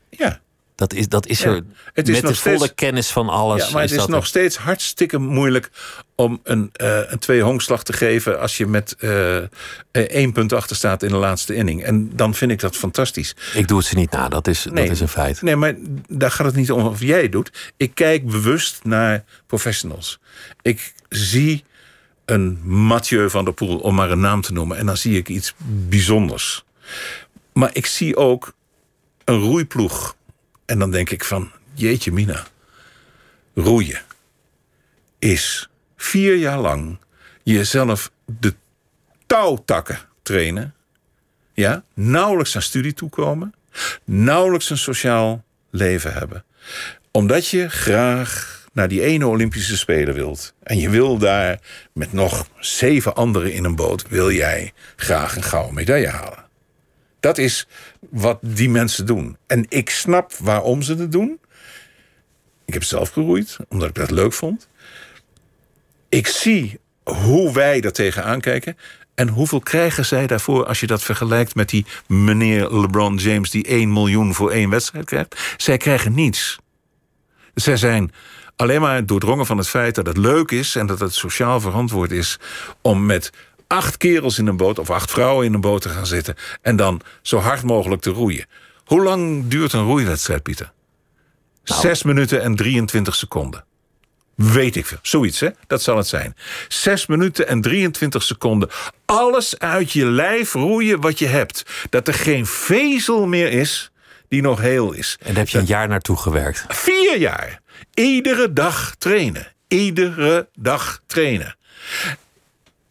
Ja. 0.09 0.39
Dat 0.75 0.93
is, 0.93 1.07
dat 1.07 1.27
is 1.27 1.39
Ja. 1.39 1.49
er 1.49 1.63
Het 1.93 2.07
is 2.07 2.13
met 2.15 2.23
nog 2.23 2.31
de 2.33 2.37
volle 2.37 2.57
steeds- 2.57 2.73
kennis 2.75 3.09
van 3.09 3.29
alles. 3.29 3.65
Ja, 3.65 3.71
maar 3.71 3.81
het 3.81 3.91
is 3.91 4.05
nog 4.05 4.19
er- 4.21 4.25
steeds 4.25 4.57
hartstikke 4.57 5.17
moeilijk 5.17 5.69
om 6.15 6.39
een, 6.43 6.69
eh 6.73 6.99
een 7.11 7.19
twee-honkslag 7.19 7.83
te 7.83 7.93
geven 7.93 8.39
als 8.39 8.57
je 8.57 8.65
met 8.67 8.95
eh, 8.99 9.37
eh, 9.37 9.47
één 9.91 10.31
punt 10.31 10.53
achter 10.53 10.75
staat 10.75 11.03
in 11.03 11.09
de 11.09 11.15
laatste 11.15 11.55
inning. 11.55 11.83
En 11.83 12.15
dan 12.15 12.33
vind 12.35 12.51
ik 12.51 12.59
dat 12.59 12.75
fantastisch. 12.75 13.35
Ik 13.53 13.67
doe 13.67 13.77
het 13.77 13.87
ze 13.87 13.95
niet 13.95 14.11
na, 14.11 14.29
dat 14.29 14.47
is, 14.47 14.65
Nee. 14.65 14.83
dat 14.83 14.93
is 14.93 14.99
een 14.99 15.07
feit. 15.07 15.41
Nee, 15.41 15.55
maar 15.55 15.73
daar 16.07 16.31
gaat 16.31 16.45
het 16.45 16.55
niet 16.55 16.71
om 16.71 16.85
of 16.85 16.99
jij 17.01 17.21
het 17.21 17.31
doet. 17.31 17.73
Ik 17.77 17.91
kijk 17.95 18.25
bewust 18.25 18.79
naar 18.83 19.23
professionals. 19.47 20.19
Ik 20.61 20.93
zie 21.09 21.63
een 22.25 22.59
Mathieu 22.63 23.29
van 23.29 23.45
der 23.45 23.53
Poel, 23.53 23.77
om 23.79 23.95
maar 23.95 24.11
een 24.11 24.19
naam 24.19 24.41
te 24.41 24.53
noemen. 24.53 24.77
En 24.77 24.85
dan 24.85 24.97
zie 24.97 25.17
ik 25.17 25.29
iets 25.29 25.53
bijzonders. 25.89 26.63
Maar 27.53 27.69
ik 27.73 27.85
zie 27.85 28.15
ook 28.15 28.53
een 29.23 29.39
roeiploeg. 29.39 30.15
En 30.65 30.79
dan 30.79 30.91
denk 30.91 31.09
ik 31.09 31.23
van, 31.23 31.51
jeetje 31.73 32.11
mina. 32.11 32.43
Roeien 33.53 34.01
is 35.19 35.69
vier 35.95 36.35
jaar 36.35 36.59
lang 36.59 36.97
jezelf 37.43 38.11
de 38.25 38.53
touwtakken 39.25 39.99
trainen. 40.21 40.73
Ja, 41.53 41.83
nauwelijks 41.93 42.55
aan 42.55 42.61
studie 42.61 42.93
toekomen. 42.93 43.53
Nauwelijks 44.03 44.69
een 44.69 44.77
sociaal 44.77 45.43
leven 45.69 46.13
hebben. 46.13 46.45
Omdat 47.11 47.47
je 47.47 47.69
graag 47.69 48.63
naar 48.73 48.87
die 48.87 49.01
ene 49.01 49.27
Olympische 49.27 49.77
Spelen 49.77 50.13
wilt. 50.13 50.53
En 50.63 50.79
je 50.79 50.89
wil 50.89 51.17
daar 51.17 51.59
met 51.93 52.13
nog 52.13 52.47
zeven 52.59 53.15
anderen 53.15 53.53
in 53.53 53.63
een 53.63 53.75
boot... 53.75 54.07
wil 54.07 54.31
jij 54.31 54.73
graag 54.95 55.35
een 55.35 55.43
gouden 55.43 55.73
medaille 55.73 56.07
halen. 56.07 56.44
Dat 57.25 57.37
is 57.37 57.67
wat 58.09 58.39
die 58.41 58.69
mensen 58.69 59.05
doen. 59.05 59.37
En 59.47 59.65
ik 59.69 59.89
snap 59.89 60.33
waarom 60.33 60.81
ze 60.81 60.95
het 60.95 61.11
doen. 61.11 61.39
Ik 62.65 62.73
heb 62.73 62.83
zelf 62.83 63.09
geroeid, 63.09 63.57
omdat 63.69 63.89
ik 63.89 63.95
dat 63.95 64.11
leuk 64.11 64.33
vond. 64.33 64.67
Ik 66.09 66.27
zie 66.27 66.79
hoe 67.03 67.53
wij 67.53 67.81
daar 67.81 67.91
tegenaan 67.91 68.41
kijken. 68.41 68.77
En 69.15 69.27
hoeveel 69.27 69.59
krijgen 69.59 70.05
zij 70.05 70.27
daarvoor 70.27 70.65
als 70.65 70.79
je 70.79 70.87
dat 70.87 71.03
vergelijkt 71.03 71.55
met 71.55 71.69
die 71.69 71.85
meneer 72.07 72.75
LeBron 72.75 73.15
James 73.15 73.49
die 73.49 73.65
1 73.65 73.93
miljoen 73.93 74.33
voor 74.33 74.51
één 74.51 74.69
wedstrijd 74.69 75.05
krijgt? 75.05 75.55
Zij 75.57 75.77
krijgen 75.77 76.13
niets. 76.13 76.59
Zij 77.53 77.77
zijn 77.77 78.11
alleen 78.55 78.81
maar 78.81 79.05
doordrongen 79.05 79.45
van 79.45 79.57
het 79.57 79.67
feit 79.67 79.95
dat 79.95 80.05
het 80.05 80.17
leuk 80.17 80.51
is 80.51 80.75
en 80.75 80.85
dat 80.85 80.99
het 80.99 81.13
sociaal 81.13 81.59
verantwoord 81.59 82.11
is 82.11 82.39
om 82.81 83.05
met 83.05 83.31
acht 83.67 83.97
kerels 83.97 84.39
in 84.39 84.47
een 84.47 84.57
boot 84.57 84.79
of 84.79 84.89
acht 84.89 85.11
vrouwen 85.11 85.45
in 85.45 85.53
een 85.53 85.61
boot 85.61 85.81
te 85.81 85.89
gaan 85.89 86.05
zitten 86.05 86.35
en 86.61 86.75
dan 86.75 87.01
zo 87.21 87.37
hard 87.37 87.63
mogelijk 87.63 88.01
te 88.01 88.09
roeien. 88.09 88.45
Hoe 88.85 89.03
lang 89.03 89.47
duurt 89.47 89.73
een 89.73 89.85
roeiwedstrijd, 89.85 90.43
Pieter? 90.43 90.71
Zes 91.63 92.03
minuten 92.03 92.41
en 92.41 92.55
23 92.55 93.15
seconden. 93.15 93.65
Weet 94.35 94.75
ik 94.75 94.85
veel. 94.85 94.97
Zoiets, 95.01 95.39
hè? 95.39 95.49
Dat 95.67 95.81
zal 95.81 95.97
het 95.97 96.07
zijn. 96.07 96.35
Zes 96.67 97.05
minuten 97.05 97.47
en 97.47 97.61
23 97.61 98.23
seconden. 98.23 98.69
Alles 99.05 99.59
uit 99.59 99.91
je 99.91 100.05
lijf 100.05 100.53
roeien 100.53 101.01
wat 101.01 101.19
je 101.19 101.27
hebt. 101.27 101.63
Dat 101.89 102.07
er 102.07 102.13
geen 102.13 102.45
vezel 102.45 103.27
meer 103.27 103.51
is 103.51 103.91
die 104.27 104.41
nog 104.41 104.61
heel 104.61 104.91
is. 104.93 105.17
En 105.19 105.27
daar 105.27 105.37
heb 105.37 105.47
je 105.47 105.57
een 105.57 105.65
jaar 105.65 105.87
naartoe 105.87 106.17
gewerkt. 106.17 106.65
Vier 106.67 107.17
jaar. 107.17 107.61
Iedere 107.93 108.53
dag 108.53 108.95
trainen. 108.97 109.47
Iedere 109.67 110.47
dag 110.53 111.01
trainen. 111.05 111.57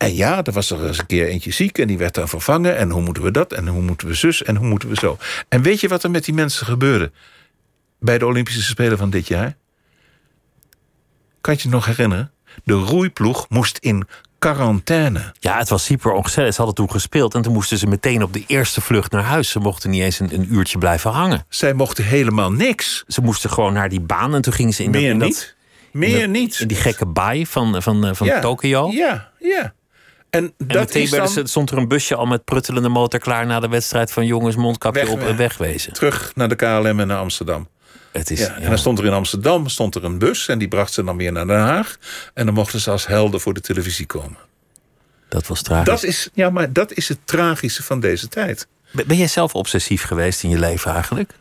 En 0.05 0.14
ja, 0.14 0.43
er 0.45 0.53
was 0.53 0.71
er 0.71 0.87
eens 0.87 0.99
een 0.99 1.07
keer 1.07 1.27
eentje 1.27 1.51
ziek 1.53 1.79
en 1.79 1.87
die 1.87 1.99
werd 1.99 2.14
dan 2.14 2.29
vervangen. 2.29 2.77
En 2.77 2.90
hoe 2.90 3.03
moeten 3.03 3.23
we 3.23 3.31
dat? 3.31 3.53
En 3.53 3.67
hoe 3.69 3.83
moeten 3.83 4.09
we 4.09 4.14
zus? 4.14 4.43
En 4.43 4.57
hoe 4.57 4.67
moeten 4.67 4.88
we 4.88 4.95
zo? 4.99 5.17
En 5.49 5.62
weet 5.62 5.81
je 5.81 5.88
wat 5.88 6.03
er 6.03 6.11
met 6.11 6.25
die 6.25 6.35
mensen 6.35 6.67
gebeurde? 6.67 7.11
Bij 8.01 8.19
de 8.19 8.27
Olympische 8.27 8.62
Spelen 8.62 8.99
van 8.99 9.11
dit 9.11 9.29
jaar? 9.29 9.57
Kan 11.40 11.55
je 11.55 11.61
het 11.62 11.71
nog 11.71 11.85
herinneren? 11.87 12.31
De 12.64 12.73
roeiploeg 12.73 13.47
moest 13.49 13.79
in 13.79 14.07
quarantaine. 14.38 15.33
Ja, 15.40 15.59
het 15.59 15.69
was 15.69 15.85
super 15.85 16.12
ongezellig. 16.12 16.51
Ze 16.51 16.57
hadden 16.57 16.75
toen 16.75 16.90
gespeeld 16.90 17.35
en 17.35 17.43
toen 17.43 17.53
moesten 17.53 17.79
ze 17.79 17.87
meteen 17.87 18.23
op 18.23 18.33
de 18.33 18.45
eerste 18.47 18.81
vlucht 18.81 19.12
naar 19.12 19.23
huis. 19.23 19.51
Ze 19.51 19.59
mochten 19.59 19.90
niet 19.90 20.03
eens 20.03 20.21
een, 20.21 20.35
een 20.35 20.55
uurtje 20.55 20.79
blijven 20.79 21.11
hangen. 21.11 21.45
Zij 21.49 21.73
mochten 21.75 22.05
helemaal 22.05 22.53
niks. 22.53 23.05
Ze 23.07 23.21
moesten 23.21 23.51
gewoon 23.51 23.73
naar 23.73 23.88
die 23.88 24.01
baan 24.01 24.35
en 24.35 24.43
toen 24.43 24.53
gingen 24.53 24.73
ze 24.73 24.83
in, 24.83 24.93
dat- 24.93 25.01
Meer 25.03 25.19
dat- 25.19 25.29
niet. 25.29 25.57
Meer 25.93 26.14
in 26.14 26.21
dat- 26.21 26.29
niet. 26.43 26.59
In 26.61 26.69
die 26.69 26.77
gekke 26.77 27.07
baai 27.07 27.47
van, 27.47 27.83
van, 27.83 28.07
eh, 28.07 28.14
van 28.14 28.27
Ja, 28.27 28.40
Tokio. 28.40 28.90
Ja, 28.90 29.31
ja. 29.40 29.75
En, 30.35 30.44
En 30.44 30.66
dat 30.66 30.77
meteen 30.79 31.03
is 31.03 31.11
werden 31.11 31.35
dan 31.35 31.44
ze, 31.44 31.51
stond 31.51 31.70
er 31.70 31.79
een 31.79 31.88
busje 31.88 32.14
al 32.14 32.27
met 32.27 32.44
pruttelende 32.44 32.88
motor 32.88 33.20
klaar 33.20 33.47
na 33.47 33.61
de 33.61 33.68
wedstrijd 33.68 34.12
van 34.12 34.27
jongens, 34.27 34.57
mondkapje 34.57 35.01
Weg- 35.01 35.11
op 35.11 35.20
en 35.20 35.37
wegwezen. 35.37 35.92
terug 35.92 36.33
naar 36.35 36.49
de 36.49 36.55
KLM 36.57 37.01
en 37.01 37.07
naar 37.07 37.18
Amsterdam. 37.18 37.68
Het 38.12 38.31
is, 38.31 38.38
Ja, 38.40 38.47
ja. 38.47 38.55
En 38.55 38.68
dan 38.68 38.79
stond 38.79 38.99
er 38.99 39.05
in 39.05 39.12
Amsterdam 39.12 39.68
stond 39.68 39.94
er 39.94 40.05
een 40.05 40.18
bus 40.18 40.49
en 40.49 40.59
die 40.59 40.68
bracht 40.68 40.92
ze 40.92 41.05
dan 41.05 41.16
weer 41.16 41.33
naar 41.33 41.47
Den 41.47 41.59
Haag. 41.59 41.97
En 42.35 42.44
dan 42.44 42.55
mochten 42.55 42.81
ze 42.81 42.90
als 42.90 43.07
helden 43.07 43.40
voor 43.40 43.55
de 43.55 43.61
televisie 43.61 44.07
komen. 44.07 44.38
dat 45.29 45.47
was 45.47 45.62
tragisch. 45.62 45.87
Dat 45.87 46.03
is, 46.03 46.29
ja, 46.35 46.51
maar 46.51 46.73
dat 46.73 46.92
is 46.92 47.09
het 47.09 47.18
tragische 47.25 47.83
van 47.83 48.01
deze 48.01 48.29
tijd. 48.29 48.66
Ben 48.90 49.07
ben 49.07 49.16
jij 49.16 49.27
zelf 49.29 49.55
obsessief 49.55 50.03
geweest 50.03 50.42
in 50.42 50.51
je 50.51 50.59
leven 50.59 50.92
eigenlijk? 50.92 51.33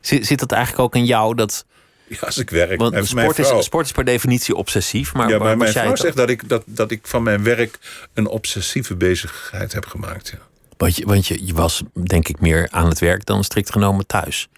Zit, 0.00 0.26
zit 0.26 0.38
dat 0.38 0.52
eigenlijk 0.52 0.82
ook 0.82 0.94
in 0.94 1.04
jou? 1.04 1.34
Dat, 1.34 1.64
Ja, 2.20 2.26
als 2.26 2.38
ik 2.38 2.50
werk. 2.50 2.78
want 2.80 2.92
Mijn- 2.92 3.06
sport 3.06 3.36
mijn 3.36 3.46
vrouw- 3.46 3.58
is, 3.58 3.64
sport 3.64 3.86
is 3.86 3.92
per 3.92 4.04
definitie 4.04 4.54
obsessief. 4.54 5.14
Maar, 5.14 5.28
ja, 5.28 5.38
maar 5.38 5.56
mijn 5.56 5.72
vrouw 5.72 5.96
zegt 5.96 6.16
dat 6.16 6.28
ik, 6.30 6.48
dat, 6.48 6.62
dat 6.66 6.90
ik 6.90 7.06
van 7.06 7.22
mijn 7.22 7.42
werk 7.44 7.78
een 8.14 8.26
obsessieve 8.26 8.94
bezigheid 8.96 9.72
heb 9.72 9.86
gemaakt. 9.86 10.28
Ja. 10.28 10.38
Want, 10.76 10.96
je, 10.96 11.06
want 11.06 11.26
je, 11.26 11.46
je 11.46 11.52
was 11.54 11.82
denk 12.04 12.28
ik 12.28 12.40
meer 12.40 12.68
aan 12.70 12.88
het 12.88 12.98
werk 12.98 13.24
dan 13.26 13.44
strikt 13.44 13.72
genomen 13.72 14.06
thuis. 14.06 14.48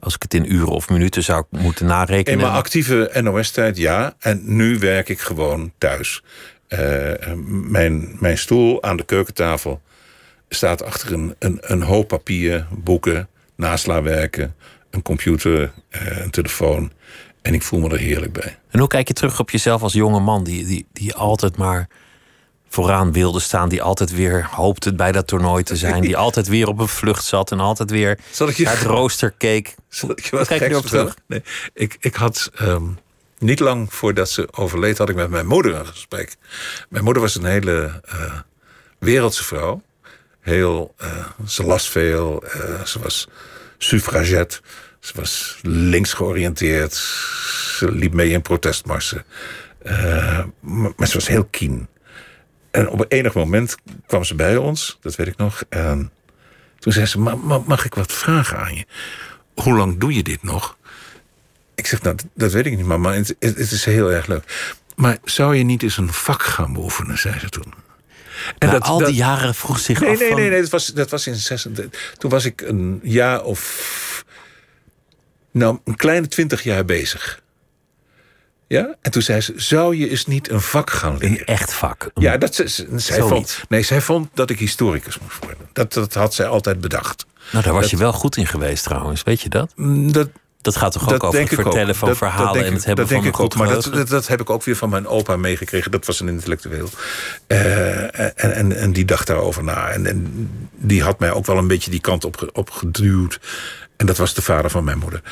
Als 0.00 0.14
ik 0.14 0.22
het 0.22 0.34
in 0.34 0.52
uren 0.52 0.68
of 0.68 0.88
minuten 0.88 1.22
zou 1.22 1.44
moeten 1.50 1.82
In 1.86 1.92
narekenen. 1.92 2.40
mijn 2.40 2.52
actieve 2.52 3.10
NOS-tijd 3.22 3.76
ja. 3.76 4.14
En 4.18 4.40
nu 4.44 4.78
werk 4.78 5.08
ik 5.08 5.20
gewoon 5.20 5.72
thuis. 5.78 6.22
Eh, 6.68 7.12
mijn, 7.46 8.16
mijn 8.20 8.38
stoel 8.38 8.82
aan 8.82 8.96
de 8.96 9.04
keukentafel 9.04 9.80
staat 10.48 10.82
achter 10.82 11.12
een, 11.12 11.34
een, 11.38 11.58
een 11.60 11.82
hoop 11.82 12.08
papier, 12.08 12.66
boeken, 12.70 13.28
naslawerken, 13.56 14.54
een 14.90 15.02
computer, 15.02 15.72
eh, 15.88 16.18
een 16.18 16.30
telefoon. 16.30 16.92
En 17.42 17.54
ik 17.54 17.62
voel 17.62 17.80
me 17.80 17.88
er 17.88 17.98
heerlijk 17.98 18.32
bij. 18.32 18.58
En 18.70 18.78
hoe 18.78 18.88
kijk 18.88 19.08
je 19.08 19.14
terug 19.14 19.40
op 19.40 19.50
jezelf 19.50 19.82
als 19.82 19.92
jonge 19.92 20.20
man 20.20 20.44
die, 20.44 20.66
die, 20.66 20.86
die 20.92 21.14
altijd 21.14 21.56
maar 21.56 21.88
vooraan 22.68 23.12
wilde 23.12 23.40
staan, 23.40 23.68
die 23.68 23.82
altijd 23.82 24.10
weer 24.10 24.48
hoopte 24.50 24.94
bij 24.94 25.12
dat 25.12 25.26
toernooi 25.26 25.62
te 25.62 25.76
zijn, 25.76 26.00
die 26.02 26.16
altijd 26.26 26.46
weer 26.48 26.68
op 26.68 26.78
een 26.78 26.88
vlucht 26.88 27.24
zat 27.24 27.50
en 27.52 27.60
altijd 27.60 27.90
weer 27.90 28.18
Zal 28.30 28.48
ik 28.48 28.56
je- 28.56 28.64
naar 28.64 28.76
het 28.78 28.86
rooster 28.86 29.30
keek. 29.30 29.74
Zal 29.88 30.10
ik 30.10 30.24
je 30.24 30.36
wat 30.36 30.46
kijk 30.46 30.60
je 30.60 30.68
erop 30.68 30.86
terug? 30.86 31.16
Nee, 31.26 31.42
ik, 31.74 31.96
ik 32.00 32.14
had 32.14 32.50
ehm, 32.54 32.84
niet 33.38 33.60
lang 33.60 33.94
voordat 33.94 34.30
ze 34.30 34.48
overleed, 34.50 34.98
had 34.98 35.08
ik 35.08 35.16
met 35.16 35.30
mijn 35.30 35.46
moeder 35.46 35.74
een 35.74 35.86
gesprek. 35.86 36.36
Mijn 36.88 37.04
moeder 37.04 37.22
was 37.22 37.34
een 37.34 37.44
hele 37.44 38.00
eh, 38.04 38.32
wereldse 38.98 39.44
vrouw. 39.44 39.82
Heel, 40.40 40.94
eh, 40.96 41.08
ze 41.46 41.64
las 41.64 41.88
veel. 41.88 42.42
ze 42.84 42.98
was 43.00 43.28
suffragette. 43.78 44.60
Ze 45.00 45.12
was 45.16 45.58
links 45.62 46.12
georiënteerd. 46.12 46.94
Ze 47.78 47.92
liep 47.92 48.12
mee 48.12 48.30
in 48.30 48.42
protestmarsen. 48.42 49.24
Eh, 49.82 50.44
maar, 50.96 51.06
ze 51.08 51.14
was 51.14 51.28
heel 51.28 51.44
keen. 51.44 51.86
En 52.70 52.88
op 52.88 53.04
enig 53.08 53.34
moment 53.34 53.76
kwam 54.06 54.24
ze 54.24 54.34
bij 54.34 54.56
ons, 54.56 54.98
dat 55.00 55.16
weet 55.16 55.26
ik 55.26 55.36
nog. 55.36 55.62
En 55.68 56.10
toen 56.78 56.92
zei 56.92 57.06
ze: 57.06 57.18
"Ma- 57.18 57.34
ma- 57.34 57.62
Mag 57.66 57.84
ik 57.84 57.94
wat 57.94 58.12
vragen 58.12 58.58
aan 58.58 58.74
je? 58.74 58.86
Hoe 59.54 59.74
lang 59.76 59.98
doe 60.00 60.14
je 60.14 60.22
dit 60.22 60.42
nog? 60.42 60.76
Ik 61.74 61.86
zeg: 61.86 62.02
Nou, 62.02 62.16
dat- 62.34 62.52
weet 62.52 62.66
ik 62.66 62.76
niet, 62.76 62.86
maar, 62.86 63.14
het 63.14 63.36
het 63.38 63.58
is 63.70 63.84
heel 63.84 64.12
erg 64.12 64.26
leuk. 64.26 64.74
Maar 64.96 65.18
zou 65.24 65.56
je 65.56 65.64
niet 65.64 65.82
eens 65.82 65.96
een 65.96 66.12
vak 66.12 66.42
gaan 66.42 66.72
beoefenen, 66.72 67.18
zei 67.18 67.38
ze 67.38 67.48
toen. 67.48 67.74
En 68.58 68.68
Na 68.68 68.78
al 68.78 68.98
die 68.98 69.14
jaren 69.14 69.54
vroeg 69.54 69.78
zich 69.78 70.00
Nee, 70.00 70.10
af 70.10 70.18
nee, 70.18 70.28
van, 70.28 70.40
nee, 70.40 70.50
nee 70.50 70.60
dat, 70.60 70.70
was, 70.70 70.86
dat 70.86 71.10
was 71.10 71.26
in 71.26 71.34
36. 71.34 72.14
Toen 72.18 72.30
was 72.30 72.44
ik 72.44 72.60
een 72.60 73.00
jaar 73.02 73.42
of. 73.44 74.24
Nou, 75.50 75.78
een 75.84 75.96
kleine 75.96 76.28
twintig 76.28 76.62
jaar 76.62 76.84
bezig. 76.84 77.42
Ja? 78.66 78.94
En 79.02 79.10
toen 79.10 79.22
zei 79.22 79.40
ze: 79.40 79.52
Zou 79.56 79.96
je 79.96 80.10
eens 80.10 80.26
niet 80.26 80.50
een 80.50 80.60
vak 80.60 80.90
gaan 80.90 81.12
een 81.12 81.18
leren? 81.30 81.46
echt 81.46 81.72
vak. 81.74 82.02
Een- 82.14 82.22
Ja, 82.22 82.36
dat, 82.36 82.54
ze- 82.54 82.68
ze- 82.68 82.86
zij 82.96 83.16
Zoiets. 83.16 83.54
vond, 83.54 83.68
nee, 83.68 83.82
zij 83.82 84.00
vond 84.00 84.28
dat 84.34 84.50
ik 84.50 84.58
historicus 84.58 85.18
moest 85.18 85.38
worden. 85.44 85.68
Dat, 85.72 85.92
dat 85.92 86.14
had 86.14 86.34
zij 86.34 86.46
altijd 86.46 86.80
bedacht. 86.80 87.26
nou, 87.52 87.64
daar 87.64 87.72
was 87.72 87.82
dat- 87.82 87.90
je 87.90 87.96
wel 87.96 88.12
goed 88.12 88.36
in 88.36 88.46
geweest 88.46 88.84
trouwens, 88.84 89.22
weet 89.22 89.40
je 89.40 89.48
dat? 89.48 89.72
Mm, 89.76 90.12
Dat, 90.12 90.28
Dat 90.60 90.76
gaat 90.76 90.92
toch 90.92 91.02
ook 91.02 91.08
dat 91.08 91.22
over 91.22 91.38
denk 91.38 91.50
het 91.50 91.58
ook. 91.58 91.64
vertellen 91.64 91.94
van 91.94 92.08
Dat- 92.08 92.16
verhalen 92.16 92.44
dat 92.44 92.54
denk 92.54 92.66
en 92.66 92.72
het 92.72 92.84
hebben 92.84 93.04
dat 93.04 93.14
denk 93.14 93.34
van 93.34 93.34
een 93.34 93.46
ik 93.46 93.52
ook. 93.52 93.58
Maar 93.58 93.94
dat, 93.94 94.08
dat, 94.08 94.26
heb 94.26 94.40
ik 94.40 94.50
ook 94.50 94.64
weer 94.64 94.76
van 94.76 94.90
mijn 94.90 95.06
opa 95.06 95.36
meegekregen. 95.36 95.90
Dat 95.90 96.06
was 96.06 96.20
een 96.20 96.28
intellectueel. 96.28 96.88
Eh, 97.46 98.02
en, 98.44 98.54
en, 98.54 98.76
en 98.76 98.92
die 98.92 99.04
dacht 99.04 99.26
daarover 99.26 99.64
na. 99.64 99.88
En, 99.88 100.06
en 100.06 100.48
die 100.76 101.02
had 101.02 101.18
mij 101.18 101.32
ook 101.32 101.46
wel 101.46 101.58
een 101.58 101.66
beetje 101.66 101.90
die 101.90 102.00
kant 102.00 102.24
op, 102.24 102.50
op 102.52 102.70
geduwd. 102.70 103.40
En 103.96 104.06
dat 104.06 104.16
was 104.16 104.34
de 104.34 104.42
vader 104.42 104.70
van 104.70 104.84
mijn 104.84 104.98
moeder. 104.98 105.22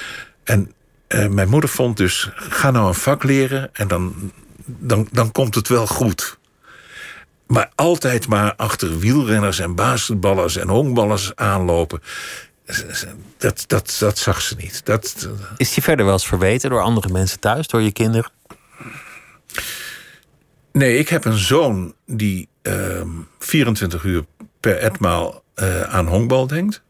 En 0.45 0.73
eh, 1.07 1.27
mijn 1.27 1.49
moeder 1.49 1.71
vond 1.71 1.97
dus... 1.97 2.31
ga 2.35 2.71
nou 2.71 2.87
een 2.87 2.95
vak 2.95 3.23
leren 3.23 3.71
en 3.73 3.89
dan, 3.89 4.33
dan, 4.65 5.09
dan 5.13 5.33
komt 5.33 5.55
het 5.55 5.69
wel 5.69 5.87
goed. 5.87 6.39
Maar 7.47 7.71
altijd 7.75 8.29
maar 8.29 8.55
achter 8.57 8.99
wielrenners 8.99 9.59
en 9.59 9.75
basketballers 9.75 10.57
en 10.57 10.69
honkballers 10.69 11.37
aanlopen... 11.37 12.03
Dat, 13.37 13.65
dat, 13.67 13.97
dat 13.99 14.19
zag 14.19 14.43
ze 14.43 14.55
niet. 14.57 14.85
Dat, 14.85 15.29
Is 15.57 15.75
je 15.75 15.83
verder 15.83 16.05
wel 16.05 16.15
eens 16.15 16.27
verweten 16.27 16.71
door 16.71 16.83
andere 16.83 17.09
mensen 17.09 17.41
thuis, 17.41 17.67
door 17.67 17.83
je 17.83 17.93
kinderen? 17.93 18.31
Nee, 20.73 20.99
ik 20.99 21.09
heb 21.09 21.25
een 21.25 21.39
zoon 21.39 21.95
die 22.07 22.49
ehm 22.63 23.09
24 23.39 24.05
uur 24.05 24.25
per 24.61 24.77
etmaal 24.77 25.43
eh, 25.55 25.83
aan 25.83 26.07
honkbal 26.07 26.47
denkt. 26.47 26.83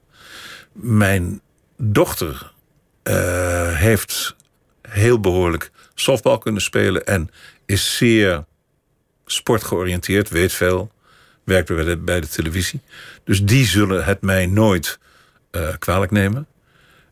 Mijn 0.73 1.41
dochter 1.77 2.53
eh, 3.03 3.77
heeft 3.77 4.37
heel 4.89 5.21
behoorlijk 5.21 5.71
softbal 5.95 6.39
kunnen 6.39 6.63
spelen 6.63 7.07
en 7.07 7.31
is 7.67 7.97
zeer 7.97 8.45
sportgeoriënteerd, 9.27 10.29
weet 10.29 10.53
veel, 10.53 10.91
werkt 11.45 11.69
bij 11.69 11.85
de, 11.85 11.97
bij 11.97 12.21
de 12.21 12.29
televisie. 12.29 12.81
Dus 13.25 13.45
die 13.45 13.67
zullen 13.67 14.05
het 14.05 14.21
mij 14.21 14.47
nooit 14.47 14.99
eh, 15.57 15.75
kwalijk 15.79 16.11
nemen. 16.11 16.47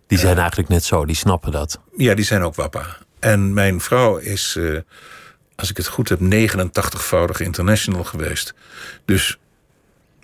Die 0.07 0.19
zijn 0.19 0.39
eigenlijk 0.39 0.69
net 0.69 0.85
zo, 0.85 1.05
die 1.05 1.17
snappen 1.17 1.53
dat. 1.53 1.81
Ja, 1.97 2.15
die 2.15 2.25
zijn 2.25 2.43
ook 2.43 2.55
wappa. 2.55 2.97
En 3.19 3.55
mijn 3.55 3.81
vrouw 3.81 4.17
is, 4.17 4.57
eh, 4.59 4.79
als 5.57 5.71
ik 5.71 5.77
het 5.77 5.87
goed 5.87 6.09
heb, 6.09 6.21
89voudig 6.21 7.41
international 7.41 8.05
geweest. 8.05 8.55
Dus 9.05 9.39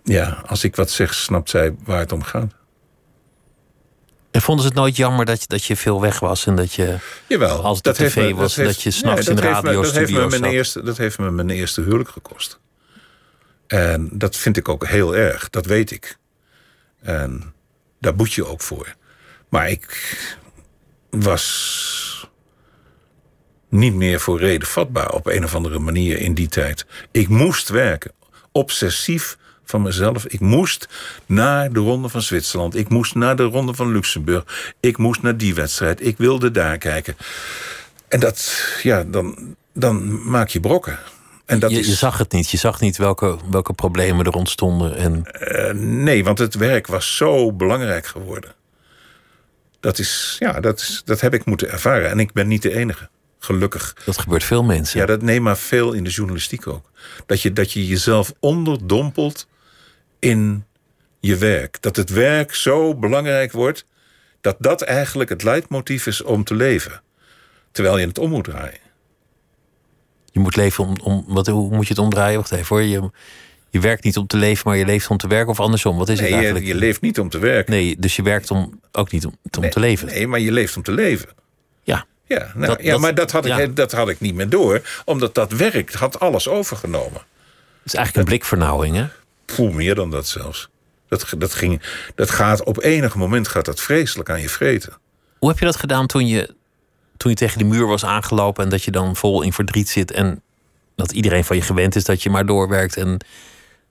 ja, 0.05 0.43
als 0.47 0.65
ik 0.65 0.77
wat 0.77 0.91
zeg, 0.91 1.15
snapt 1.15 1.51
zij 1.51 1.75
waar 1.85 1.99
het 1.99 2.13
om 2.13 2.23
gaat. 2.23 2.53
En 4.31 4.41
vonden 4.43 4.63
ze 4.65 4.71
het 4.71 4.79
nooit 4.81 4.97
jammer 4.97 5.25
dat 5.25 5.41
je, 5.41 5.47
dat 5.49 5.65
je 5.65 5.77
veel 5.77 6.01
weg 6.01 6.21
was 6.21 6.47
en 6.47 6.55
dat 6.57 6.73
je 6.73 6.99
Jawel, 7.27 7.65
als 7.65 7.77
het 7.77 7.87
op 7.87 7.95
tv 7.95 8.33
was, 8.35 8.55
dat 8.55 8.83
je 8.83 8.91
s'nachts 8.91 9.27
in 9.29 9.35
dat 9.35 9.45
heeft 9.45 9.63
me- 9.63 9.71
dat 10.41 10.53
eerste, 10.53 10.83
dat 10.83 10.97
heeft 10.97 11.19
me 11.19 11.31
mijn 11.31 11.51
eerste 11.51 11.81
huwelijk 11.81 12.09
gekost. 12.11 12.59
En 13.67 14.09
dat 14.13 14.37
vind 14.37 14.57
ik 14.57 14.69
ook 14.69 14.87
heel 14.87 15.17
erg, 15.17 15.51
dat 15.51 15.67
weet 15.67 15.91
ik. 15.91 16.17
En 17.03 17.53
daar 18.01 18.15
boet 18.15 18.33
je 18.33 18.47
ook 18.47 18.61
voor. 18.61 18.95
Maar 19.49 19.71
ik 19.71 20.17
was 21.11 22.29
niet 23.69 23.95
meer 23.95 24.21
voor 24.21 24.39
reden 24.39 24.69
vatbaar 24.69 25.11
op 25.13 25.27
een 25.27 25.45
of 25.45 25.55
andere 25.55 25.79
manier 25.79 26.19
in 26.19 26.35
die 26.35 26.49
tijd. 26.49 26.87
Ik 27.11 27.29
moest 27.29 27.69
werken, 27.69 28.13
obsessief 28.53 29.37
van 29.65 29.83
mezelf. 29.83 30.27
Ik 30.27 30.41
moest 30.41 30.89
naar 31.27 31.73
de 31.73 31.81
Ronde 31.81 32.09
van 32.09 32.23
Zwitserland. 32.23 32.75
Ik 32.75 32.89
moest 32.89 33.15
naar 33.15 33.37
de 33.37 33.43
Ronde 33.43 33.75
van 33.75 33.93
Luxemburg. 33.93 34.75
Ik 34.81 34.97
moest 34.97 35.23
naar 35.23 35.37
die 35.37 35.55
wedstrijd. 35.55 36.07
Ik 36.07 36.19
wilde 36.19 36.51
daar 36.51 36.79
kijken. 36.79 37.17
En 38.09 38.21
dat, 38.21 38.65
ja, 38.83 39.05
dan, 39.05 39.57
dan 39.73 40.29
maak 40.31 40.49
je 40.49 40.61
brokken. 40.61 40.99
En 41.51 41.59
dat 41.59 41.71
je, 41.71 41.79
is, 41.79 41.99
zag 41.99 42.19
het 42.19 42.33
niet. 42.33 42.51
Je 42.51 42.57
zag 42.57 42.81
niet 42.81 42.97
welke, 42.97 43.39
welke 43.51 43.73
problemen 43.73 44.27
er 44.27 44.33
ontstonden. 44.33 44.97
En 44.97 45.25
Eh, 45.25 45.73
nee, 45.75 46.25
want 46.25 46.39
het 46.39 46.55
werk 46.55 46.87
was 46.87 47.17
zo 47.17 47.53
belangrijk 47.53 48.07
geworden. 48.07 48.55
Dat, 49.81 49.99
is, 49.99 50.37
ja, 50.39 50.61
dat, 50.61 50.79
is, 50.79 51.03
dat 51.05 51.21
heb 51.21 51.35
ik 51.35 51.45
moeten 51.45 51.71
ervaren. 51.71 52.11
En 52.11 52.19
ik 52.19 52.33
ben 52.33 52.49
niet 52.49 52.63
de 52.63 52.75
enige. 52.75 53.09
Gelukkig. 53.39 53.95
dat 54.05 54.19
gebeurt 54.19 54.45
veel 54.45 54.65
mensen. 54.65 55.01
Ja, 55.01 55.07
dat 55.07 55.23
neemt 55.23 55.45
maar 55.45 55.59
veel 55.59 55.93
in 55.93 56.05
de 56.05 56.11
journalistiek 56.11 56.67
ook. 56.67 56.91
Dat 57.27 57.43
je, 57.43 57.53
dat 57.53 57.73
je 57.73 57.87
jezelf 57.87 58.33
onderdompelt 58.41 59.49
in 60.19 60.65
je 61.21 61.37
werk. 61.37 61.83
Dat 61.83 61.97
het 61.97 62.11
werk 62.11 62.55
zo 62.55 62.95
belangrijk 62.95 63.53
wordt... 63.53 63.85
dat 64.41 64.57
dat 64.59 64.83
eigenlijk 64.83 65.31
het 65.31 65.43
leidmotief 65.43 66.07
is 66.07 66.23
om 66.23 66.45
te 66.45 66.55
leven. 66.55 67.03
Terwijl 67.73 67.99
je 67.99 68.07
het 68.07 68.19
om 68.19 68.31
moet 68.31 68.45
draaien. 68.45 68.90
Je 70.31 70.41
moet 70.41 70.57
leven 70.57 70.85
om. 70.87 70.97
om 71.03 71.25
wat, 71.27 71.47
hoe 71.47 71.71
moet 71.75 71.87
je 71.87 71.93
het 71.95 72.03
omdraaien? 72.03 72.39
Wacht 72.39 72.53
even 72.53 72.77
hoor. 72.77 72.83
Je, 72.85 73.11
je 73.71 73.81
werkt 73.81 74.05
niet 74.05 74.17
om 74.17 74.27
te 74.27 74.37
leven, 74.37 74.63
maar 74.69 74.77
je 74.77 74.85
leeft 74.85 75.09
om 75.09 75.17
te 75.17 75.27
werken. 75.29 75.49
Of 75.51 75.61
andersom. 75.61 75.99
Wat 75.99 76.09
is 76.09 76.21
het 76.21 76.31
eigenlijk? 76.31 76.65
je, 76.67 76.73
je 76.73 76.79
leeft 76.79 77.01
niet 77.01 77.19
om 77.21 77.29
te 77.29 77.39
werken. 77.39 77.73
Nee, 77.73 77.97
dus 77.99 78.17
je 78.17 78.23
werkt 78.23 78.51
om, 78.51 78.81
ook 78.93 79.11
niet 79.13 79.27
om, 79.27 79.37
om 79.59 79.71
te 79.71 79.81
leven. 79.81 80.07
Nee, 80.07 80.27
maar 80.27 80.41
je 80.41 80.53
leeft 80.53 80.77
om 80.77 80.83
te 80.83 80.93
leven. 80.93 81.29
Ja. 81.83 82.07
Ja, 82.27 82.53
nou, 82.55 82.67
Dat- 82.67 82.83
ja 82.83 82.91
dat- 82.91 83.01
maar 83.01 83.15
dat 83.15 83.31
had, 83.31 83.47
ja. 83.47 83.59
ik, 83.59 83.77
dat 83.77 83.93
had 83.93 84.09
ik 84.09 84.21
niet 84.21 84.35
meer 84.35 84.49
door. 84.49 84.83
Omdat 85.05 85.35
dat 85.35 85.53
werk 85.53 85.93
had 85.93 86.21
alles 86.21 86.49
overgenomen. 86.49 87.21
Het 87.83 87.93
is 87.93 87.95
eigenlijk 87.95 88.17
een 88.29 88.35
blikvernauwing, 88.35 88.97
hè? 88.97 89.07
Voel 89.47 89.71
meer 89.71 89.95
dan 89.95 90.11
dat 90.11 90.27
zelfs. 90.29 90.69
Dat, 91.09 91.27
dat, 91.39 91.55
ging, 91.55 91.83
dat 92.15 92.31
gaat 92.31 92.65
op 92.65 92.83
enig 92.83 93.15
moment 93.15 93.49
gaat 93.49 93.65
dat 93.65 93.81
vreselijk 93.81 94.31
aan 94.31 94.41
je 94.41 94.49
vreten. 94.49 94.93
Hoe 95.39 95.49
heb 95.49 95.59
je 95.59 95.65
dat 95.65 95.77
gedaan 95.77 96.07
toen 96.07 96.27
je, 96.27 96.55
toen 97.21 97.31
je 97.31 97.37
tegen 97.37 97.59
de 97.59 97.65
muur 97.65 97.87
was 97.87 98.05
aangelopen 98.05 98.65
en 98.65 98.71
dat 98.71 98.83
je 98.83 98.91
dan 98.91 99.17
vol 99.17 99.43
in 99.43 99.53
verdriet 99.53 99.89
zit 99.89 100.11
en 100.11 100.43
dat 100.97 101.13
iedereen 101.13 101.45
van 101.45 101.57
je 101.57 101.63
gewend 101.63 101.97
is 101.97 102.05
dat 102.05 102.23
je 102.23 102.31
maar 102.31 102.47
doorwerkt 102.47 102.97
en 102.97 103.25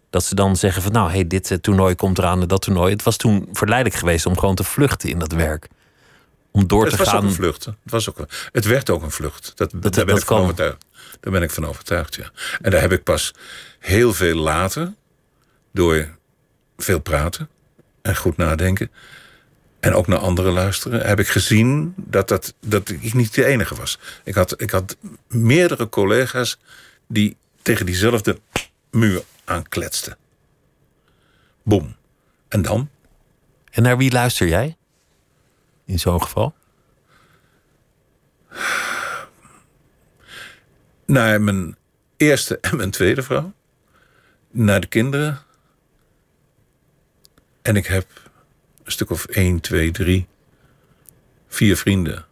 dat 0.09 0.23
ze 0.23 0.35
dan 0.35 0.55
zeggen 0.55 0.81
van 0.81 0.91
nou, 0.91 1.11
hey, 1.11 1.27
dit 1.27 1.51
eh, 1.51 1.57
toernooi 1.57 1.95
komt 1.95 2.17
eraan 2.17 2.41
en 2.41 2.47
dat 2.47 2.61
toernooi. 2.61 2.91
Het 2.91 3.03
was 3.03 3.17
toen 3.17 3.49
verleidelijk 3.51 3.99
geweest 3.99 4.25
om 4.25 4.37
gewoon 4.37 4.55
te 4.55 4.63
vluchten 4.63 5.09
in 5.09 5.19
dat 5.19 5.31
werk. 5.31 5.67
Om 6.51 6.67
door 6.67 6.81
Het 6.81 6.91
te 6.91 6.97
was 6.97 7.07
ook 7.07 7.13
gaan. 7.13 7.25
een 7.25 7.33
vlucht. 7.33 7.65
Het, 7.65 7.75
was 7.83 8.09
ook 8.09 8.17
een, 8.17 8.27
het 8.51 8.65
werd 8.65 8.89
ook 8.89 9.03
een 9.03 9.11
vlucht. 9.11 9.51
Dat, 9.55 9.71
daar 9.71 9.79
ben 9.81 9.91
dat 9.91 10.07
ik 10.07 10.25
van 10.25 10.35
kan. 10.35 10.39
overtuigd. 10.39 10.85
Daar 11.19 11.33
ben 11.33 11.41
ik 11.41 11.51
van 11.51 11.65
overtuigd, 11.65 12.15
ja. 12.15 12.31
En 12.61 12.71
daar 12.71 12.81
heb 12.81 12.91
ik 12.91 13.03
pas 13.03 13.33
heel 13.79 14.13
veel 14.13 14.35
later, 14.35 14.93
door 15.71 16.07
veel 16.77 16.99
praten 16.99 17.49
en 18.01 18.15
goed 18.15 18.37
nadenken... 18.37 18.91
en 19.79 19.93
ook 19.93 20.07
naar 20.07 20.19
anderen 20.19 20.53
luisteren, 20.53 21.07
heb 21.07 21.19
ik 21.19 21.27
gezien 21.27 21.93
dat, 21.97 22.27
dat, 22.27 22.53
dat 22.61 22.89
ik 22.89 23.13
niet 23.13 23.33
de 23.33 23.45
enige 23.45 23.75
was. 23.75 23.99
Ik 24.23 24.35
had, 24.35 24.61
ik 24.61 24.69
had 24.69 24.97
meerdere 25.27 25.89
collega's 25.89 26.59
die 27.07 27.37
tegen 27.61 27.85
diezelfde 27.85 28.39
muur 28.91 29.23
aankletsten. 29.43 30.17
Boom. 31.63 31.95
En 32.47 32.61
dan? 32.61 32.89
En 33.71 33.83
naar 33.83 33.97
wie 33.97 34.11
luister 34.11 34.47
jij? 34.47 34.77
In 35.85 35.99
zo'n 35.99 36.21
geval? 36.21 36.53
naar 41.09 41.41
mijn 41.41 41.75
eerste 42.17 42.59
en 42.59 42.77
mijn 42.77 42.91
tweede 42.91 43.23
vrouw. 43.23 43.53
Naar 44.51 44.81
de 44.81 44.87
kinderen. 44.87 45.39
En 47.61 47.75
ik 47.75 47.85
heb 47.85 48.05
een 48.89 48.95
stuk 48.95 49.09
of 49.09 49.25
1, 49.25 49.59
2, 49.59 49.91
3, 49.91 50.27
vier 51.47 51.77
vrienden. 51.77 52.25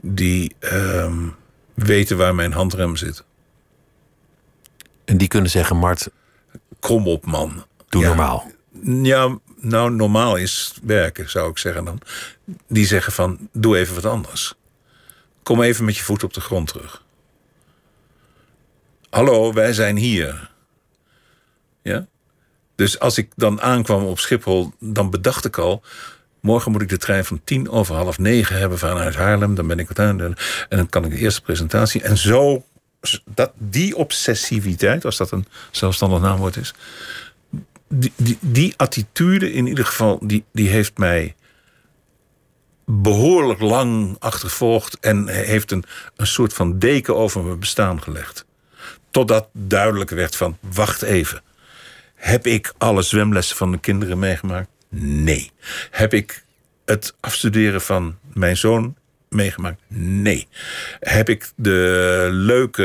Die 0.00 0.54
ehm, 0.58 1.28
weten 1.74 2.16
waar 2.16 2.34
mijn 2.34 2.52
handrem 2.52 2.96
zit. 2.96 3.24
En 5.04 5.16
die 5.18 5.28
kunnen 5.28 5.50
zeggen, 5.50 5.76
Mart, 5.76 6.10
Kom 6.80 7.06
op, 7.06 7.26
man. 7.26 7.66
doe 7.88 8.02
Ja. 8.02 8.08
normaal. 8.08 8.50
Ja, 9.02 9.38
nou, 9.60 9.90
normaal 9.90 10.36
is 10.36 10.74
werken, 10.82 11.30
zou 11.30 11.50
ik 11.50 11.58
zeggen 11.58 11.84
dan. 11.84 11.98
Die 12.68 12.86
zeggen 12.86 13.12
van, 13.12 13.48
doe 13.52 13.78
even 13.78 13.94
wat 13.94 14.04
anders. 14.04 14.54
Kom 15.42 15.62
even 15.62 15.84
met 15.84 15.96
je 15.96 16.02
voet 16.02 16.24
op 16.24 16.34
de 16.34 16.40
grond 16.40 16.68
terug. 16.68 17.04
Hallo, 19.10 19.52
wij 19.52 19.72
zijn 19.72 19.96
hier. 19.96 20.50
Ja? 21.82 22.06
Dus 22.74 22.98
als 22.98 23.18
ik 23.18 23.30
dan 23.36 23.60
aankwam 23.60 24.04
op 24.04 24.18
Schiphol, 24.18 24.72
dan 24.78 25.10
bedacht 25.10 25.44
ik 25.44 25.58
al... 25.58 25.82
morgen 26.40 26.72
moet 26.72 26.82
ik 26.82 26.88
de 26.88 26.98
trein 26.98 27.24
van 27.24 27.40
tien 27.44 27.70
over 27.70 27.94
half 27.94 28.18
negen 28.18 28.58
hebben 28.58 28.78
vanuit 28.78 29.14
Haarlem. 29.14 29.54
Dan 29.54 29.66
ben 29.66 29.78
ik 29.78 29.88
wat 29.88 29.98
aan 29.98 30.20
en 30.20 30.36
dan 30.68 30.88
kan 30.88 31.04
ik 31.04 31.10
de 31.10 31.18
eerste 31.18 31.42
presentatie. 31.42 32.02
En 32.02 32.18
zo, 32.18 32.64
dat, 33.24 33.52
die 33.58 33.96
obsessiviteit, 33.96 35.04
als 35.04 35.16
dat 35.16 35.30
een 35.30 35.46
zelfstandig 35.70 36.20
naamwoord 36.20 36.56
is 36.56 36.74
die, 37.92 38.12
die, 38.16 38.38
die 38.40 38.74
attitude 38.76 39.52
in 39.52 39.66
ieder 39.66 39.86
geval, 39.86 40.18
die, 40.22 40.44
die 40.52 40.68
heeft 40.68 40.98
mij 40.98 41.34
behoorlijk 42.84 43.60
lang 43.60 44.16
achtervolgd 44.18 44.98
en 45.00 45.28
heeft 45.28 45.70
een, 45.70 45.84
een 46.16 46.26
soort 46.26 46.52
van 46.52 46.78
deken 46.78 47.16
over 47.16 47.44
mijn 47.44 47.58
bestaan 47.58 48.02
gelegd. 48.02 48.44
Totdat 49.10 49.48
duidelijk 49.52 50.10
werd 50.10 50.36
van, 50.36 50.58
wacht 50.60 51.02
even. 51.02 51.42
Heb 52.22 52.46
ik 52.46 52.72
alle 52.78 53.02
zwemlessen 53.02 53.56
van 53.56 53.72
de 53.72 53.78
kinderen 53.78 54.18
meegemaakt? 54.18 54.68
Nee. 54.98 55.50
Heb 55.90 56.14
ik 56.14 56.44
het 56.84 57.14
afstuderen 57.20 57.80
van 57.80 58.18
mijn 58.32 58.56
zoon 58.56 58.94
meegemaakt? 59.28 59.80
Nee. 59.96 60.46
Heb 61.00 61.28
ik 61.28 61.50
de 61.56 62.28
leuke 62.30 62.82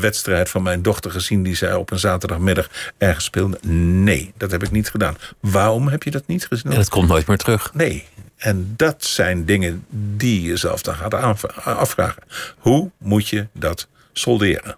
wedstrijd 0.00 0.48
van 0.48 0.62
mijn 0.62 0.82
dochter 0.82 1.10
gezien... 1.10 1.42
die 1.42 1.56
zij 1.56 1.74
op 1.74 1.90
een 1.90 1.98
zaterdagmiddag 1.98 2.70
ergens 2.98 3.24
speelde? 3.24 3.58
Nee, 3.66 4.32
dat 4.36 4.50
heb 4.50 4.62
ik 4.62 4.70
niet 4.70 4.90
gedaan. 4.90 5.16
Waarom 5.40 5.88
heb 5.88 6.02
je 6.02 6.10
dat 6.10 6.26
niet 6.26 6.46
gezien? 6.46 6.72
En 6.72 6.78
het 6.78 6.88
komt 6.88 7.08
nooit 7.08 7.26
meer 7.26 7.38
terug. 7.38 7.74
Nee. 7.74 8.06
En 8.36 8.74
dat 8.76 9.04
zijn 9.04 9.44
dingen 9.44 9.84
die 9.90 10.42
je 10.42 10.56
zelf 10.56 10.82
dan 10.82 10.94
gaat 10.94 11.14
afvragen. 11.64 12.22
Hoe 12.58 12.90
moet 12.98 13.28
je 13.28 13.46
dat 13.52 13.88
solderen? 14.12 14.76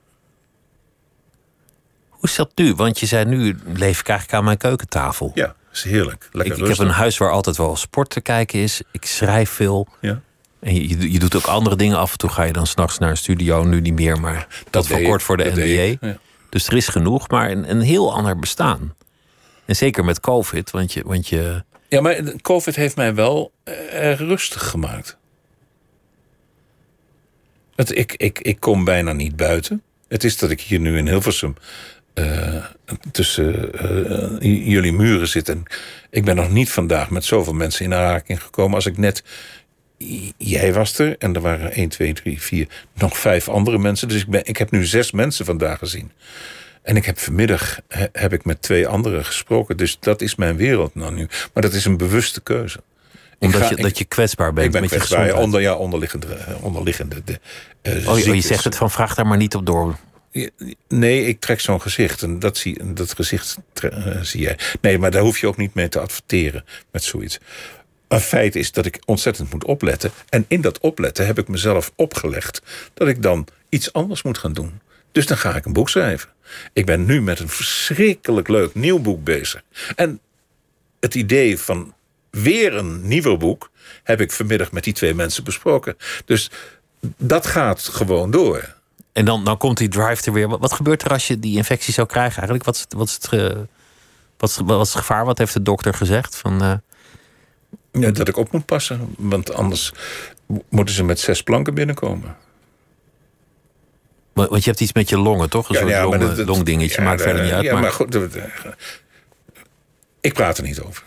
Hoe 2.20 2.28
is 2.28 2.34
dat 2.34 2.50
nu? 2.54 2.74
Want 2.74 3.00
je 3.00 3.06
zei 3.06 3.24
nu 3.24 3.58
leef 3.72 4.00
ik 4.00 4.08
eigenlijk 4.08 4.38
aan 4.38 4.44
mijn 4.44 4.56
keukentafel. 4.56 5.30
Ja, 5.34 5.54
is 5.72 5.82
heerlijk. 5.82 6.28
Lekker 6.32 6.56
ik, 6.56 6.62
ik 6.62 6.68
heb 6.68 6.78
een 6.78 6.92
huis 6.92 7.18
waar 7.18 7.30
altijd 7.30 7.56
wel 7.56 7.76
sport 7.76 8.10
te 8.10 8.20
kijken 8.20 8.58
is. 8.58 8.82
Ik 8.90 9.04
schrijf 9.04 9.50
veel. 9.50 9.88
Ja. 10.00 10.20
En 10.60 10.74
je, 10.74 11.12
je 11.12 11.18
doet 11.18 11.36
ook 11.36 11.44
andere 11.46 11.76
dingen. 11.76 11.98
Af 11.98 12.12
en 12.12 12.18
toe 12.18 12.30
ga 12.30 12.42
je 12.42 12.52
dan 12.52 12.66
s'nachts 12.66 12.98
naar 12.98 13.10
een 13.10 13.16
studio. 13.16 13.64
Nu 13.64 13.80
niet 13.80 13.94
meer, 13.94 14.20
maar 14.20 14.46
dat, 14.70 14.86
deed 14.86 14.96
voor 14.96 15.06
kort 15.06 15.22
voor 15.22 15.36
de 15.36 15.44
Dat 15.44 15.54
NBA. 15.54 16.06
ja. 16.06 16.18
Dus 16.48 16.66
er 16.66 16.76
is 16.76 16.88
genoeg, 16.88 17.28
maar 17.28 17.50
een, 17.50 17.70
een 17.70 17.80
heel 17.80 18.14
ander 18.14 18.38
bestaan. 18.38 18.94
En 19.64 19.76
zeker 19.76 20.04
met 20.04 20.20
COVID, 20.20 20.70
want 20.70 20.92
je, 20.92 21.02
want 21.04 21.28
je 21.28 21.64
Ja, 21.88 22.00
maar 22.00 22.22
COVID 22.42 22.76
heeft 22.76 22.96
mij 22.96 23.14
wel 23.14 23.52
erg 23.90 24.18
rustig 24.18 24.68
gemaakt. 24.68 25.16
Het, 27.76 27.96
ik, 27.96 28.14
ik, 28.16 28.38
ik 28.38 28.60
kom 28.60 28.84
bijna 28.84 29.12
niet 29.12 29.36
buiten. 29.36 29.82
Het 30.08 30.24
is 30.24 30.38
dat 30.38 30.50
ik 30.50 30.60
hier 30.60 30.80
nu 30.80 30.96
in 30.98 31.08
Hilversum 31.08 31.54
eh, 32.14 32.64
tussen 33.12 33.72
eh, 34.40 34.66
jullie 34.68 34.92
muren 34.92 35.28
zit. 35.28 35.48
En 35.48 35.62
ik 36.10 36.24
ben 36.24 36.36
nog 36.36 36.50
niet 36.50 36.70
vandaag 36.70 37.10
met 37.10 37.24
zoveel 37.24 37.52
mensen 37.52 37.84
in 37.84 37.94
aanraking 37.94 38.42
gekomen 38.42 38.74
als 38.74 38.86
ik 38.86 38.98
net. 38.98 39.22
Jij 40.36 40.72
was 40.72 40.98
er 40.98 41.16
en 41.18 41.34
er 41.34 41.40
waren 41.40 41.72
1, 41.72 41.88
2, 41.88 42.12
3, 42.12 42.40
4, 42.42 42.66
nog 42.94 43.18
vijf 43.18 43.48
andere 43.48 43.78
mensen. 43.78 44.08
Dus 44.08 44.20
ik, 44.22 44.28
ben, 44.28 44.40
ik 44.44 44.56
heb 44.56 44.70
nu 44.70 44.84
zes 44.84 45.10
mensen 45.12 45.44
vandaag 45.44 45.78
gezien. 45.78 46.12
En 46.82 46.96
ik 46.96 47.04
heb 47.04 47.18
vanmiddag 47.18 47.80
he- 47.88 48.06
heb 48.12 48.32
ik 48.32 48.44
met 48.44 48.62
twee 48.62 48.86
anderen 48.88 49.24
gesproken. 49.24 49.76
Dus 49.76 49.96
dat 50.00 50.20
is 50.22 50.34
mijn 50.34 50.56
wereld 50.56 50.94
nou 50.94 51.14
nu. 51.14 51.28
Maar 51.54 51.62
dat 51.62 51.72
is 51.72 51.84
een 51.84 51.96
bewuste 51.96 52.40
keuze. 52.40 52.80
Omdat 53.38 53.60
ga- 53.60 53.68
je, 53.68 53.76
ik- 53.76 53.82
dat 53.82 53.98
je 53.98 54.04
kwetsbaar 54.04 54.52
bent 54.52 54.66
ik 54.66 54.72
ben 54.72 54.80
met 54.80 54.90
je 54.90 54.96
kwetsbaar, 54.96 55.18
gezondheid. 55.20 55.46
onder, 55.46 55.60
ja, 55.60 55.74
onderliggende, 55.74 56.26
eh, 56.34 56.64
onderliggende 56.64 57.22
de, 57.24 57.38
oh, 58.06 58.18
je, 58.18 58.28
oh, 58.28 58.34
je 58.34 58.40
zegt 58.40 58.64
het 58.64 58.76
van 58.76 58.90
vraag 58.90 59.14
daar 59.14 59.26
maar 59.26 59.36
niet 59.36 59.54
op 59.54 59.66
door. 59.66 59.96
Nee, 60.88 61.26
ik 61.26 61.40
trek 61.40 61.60
zo'n 61.60 61.80
gezicht. 61.80 62.22
En 62.22 62.38
dat, 62.38 62.56
zie, 62.56 62.92
dat 62.94 63.14
gezicht 63.14 63.56
eh, 63.74 64.20
zie 64.20 64.40
jij. 64.40 64.58
Nee, 64.80 64.98
maar 64.98 65.10
daar 65.10 65.22
hoef 65.22 65.38
je 65.38 65.46
ook 65.46 65.56
niet 65.56 65.74
mee 65.74 65.88
te 65.88 66.00
adverteren 66.00 66.64
met 66.90 67.04
zoiets. 67.04 67.38
Een 68.08 68.20
feit 68.20 68.56
is 68.56 68.72
dat 68.72 68.86
ik 68.86 69.00
ontzettend 69.04 69.52
moet 69.52 69.64
opletten. 69.64 70.10
En 70.28 70.44
in 70.48 70.60
dat 70.60 70.80
opletten 70.80 71.26
heb 71.26 71.38
ik 71.38 71.48
mezelf 71.48 71.92
opgelegd 71.96 72.62
dat 72.94 73.08
ik 73.08 73.22
dan 73.22 73.46
iets 73.68 73.92
anders 73.92 74.22
moet 74.22 74.38
gaan 74.38 74.52
doen. 74.52 74.80
Dus 75.12 75.26
dan 75.26 75.36
ga 75.36 75.56
ik 75.56 75.64
een 75.64 75.72
boek 75.72 75.88
schrijven. 75.88 76.28
Ik 76.72 76.86
ben 76.86 77.04
nu 77.04 77.22
met 77.22 77.38
een 77.38 77.48
verschrikkelijk 77.48 78.48
leuk 78.48 78.74
nieuw 78.74 78.98
boek 78.98 79.24
bezig. 79.24 79.62
En 79.96 80.20
het 81.00 81.14
idee 81.14 81.58
van 81.58 81.94
weer 82.30 82.74
een 82.74 83.08
nieuw 83.08 83.36
boek 83.36 83.70
heb 84.02 84.20
ik 84.20 84.32
vanmiddag 84.32 84.72
met 84.72 84.84
die 84.84 84.92
twee 84.92 85.14
mensen 85.14 85.44
besproken. 85.44 85.96
Dus 86.24 86.50
dat 87.16 87.46
gaat 87.46 87.80
gewoon 87.82 88.30
door. 88.30 88.78
En 89.20 89.26
dan, 89.26 89.44
dan 89.44 89.56
komt 89.58 89.76
die 89.78 89.88
drive 89.88 90.22
er 90.26 90.32
weer. 90.32 90.48
Wat, 90.48 90.60
wat 90.60 90.72
gebeurt 90.72 91.02
er 91.02 91.10
als 91.10 91.26
je 91.26 91.38
die 91.38 91.56
infectie 91.56 91.92
zou 91.92 92.06
krijgen 92.06 92.34
eigenlijk? 92.36 92.64
Wat 92.64 92.74
is, 92.74 92.80
het- 92.80 92.92
wat 92.92 93.06
is, 93.08 93.14
het, 93.14 93.30
wat 94.38 94.50
is, 94.50 94.56
wat 94.64 94.86
is 94.86 94.92
het 94.92 94.98
gevaar? 95.02 95.24
Wat 95.24 95.38
heeft 95.38 95.52
de 95.52 95.62
dokter 95.62 95.94
gezegd? 95.94 96.36
Van, 96.36 96.62
eh, 96.62 96.72
Ja, 98.02 98.10
dat 98.10 98.28
ik 98.28 98.36
op 98.36 98.52
moet 98.52 98.66
passen. 98.66 99.14
Want 99.18 99.54
anders 99.54 99.92
moeten 100.68 100.94
ze 100.94 101.04
met 101.04 101.20
zes 101.20 101.42
planken 101.42 101.74
binnenkomen. 101.74 102.36
want 104.32 104.64
je 104.64 104.70
hebt 104.70 104.80
iets 104.82 104.92
met 104.92 105.08
je 105.08 105.18
longen, 105.18 105.50
toch? 105.50 105.68
Een 105.68 105.74
soort 105.74 105.90
long, 106.02 106.18
dat- 106.20 106.36
dat- 106.36 106.46
longdingetje. 106.46 107.00
ja, 107.00 107.06
Maakt 107.08 107.22
verder 107.22 107.42
niet 107.42 107.52
uit. 107.52 107.64
Ja, 107.64 107.72
maar, 107.72 107.82
maar 107.82 107.92
goed. 107.92 108.12
dat- 108.12 108.36
Ik 110.20 110.34
praat 110.34 110.58
er 110.58 110.64
niet 110.64 110.80
over. 110.80 111.02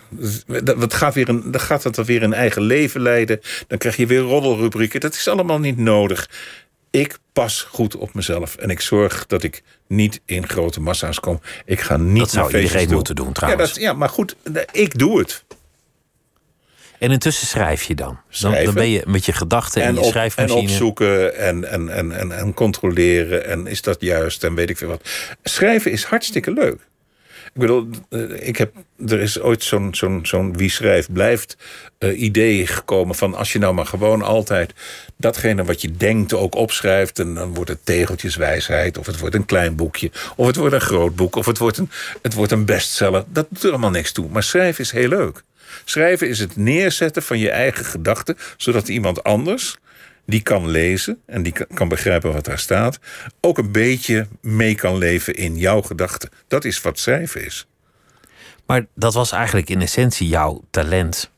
Dat, 0.63 0.65
dat 0.79 0.93
gaat 0.93 1.13
weer 1.13 1.29
een, 1.29 1.51
dan 1.51 1.61
gaat 1.61 1.83
het 1.83 1.95
weer 2.05 2.23
een 2.23 2.33
eigen 2.33 2.61
leven 2.61 3.01
leiden. 3.01 3.39
Dan 3.67 3.77
krijg 3.77 3.95
je 3.95 4.05
weer 4.05 4.19
roddelrubrieken. 4.19 4.99
Dat 4.99 5.13
is 5.13 5.27
allemaal 5.27 5.59
niet 5.59 5.77
nodig. 5.77 6.29
Ik 7.01 7.17
pas 7.33 7.61
goed 7.61 7.95
op 7.95 8.13
mezelf. 8.13 8.55
En 8.55 8.69
ik 8.69 8.79
zorg 8.81 9.25
dat 9.27 9.43
ik 9.43 9.63
niet 9.87 10.21
in 10.25 10.47
grote 10.47 10.81
massa's 10.81 11.19
kom. 11.19 11.41
Ik 11.65 11.79
ga 11.81 11.97
niet 11.97 12.17
Dat 12.17 12.29
zou 12.31 12.51
naar 12.51 12.61
iedereen 12.61 12.85
toe. 12.85 12.95
moeten 12.95 13.15
doen, 13.15 13.27
Ja, 13.27 13.31
trouwens. 13.33 13.73
dat, 13.73 13.81
ja, 13.81 13.93
maar 13.93 14.09
goed. 14.09 14.35
Ik 14.71 14.97
doe 14.97 15.19
het. 15.19 15.43
En 16.99 17.11
intussen 17.11 17.47
schrijf 17.47 17.83
je 17.83 17.95
dan. 17.95 18.19
Dan, 18.39 18.63
dan 18.63 18.73
ben 18.73 18.89
je 18.89 19.03
met 19.07 19.25
je 19.25 19.33
gedachten 19.33 19.81
en, 19.81 19.87
en, 19.87 19.93
je 19.93 19.99
op, 19.99 20.05
en 20.05 20.11
schrijfmachine. 20.11 20.59
opzoeken 20.61 21.35
en, 21.37 21.69
en, 21.71 21.89
en, 21.89 22.11
en, 22.11 22.31
en 22.37 22.53
controleren. 22.53 23.45
En 23.45 23.67
is 23.67 23.81
dat 23.81 24.01
juist 24.01 24.43
en 24.43 24.55
weet 24.55 24.69
ik 24.69 24.77
veel 24.77 24.87
wat. 24.87 25.09
Schrijven 25.43 25.91
is 25.91 26.03
hartstikke 26.03 26.51
leuk. 26.51 26.79
Ik 27.53 27.59
bedoel, 27.59 27.87
eh, 28.09 28.47
ik 28.47 28.57
heb, 28.57 28.73
er 29.07 29.19
is 29.19 29.39
ooit 29.39 29.63
zo'n 29.63 29.95
zo'n 29.95 30.25
zo'n 30.25 30.57
wie 30.57 30.69
schrijft 30.69 31.13
blijft 31.13 31.57
eh, 31.97 32.21
idee 32.21 32.67
gekomen 32.67 33.15
van 33.15 33.35
als 33.35 33.53
je 33.53 33.59
nou 33.59 33.73
maar 33.73 33.85
gewoon 33.85 34.21
altijd 34.21 34.73
datgene 35.17 35.63
wat 35.63 35.81
je 35.81 35.91
denkt 35.91 36.33
ook 36.33 36.55
opschrijft 36.55 37.19
en 37.19 37.33
dan 37.33 37.53
wordt 37.53 37.69
het 37.69 37.85
tegeltjeswijsheid 37.85 38.97
of 38.97 39.05
het 39.05 39.19
wordt 39.19 39.35
een 39.35 39.45
klein 39.45 39.75
boekje 39.75 40.11
of 40.35 40.47
het 40.47 40.55
wordt 40.55 40.73
een 40.73 40.81
groot 40.81 41.15
boek 41.15 41.35
of 41.35 41.45
het 41.45 41.57
wordt 41.57 41.77
een, 41.77 41.89
het 42.21 42.33
wordt 42.33 42.51
een 42.51 42.65
bestseller. 42.65 43.23
Dat 43.27 43.47
doet 43.49 43.63
er 43.63 43.69
allemaal 43.69 43.89
niks 43.89 44.11
toe. 44.11 44.29
Maar 44.29 44.43
schrijven 44.43 44.83
is 44.83 44.91
heel 44.91 45.09
leuk. 45.09 45.43
Schrijven 45.85 46.29
is 46.29 46.39
het 46.39 46.55
neerzetten 46.55 47.23
van 47.23 47.39
je 47.39 47.49
eigen 47.49 47.85
gedachten 47.85 48.37
zodat 48.57 48.87
iemand 48.87 49.23
anders 49.23 49.77
die 50.25 50.41
kan 50.41 50.67
lezen 50.69 51.21
en 51.25 51.43
die 51.43 51.53
kan- 51.73 51.87
begrijpen 51.87 52.33
wat 52.33 52.45
daar 52.45 52.59
staat, 52.59 52.99
ook 53.41 53.57
een 53.57 53.71
beetje 53.71 54.27
mee 54.41 54.75
kan 54.75 54.97
leven 54.97 55.35
in 55.35 55.57
jouw 55.57 55.81
gedachten. 55.81 56.29
Dat 56.47 56.65
is 56.65 56.81
wat 56.81 56.99
schrijven 56.99 57.45
is. 57.45 57.67
Maar 58.65 58.85
dat 58.95 59.13
was 59.13 59.31
eigenlijk 59.31 59.69
in 59.69 59.81
essentie 59.81 60.27
jouw 60.27 60.63
talent. 60.69 61.31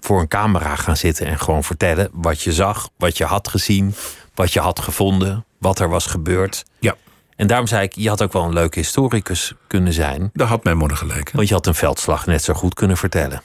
Voor 0.00 0.20
een 0.20 0.28
camera 0.28 0.76
gaan 0.76 0.96
zitten 0.96 1.26
en 1.26 1.38
gewoon 1.38 1.64
vertellen 1.64 2.08
wat 2.12 2.42
je 2.42 2.52
zag, 2.52 2.88
wat 2.96 3.16
je 3.18 3.24
had 3.24 3.48
gezien, 3.48 3.94
wat 4.34 4.52
je 4.52 4.60
had 4.60 4.80
gevonden, 4.80 5.44
wat 5.58 5.78
er 5.78 5.88
was 5.88 6.06
gebeurd. 6.06 6.64
Ja, 6.78 6.96
En 7.36 7.46
daarom 7.46 7.66
zei 7.66 7.82
ik, 7.82 7.92
je 7.94 8.08
had 8.08 8.22
ook 8.22 8.32
wel 8.32 8.44
een 8.44 8.52
leuke 8.52 8.78
historicus 8.78 9.52
kunnen 9.66 9.92
zijn. 9.92 10.30
daar 10.32 10.46
had 10.46 10.64
mijn 10.64 10.76
moeder 10.76 10.96
gelijk. 10.96 11.30
hè? 11.30 11.36
Want 11.36 11.48
je 11.48 11.54
had 11.54 11.66
een 11.66 11.74
veldslag 11.74 12.26
net 12.26 12.42
zo 12.44 12.54
goed 12.54 12.74
kunnen 12.74 12.96
vertellen. 12.96 13.42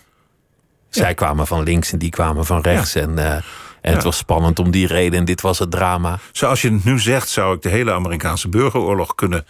Zij 0.89 1.13
kwamen 1.13 1.47
van 1.47 1.63
links 1.63 1.91
en 1.91 1.97
die 1.99 2.09
kwamen 2.09 2.45
van 2.45 2.61
rechts. 2.61 2.95
En, 2.95 3.17
eh, 3.19 3.41
en 3.85 3.93
het 3.93 4.03
was 4.03 4.17
spannend 4.17 4.59
om 4.59 4.71
die 4.71 4.87
reden 4.87 5.19
en 5.19 5.25
dit 5.25 5.41
was 5.41 5.59
het 5.59 5.71
drama. 5.71 6.19
Zoals 6.31 6.61
je 6.61 6.71
het 6.71 6.83
nu 6.83 6.99
zegt, 6.99 7.29
zou 7.29 7.55
ik 7.55 7.61
de 7.61 7.69
hele 7.69 7.93
Amerikaanse 7.93 8.49
burgeroorlog 8.49 9.15
kunnen 9.15 9.45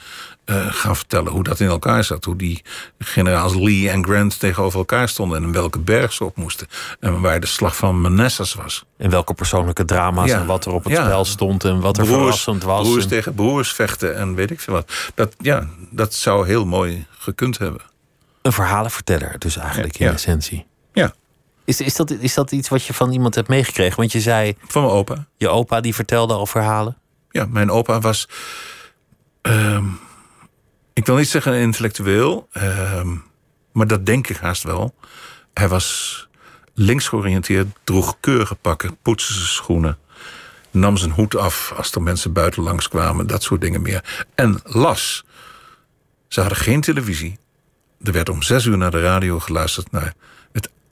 eh, 0.45 0.65
gaan 0.69 0.95
vertellen. 0.95 1.31
Hoe 1.31 1.43
dat 1.43 1.59
in 1.59 1.67
elkaar 1.67 2.03
zat. 2.03 2.25
Hoe 2.25 2.35
die 2.35 2.61
generaals 2.99 3.55
Lee 3.55 3.89
en 3.89 4.03
Grant 4.05 4.39
tegenover 4.39 4.79
elkaar 4.79 5.09
stonden. 5.09 5.37
En 5.37 5.43
in 5.43 5.51
welke 5.51 5.79
berg 5.79 6.13
ze 6.13 6.23
op 6.23 6.35
moesten. 6.35 6.67
En 6.99 7.21
waar 7.21 7.39
de 7.39 7.47
slag 7.47 7.75
van 7.75 8.01
Manassas 8.01 8.53
was. 8.53 8.83
En 8.97 9.09
welke 9.09 9.33
persoonlijke 9.33 9.85
drama's 9.85 10.29
Ja. 10.29 10.39
en 10.39 10.45
wat 10.45 10.65
er 10.65 10.71
op 10.71 10.83
het 10.83 10.93
Ja. 10.93 11.03
spel 11.05 11.25
stond 11.25 11.63
en 11.63 11.79
wat 11.79 11.97
er 11.97 12.05
verrassend 12.05 12.63
was. 12.63 12.81
broers 12.87 13.03
En- 13.03 13.09
tegen 13.09 13.33
broers 13.33 13.71
vechten 13.73 14.15
en 14.15 14.35
weet 14.35 14.51
ik 14.51 14.59
veel 14.59 14.73
wat. 14.73 14.91
Dat, 15.15 15.35
ja, 15.37 15.67
dat 15.89 16.13
zou 16.13 16.47
heel 16.47 16.65
mooi 16.65 17.05
gekund 17.17 17.57
hebben. 17.57 17.81
Een 18.41 18.51
verhalenverteller 18.53 19.35
dus 19.39 19.57
eigenlijk 19.57 19.97
in 19.97 20.05
Ja. 20.05 20.11
essentie. 20.13 20.65
Is, 21.65 21.81
is, 21.81 21.95
dat, 21.95 22.11
is 22.11 22.33
dat 22.33 22.51
iets 22.51 22.69
wat 22.69 22.83
je 22.85 22.93
van 22.93 23.11
iemand 23.11 23.35
hebt 23.35 23.47
meegekregen? 23.47 23.97
Want 23.97 24.11
je 24.11 24.21
zei, 24.21 24.55
Van 24.67 24.81
mijn 24.83 24.93
opa. 24.93 25.27
je 25.37 25.49
opa 25.49 25.81
die 25.81 25.95
vertelde 25.95 26.33
al 26.33 26.45
verhalen. 26.45 26.97
Ja, 27.29 27.45
mijn 27.45 27.71
opa 27.71 27.99
was. 27.99 28.27
ehm, 29.41 29.85
ik 30.93 31.05
wil 31.05 31.15
niet 31.15 31.27
zeggen 31.29 31.53
intellectueel, 31.53 32.47
ehm, 32.51 33.15
maar 33.71 33.87
dat 33.87 34.05
denk 34.05 34.27
ik 34.27 34.37
haast 34.37 34.63
wel. 34.63 34.95
Hij 35.53 35.67
was 35.67 36.27
links 36.73 37.07
georiënteerd, 37.07 37.67
droeg 37.83 38.17
keurige 38.19 38.55
pakken, 38.55 38.97
poetste 39.01 39.33
zijn 39.33 39.45
schoenen, 39.45 39.97
nam 40.71 40.97
zijn 40.97 41.11
hoed 41.11 41.35
af 41.35 41.73
als 41.75 41.91
er 41.91 42.01
mensen 42.01 42.33
buiten 42.33 42.63
langs 42.63 42.87
kwamen, 42.87 43.27
dat 43.27 43.43
soort 43.43 43.61
dingen 43.61 43.81
meer. 43.81 44.25
En 44.35 44.59
las. 44.63 45.23
Ze 46.27 46.39
hadden 46.39 46.57
geen 46.59 46.81
televisie. 46.81 47.37
Er 48.01 48.11
werd 48.11 48.29
om 48.29 48.41
zes 48.41 48.65
uur 48.65 48.77
naar 48.77 48.91
de 48.91 49.01
radio 49.01 49.39
geluisterd 49.39 49.91
naar 49.91 50.13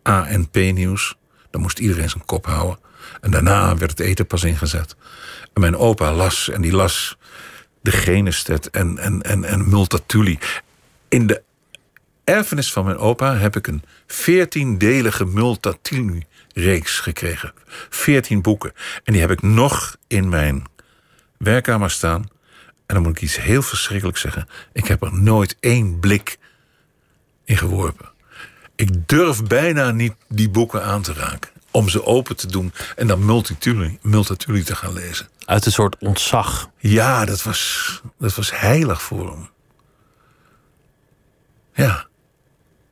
ANP-nieuws. 0.04 1.16
Dan 1.50 1.62
moest 1.62 1.80
iedereen 1.80 2.10
zijn 2.10 2.26
kop 2.26 2.46
houden. 2.46 2.80
En 3.22 3.32
daarna 3.32 3.78
werd 3.78 3.92
het 3.92 4.00
eten 4.00 4.28
pas 4.28 4.44
ingezet. 4.44 4.96
En 5.54 5.62
mijn 5.62 5.78
opa 5.78 6.14
las, 6.14 6.50
en 6.50 6.62
die 6.62 6.72
las 6.72 7.18
de 7.82 7.92
Genestet 7.92 8.70
en, 8.70 8.98
en, 8.98 9.22
en, 9.22 9.44
en 9.44 9.70
Multatuli. 9.70 10.40
In 11.08 11.28
de 11.28 11.42
erfenis 12.24 12.72
van 12.72 12.86
mijn 12.86 12.98
opa 12.98 13.38
heb 13.38 13.56
ik 13.56 13.68
een 13.68 13.84
veertiendelige 14.08 15.26
Multatuli-reeks 15.26 17.00
gekregen. 17.00 17.54
Veertien 17.90 18.42
boeken. 18.42 18.74
En 19.04 19.14
die 19.14 19.22
heb 19.22 19.32
ik 19.32 19.42
nog 19.42 19.98
in 20.08 20.30
mijn 20.30 20.64
werkkamer 21.38 21.92
staan. 21.92 22.22
En 22.86 22.96
dan 22.96 23.02
moet 23.02 23.16
ik 23.16 23.22
iets 23.22 23.42
heel 23.42 23.62
verschrikkelijks 23.62 24.22
zeggen. 24.22 24.48
Ik 24.74 24.88
heb 24.88 25.02
er 25.02 25.14
nooit 25.14 25.58
één 25.60 26.00
blik 26.00 26.38
in 27.46 27.58
geworpen. 27.58 28.13
Ik 28.76 29.08
durf 29.08 29.44
bijna 29.44 29.92
niet 29.92 30.14
die 30.28 30.50
boeken 30.50 30.84
aan 30.84 31.02
te 31.02 31.14
raken. 31.14 31.52
Om 31.72 31.90
ze 31.90 32.06
open 32.06 32.36
te 32.36 32.48
doen 32.48 32.74
en 32.96 33.08
dan 33.08 33.26
Multatuli, 33.26 33.98
Multatuli 34.02 34.64
te 34.64 34.76
gaan 34.76 34.94
lezen. 34.94 35.28
Uit 35.46 35.66
een 35.66 35.72
soort 35.72 35.96
ontzag. 36.00 36.70
Ja, 36.78 37.26
dat 37.26 37.44
was, 37.44 38.02
dat 38.18 38.36
was 38.36 38.60
heilig 38.60 39.02
voor 39.02 39.30
hem. 39.32 39.50
Ja, 41.74 42.08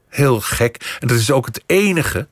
heel 0.09 0.41
gek. 0.41 0.97
En 0.99 1.07
dat 1.07 1.17
is 1.17 1.31
ook 1.31 1.45
het 1.45 1.63
enige, 1.65 2.27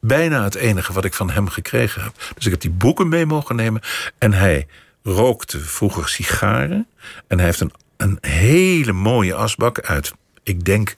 bijna 0.00 0.44
het 0.44 0.54
enige 0.54 0.92
wat 0.92 1.04
ik 1.04 1.14
van 1.14 1.30
hem 1.30 1.48
gekregen 1.48 2.02
heb. 2.02 2.12
Dus 2.34 2.44
ik 2.44 2.50
heb 2.50 2.60
die 2.60 2.70
boeken 2.70 3.08
mee 3.08 3.26
mogen 3.26 3.56
nemen. 3.56 3.82
En 4.18 4.32
hij 4.32 4.66
rookte 5.02 5.60
vroeger 5.60 6.08
sigaren. 6.08 6.86
En 7.26 7.36
hij 7.36 7.46
heeft 7.46 7.60
een, 7.60 7.72
een 7.96 8.18
hele 8.20 8.92
mooie 8.92 9.34
asbak 9.34 9.80
uit, 9.80 10.12
ik 10.42 10.64
denk, 10.64 10.96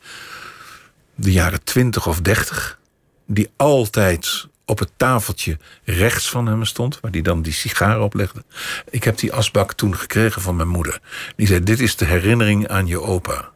de 1.15 1.33
jaren 1.33 1.65
20 1.65 2.07
of 2.07 2.21
30. 2.21 2.79
Die 3.27 3.51
altijd 3.57 4.47
op 4.67 4.79
het 4.79 4.91
tafeltje 4.97 5.59
rechts 5.85 6.31
van 6.31 6.47
hem 6.47 6.65
stond, 6.65 7.01
waar 7.01 7.11
hij 7.11 7.23
dan 7.23 7.43
die 7.43 7.53
sigaren 7.53 8.03
oplegde. 8.03 8.45
Ik 8.91 9.05
heb 9.05 9.19
die 9.19 9.33
asbak 9.33 9.73
toen 9.73 9.97
gekregen 9.97 10.43
van 10.43 10.57
mijn 10.57 10.69
moeder. 10.69 11.01
Die 11.37 11.47
zei: 11.47 11.63
Dit 11.63 11.81
is 11.81 11.97
de 11.97 12.05
herinnering 12.05 12.69
aan 12.69 12.87
je 12.87 13.01
opa. 13.01 13.53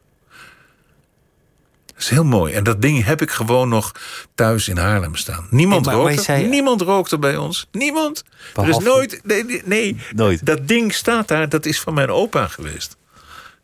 Dat 1.86 2.06
is 2.06 2.08
heel 2.08 2.24
mooi. 2.24 2.52
En 2.52 2.64
dat 2.64 2.82
ding 2.82 3.04
heb 3.04 3.22
ik 3.22 3.30
gewoon 3.30 3.68
nog 3.68 3.92
thuis 4.34 4.68
in 4.68 4.76
Haarlem 4.76 5.14
staan. 5.16 5.46
Niemand 5.50 5.84
Hey, 5.86 5.94
maar- 5.94 6.02
maar 6.04 6.12
rookt 6.12 6.26
je 6.26 6.32
zei- 6.32 6.48
Niemand 6.48 6.80
rookt 6.80 7.10
er 7.12 7.18
bij 7.18 7.36
ons. 7.36 7.68
Niemand. 7.72 8.24
Er 8.56 8.68
is 8.68 8.78
nooit. 8.78 9.20
Nee, 9.24 9.44
nee, 9.44 9.62
nee. 9.64 9.96
Nooit. 10.14 10.46
Dat 10.46 10.68
ding 10.68 10.94
staat 10.94 11.28
daar. 11.28 11.48
Dat 11.48 11.66
is 11.66 11.80
van 11.80 11.94
mijn 11.94 12.10
opa 12.10 12.46
geweest. 12.48 12.96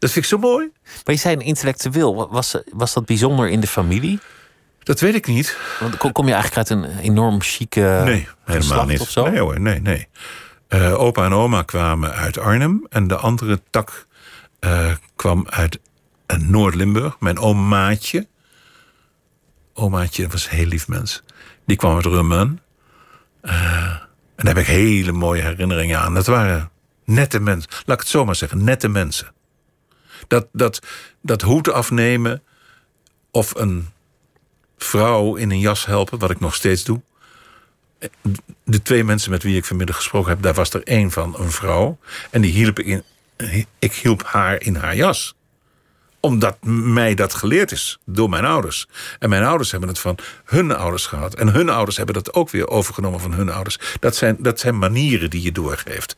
Dat 0.05 0.13
vind 0.13 0.25
ik 0.25 0.31
zo 0.31 0.39
mooi. 0.39 0.71
Maar 1.05 1.15
je 1.15 1.21
zei 1.21 1.35
een 1.35 1.41
intellectueel. 1.41 2.29
Was, 2.31 2.57
was 2.73 2.93
dat 2.93 3.07
bijzonder 3.07 3.49
in 3.49 3.61
de 3.61 3.67
familie? 3.67 4.19
Dat 4.83 5.01
weet 5.01 5.15
ik 5.15 5.27
niet. 5.27 5.59
Want 5.81 5.97
kom, 5.97 6.27
je 6.27 6.33
eigenlijk 6.33 6.57
uit 6.57 6.71
een 6.71 6.99
enorm 6.99 7.41
chique 7.41 7.81
Nee, 7.81 8.05
helemaal 8.05 8.29
geslacht 8.45 8.89
niet. 8.89 9.01
of 9.01 9.11
zo? 9.11 9.29
Nee 9.29 9.41
hoor, 9.41 9.61
nee, 9.61 9.81
nee. 9.81 10.09
Eh, 10.69 11.01
opa 11.01 11.25
en 11.25 11.33
oma 11.33 11.63
kwamen 11.63 12.13
uit 12.13 12.39
Arnhem. 12.39 12.87
En 12.89 13.07
de 13.07 13.17
andere 13.17 13.61
tak 13.71 14.07
eh, 14.61 14.93
kwam 15.17 15.47
uit 15.51 15.79
eh, 16.27 16.37
Noord-Limburg. 16.37 17.17
Mijn 17.21 17.39
omaatje. 17.39 18.27
Omaatje 19.75 20.29
was 20.29 20.45
een 20.45 20.57
heel 20.57 20.67
lief 20.67 20.89
mens. 20.89 21.23
Die 21.67 21.77
kwam 21.77 21.95
uit 21.95 22.05
Rummen. 22.05 22.61
Eh, 23.41 23.53
en 24.37 24.45
daar 24.45 24.55
heb 24.55 24.65
ik 24.65 24.67
hele 24.67 25.13
mooie 25.13 25.43
herinneringen 25.43 26.01
aan. 26.01 26.15
Dat 26.15 26.27
waren 26.27 26.71
nette 27.05 27.41
mensen. 27.41 27.71
Laat 27.71 27.97
ik 27.97 28.03
het 28.03 28.09
zo 28.09 28.25
maar 28.25 28.37
zeggen, 28.37 28.65
nette 28.65 28.89
mensen. 28.89 29.33
Dat, 30.27 30.47
dat, 30.53 30.81
dat 31.21 31.43
hoed 31.43 31.71
afnemen 31.71 32.43
of 33.31 33.55
een 33.55 33.89
vrouw 34.79 35.35
in 35.35 35.51
een 35.51 35.61
jas 35.61 35.87
helpen, 35.87 36.19
wat 36.19 36.31
ik 36.31 36.41
nog 36.41 36.55
steeds 36.55 36.85
doe 36.85 37.01
de 38.65 38.83
twee 38.83 39.05
mensen 39.05 39.31
met 39.31 39.43
wie 39.43 39.57
ik 39.57 39.65
vanmiddag 39.65 39.97
gesproken 39.97 40.31
heb, 40.31 40.43
daar 40.43 40.55
was 40.55 40.73
er 40.73 40.83
één 40.83 41.11
van, 41.11 41.39
een 41.39 41.51
vrouw. 41.51 41.99
En 42.31 42.41
die 42.41 42.53
hielp 42.53 42.79
ik 42.79 42.87
in. 42.87 43.03
Ik 43.79 43.93
hielp 43.93 44.23
haar 44.23 44.63
in 44.63 44.75
haar 44.75 44.97
jas. 44.97 45.35
Omdat 46.25 46.57
mij 46.65 47.15
dat 47.15 47.35
geleerd 47.35 47.73
is 47.73 47.99
door 48.05 48.29
mijn 48.29 48.45
ouders. 48.45 48.89
En 49.19 49.29
mijn 49.29 49.45
ouders 49.45 49.71
hebben 49.71 49.89
het 49.89 49.99
van 49.99 50.19
hun 50.45 50.77
ouders 50.77 51.07
gehad. 51.07 51.35
En 51.35 51.49
hun 51.49 51.69
ouders 51.69 51.97
hebben 51.97 52.15
dat 52.15 52.35
ook 52.35 52.51
weer 52.51 52.69
overgenomen 52.69 53.21
van 53.21 53.33
hun 53.33 53.51
ouders. 53.51 53.79
Dat 54.01 54.17
zijn, 54.17 54.37
dat 54.39 54.61
zijn 54.61 54.79
manieren 54.79 55.31
die 55.31 55.43
je 55.43 55.53
doorgeeft. 55.53 56.17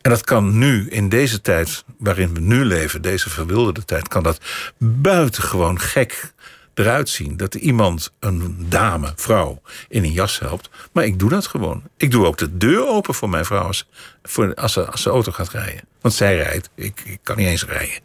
En 0.00 0.10
dat 0.10 0.24
kan 0.24 0.58
nu, 0.58 0.88
in 0.88 1.08
deze 1.08 1.40
tijd 1.40 1.84
waarin 1.98 2.34
we 2.34 2.40
nu 2.40 2.64
leven, 2.64 3.02
deze 3.02 3.30
verwilderde 3.30 3.84
tijd, 3.84 4.08
kan 4.08 4.22
dat 4.22 4.40
buitengewoon 4.78 5.80
gek 5.80 6.32
eruit 6.74 7.08
zien. 7.08 7.36
Dat 7.36 7.54
iemand, 7.54 8.12
een 8.18 8.66
dame, 8.68 9.12
vrouw, 9.16 9.60
in 9.88 10.04
een 10.04 10.12
jas 10.12 10.38
helpt. 10.38 10.70
Maar 10.92 11.04
ik 11.04 11.18
doe 11.18 11.30
dat 11.30 11.46
gewoon. 11.46 11.82
Ik 11.96 12.10
doe 12.10 12.26
ook 12.26 12.38
de 12.38 12.56
deur 12.56 12.86
open 12.88 13.14
voor 13.14 13.28
mijn 13.28 13.44
vrouw 13.44 13.62
als, 13.66 13.88
voor, 14.22 14.54
als, 14.54 14.72
ze, 14.72 14.90
als 14.90 15.02
ze 15.02 15.10
auto 15.10 15.32
gaat 15.32 15.50
rijden. 15.50 15.82
Want 16.00 16.14
zij 16.14 16.36
rijdt. 16.36 16.70
Ik, 16.74 17.02
ik 17.04 17.18
kan 17.22 17.36
niet 17.36 17.46
eens 17.46 17.64
rijden. 17.64 18.00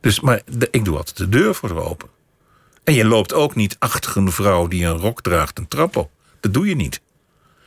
Dus, 0.00 0.20
maar 0.20 0.42
de- 0.46 0.68
ik 0.70 0.84
doe 0.84 0.96
altijd 0.96 1.16
de 1.16 1.28
deur 1.28 1.54
voor 1.54 1.68
haar 1.68 1.84
open. 1.88 2.08
En 2.84 2.94
je 2.94 3.04
loopt 3.04 3.32
ook 3.32 3.54
niet 3.54 3.76
achter 3.78 4.16
een 4.16 4.32
vrouw 4.32 4.66
die 4.68 4.84
een 4.84 4.98
rok 4.98 5.22
draagt 5.22 5.58
een 5.58 5.68
trap 5.68 5.96
op. 5.96 6.10
Dat 6.40 6.54
doe 6.54 6.66
je 6.68 6.74
niet. 6.76 7.00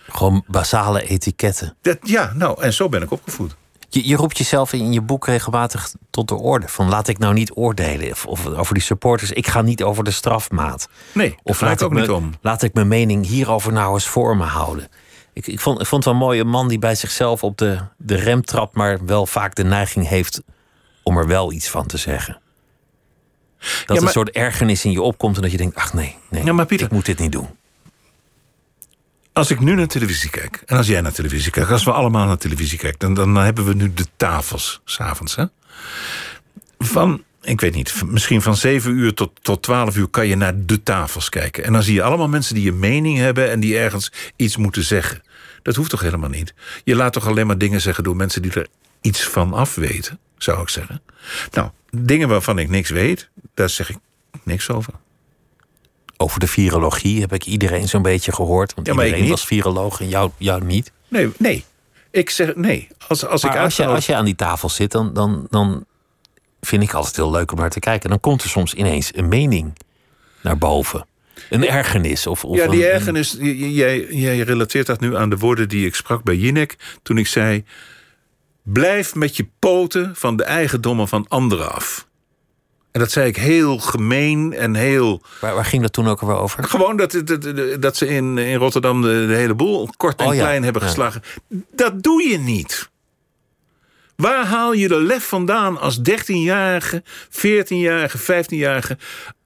Gewoon 0.09 0.43
basale 0.47 1.03
etiketten. 1.07 1.75
Dat, 1.81 1.97
ja, 2.01 2.33
nou, 2.35 2.61
en 2.61 2.73
zo 2.73 2.89
ben 2.89 3.01
ik 3.01 3.11
opgevoed. 3.11 3.55
Je, 3.95 4.07
je 4.07 4.15
roept 4.15 4.37
jezelf 4.37 4.73
in 4.73 4.93
je 4.93 5.01
boek 5.01 5.25
regelmatig 5.25 5.91
tot 6.09 6.27
de 6.27 6.35
orde. 6.35 6.67
Van 6.67 6.89
laat 6.89 7.07
ik 7.07 7.17
nou 7.17 7.33
niet 7.33 7.51
oordelen. 7.55 8.11
Of, 8.11 8.25
of 8.25 8.45
over 8.45 8.73
die 8.73 8.83
supporters. 8.83 9.31
Ik 9.31 9.47
ga 9.47 9.61
niet 9.61 9.83
over 9.83 10.03
de 10.03 10.11
strafmaat. 10.11 10.87
Nee, 11.13 11.35
Of 11.43 11.61
laat 11.61 11.71
ik 11.79 11.81
ook 11.85 11.93
me, 11.93 11.99
niet 11.99 12.09
om. 12.09 12.33
laat 12.41 12.61
ik 12.61 12.73
mijn 12.73 12.87
mening 12.87 13.25
hierover 13.25 13.73
nou 13.73 13.93
eens 13.93 14.07
voor 14.07 14.37
me 14.37 14.43
houden. 14.43 14.87
Ik, 15.33 15.47
ik, 15.47 15.59
vond, 15.59 15.79
ik 15.81 15.85
vond 15.87 16.03
het 16.03 16.13
wel 16.13 16.23
mooi 16.23 16.39
een 16.39 16.47
man 16.47 16.67
die 16.67 16.79
bij 16.79 16.95
zichzelf 16.95 17.43
op 17.43 17.57
de, 17.57 17.77
de 17.97 18.15
rem 18.15 18.41
trapt, 18.45 18.75
maar 18.75 19.05
wel 19.05 19.25
vaak 19.25 19.55
de 19.55 19.63
neiging 19.63 20.07
heeft 20.07 20.41
om 21.03 21.17
er 21.17 21.27
wel 21.27 21.51
iets 21.51 21.69
van 21.69 21.85
te 21.85 21.97
zeggen. 21.97 22.39
Dat 23.85 23.97
maar- 23.97 23.97
een 24.05 24.07
soort 24.11 24.29
ergernis 24.29 24.85
in 24.85 24.91
je 24.91 25.01
opkomt 25.01 25.35
en 25.35 25.41
dat 25.41 25.51
je 25.51 25.57
denkt: 25.57 25.75
ach 25.75 25.93
nee, 25.93 26.15
nee 26.29 26.43
Ja, 26.43 26.53
maar 26.53 26.65
Pieter- 26.65 26.85
ik 26.85 26.91
moet 26.91 27.05
dit 27.05 27.19
niet 27.19 27.31
doen. 27.31 27.47
Als 29.35 29.51
ik 29.51 29.59
nu 29.59 29.75
naar 29.75 29.87
televisie 29.87 30.29
kijk, 30.29 30.63
en 30.65 30.77
als 30.77 30.87
jij 30.87 31.01
naar 31.01 31.11
televisie 31.11 31.51
kijkt, 31.51 31.71
als 31.71 31.83
we 31.83 31.91
allemaal 31.91 32.27
naar 32.27 32.37
televisie 32.37 32.77
kijken, 32.77 32.99
dan, 32.99 33.13
dan 33.13 33.43
hebben 33.43 33.65
we 33.65 33.73
nu 33.73 33.93
de 33.93 34.05
tafels 34.17 34.81
s'avonds. 34.85 35.37
Van, 36.77 37.23
ik 37.41 37.61
weet 37.61 37.73
niet, 37.73 38.03
misschien 38.05 38.41
van 38.41 38.55
7 38.55 38.91
uur 38.91 39.13
tot, 39.13 39.31
tot 39.41 39.61
12 39.61 39.97
uur 39.97 40.07
kan 40.07 40.27
je 40.27 40.35
naar 40.35 40.65
de 40.65 40.83
tafels 40.83 41.29
kijken. 41.29 41.63
En 41.63 41.73
dan 41.73 41.83
zie 41.83 41.93
je 41.93 42.03
allemaal 42.03 42.27
mensen 42.27 42.55
die 42.55 42.71
een 42.71 42.79
mening 42.79 43.17
hebben 43.17 43.51
en 43.51 43.59
die 43.59 43.77
ergens 43.77 44.11
iets 44.35 44.57
moeten 44.57 44.83
zeggen. 44.83 45.21
Dat 45.61 45.75
hoeft 45.75 45.89
toch 45.89 46.01
helemaal 46.01 46.29
niet? 46.29 46.53
Je 46.83 46.95
laat 46.95 47.13
toch 47.13 47.27
alleen 47.27 47.47
maar 47.47 47.57
dingen 47.57 47.81
zeggen 47.81 48.03
door 48.03 48.15
mensen 48.15 48.41
die 48.41 48.51
er 48.51 48.67
iets 49.01 49.23
van 49.23 49.53
af 49.53 49.75
weten, 49.75 50.19
zou 50.37 50.61
ik 50.61 50.69
zeggen. 50.69 51.01
Nou, 51.51 51.69
dingen 51.89 52.27
waarvan 52.27 52.59
ik 52.59 52.69
niks 52.69 52.89
weet, 52.89 53.29
daar 53.53 53.69
zeg 53.69 53.89
ik 53.89 53.97
niks 54.43 54.69
over. 54.69 54.93
Over 56.17 56.39
de 56.39 56.47
virologie 56.47 57.21
heb 57.21 57.33
ik 57.33 57.45
iedereen 57.45 57.87
zo'n 57.87 58.01
beetje 58.01 58.31
gehoord. 58.31 58.73
Want 58.73 58.87
Ja, 58.87 58.93
iedereen 58.93 59.29
was 59.29 59.45
viroloog 59.45 59.99
en 60.01 60.09
jou, 60.09 60.31
jou 60.37 60.63
niet. 60.63 60.91
Nee, 61.07 61.29
nee. 61.37 61.63
Ik 62.11 62.29
zeg 62.29 62.55
nee. 62.55 62.87
Als, 63.07 63.25
als 63.25 63.43
ik 63.43 63.55
als 63.55 63.75
je, 63.75 63.85
als 63.85 64.05
je 64.05 64.15
aan 64.15 64.25
die 64.25 64.35
tafel 64.35 64.69
zit, 64.69 64.91
dan, 64.91 65.13
dan, 65.13 65.47
dan 65.49 65.85
vind 66.61 66.83
ik 66.83 66.93
altijd 66.93 67.15
heel 67.15 67.31
leuk 67.31 67.51
om 67.51 67.57
naar 67.59 67.69
te 67.69 67.79
kijken. 67.79 68.09
Dan 68.09 68.19
komt 68.19 68.43
er 68.43 68.49
soms 68.49 68.73
ineens 68.73 69.11
een 69.15 69.27
mening 69.27 69.73
naar 70.41 70.57
boven. 70.57 71.05
Een 71.49 71.67
ergernis. 71.67 72.27
Of, 72.27 72.43
of 72.45 72.57
Ja, 72.57 72.67
die 72.67 72.85
een- 72.87 72.91
ergernis, 72.93 73.37
jij, 73.39 74.05
jij 74.09 74.37
relateert 74.39 74.85
dat 74.87 74.99
nu 74.99 75.15
aan 75.15 75.29
de 75.29 75.37
woorden 75.37 75.69
die 75.69 75.85
ik 75.85 75.95
sprak 75.95 76.23
bij 76.23 76.35
Jinek. 76.35 76.75
Toen 77.03 77.17
ik 77.17 77.27
zei: 77.27 77.63
Blijf 78.63 79.15
met 79.15 79.35
je 79.35 79.47
poten 79.59 80.15
van 80.15 80.35
de 80.37 80.43
eigendommen 80.43 81.07
van 81.07 81.25
anderen 81.27 81.71
af. 81.73 82.04
En 82.95 83.01
dat 83.01 83.11
zei 83.11 83.27
ik 83.27 83.35
heel 83.35 83.79
gemeen 83.79 84.53
en 84.53 84.75
heel. 84.75 85.21
Waar, 85.41 85.55
waar 85.55 85.65
ging 85.65 85.81
dat 85.81 85.93
toen 85.93 86.07
ook 86.07 86.21
alweer 86.21 86.37
over? 86.37 86.63
Gewoon 86.63 86.97
dat, 86.97 87.21
dat, 87.25 87.81
dat 87.81 87.97
ze 87.97 88.07
in, 88.07 88.37
in 88.37 88.55
Rotterdam 88.55 89.01
de, 89.01 89.25
de 89.27 89.33
hele 89.33 89.53
boel 89.53 89.89
kort 89.97 90.19
en 90.19 90.27
Oh 90.27 90.33
ja, 90.33 90.41
klein 90.41 90.63
hebben 90.63 90.81
ja. 90.81 90.87
geslagen. 90.87 91.21
Dat 91.71 92.03
doe 92.03 92.29
je 92.29 92.37
niet. 92.37 92.89
Waar 94.15 94.45
haal 94.45 94.73
je 94.73 94.87
de 94.87 95.01
lef 95.01 95.27
vandaan 95.27 95.79
als 95.79 95.99
13-jarige, 95.99 97.03
14-jarige, 97.29 98.43
15-jarige 98.43 98.97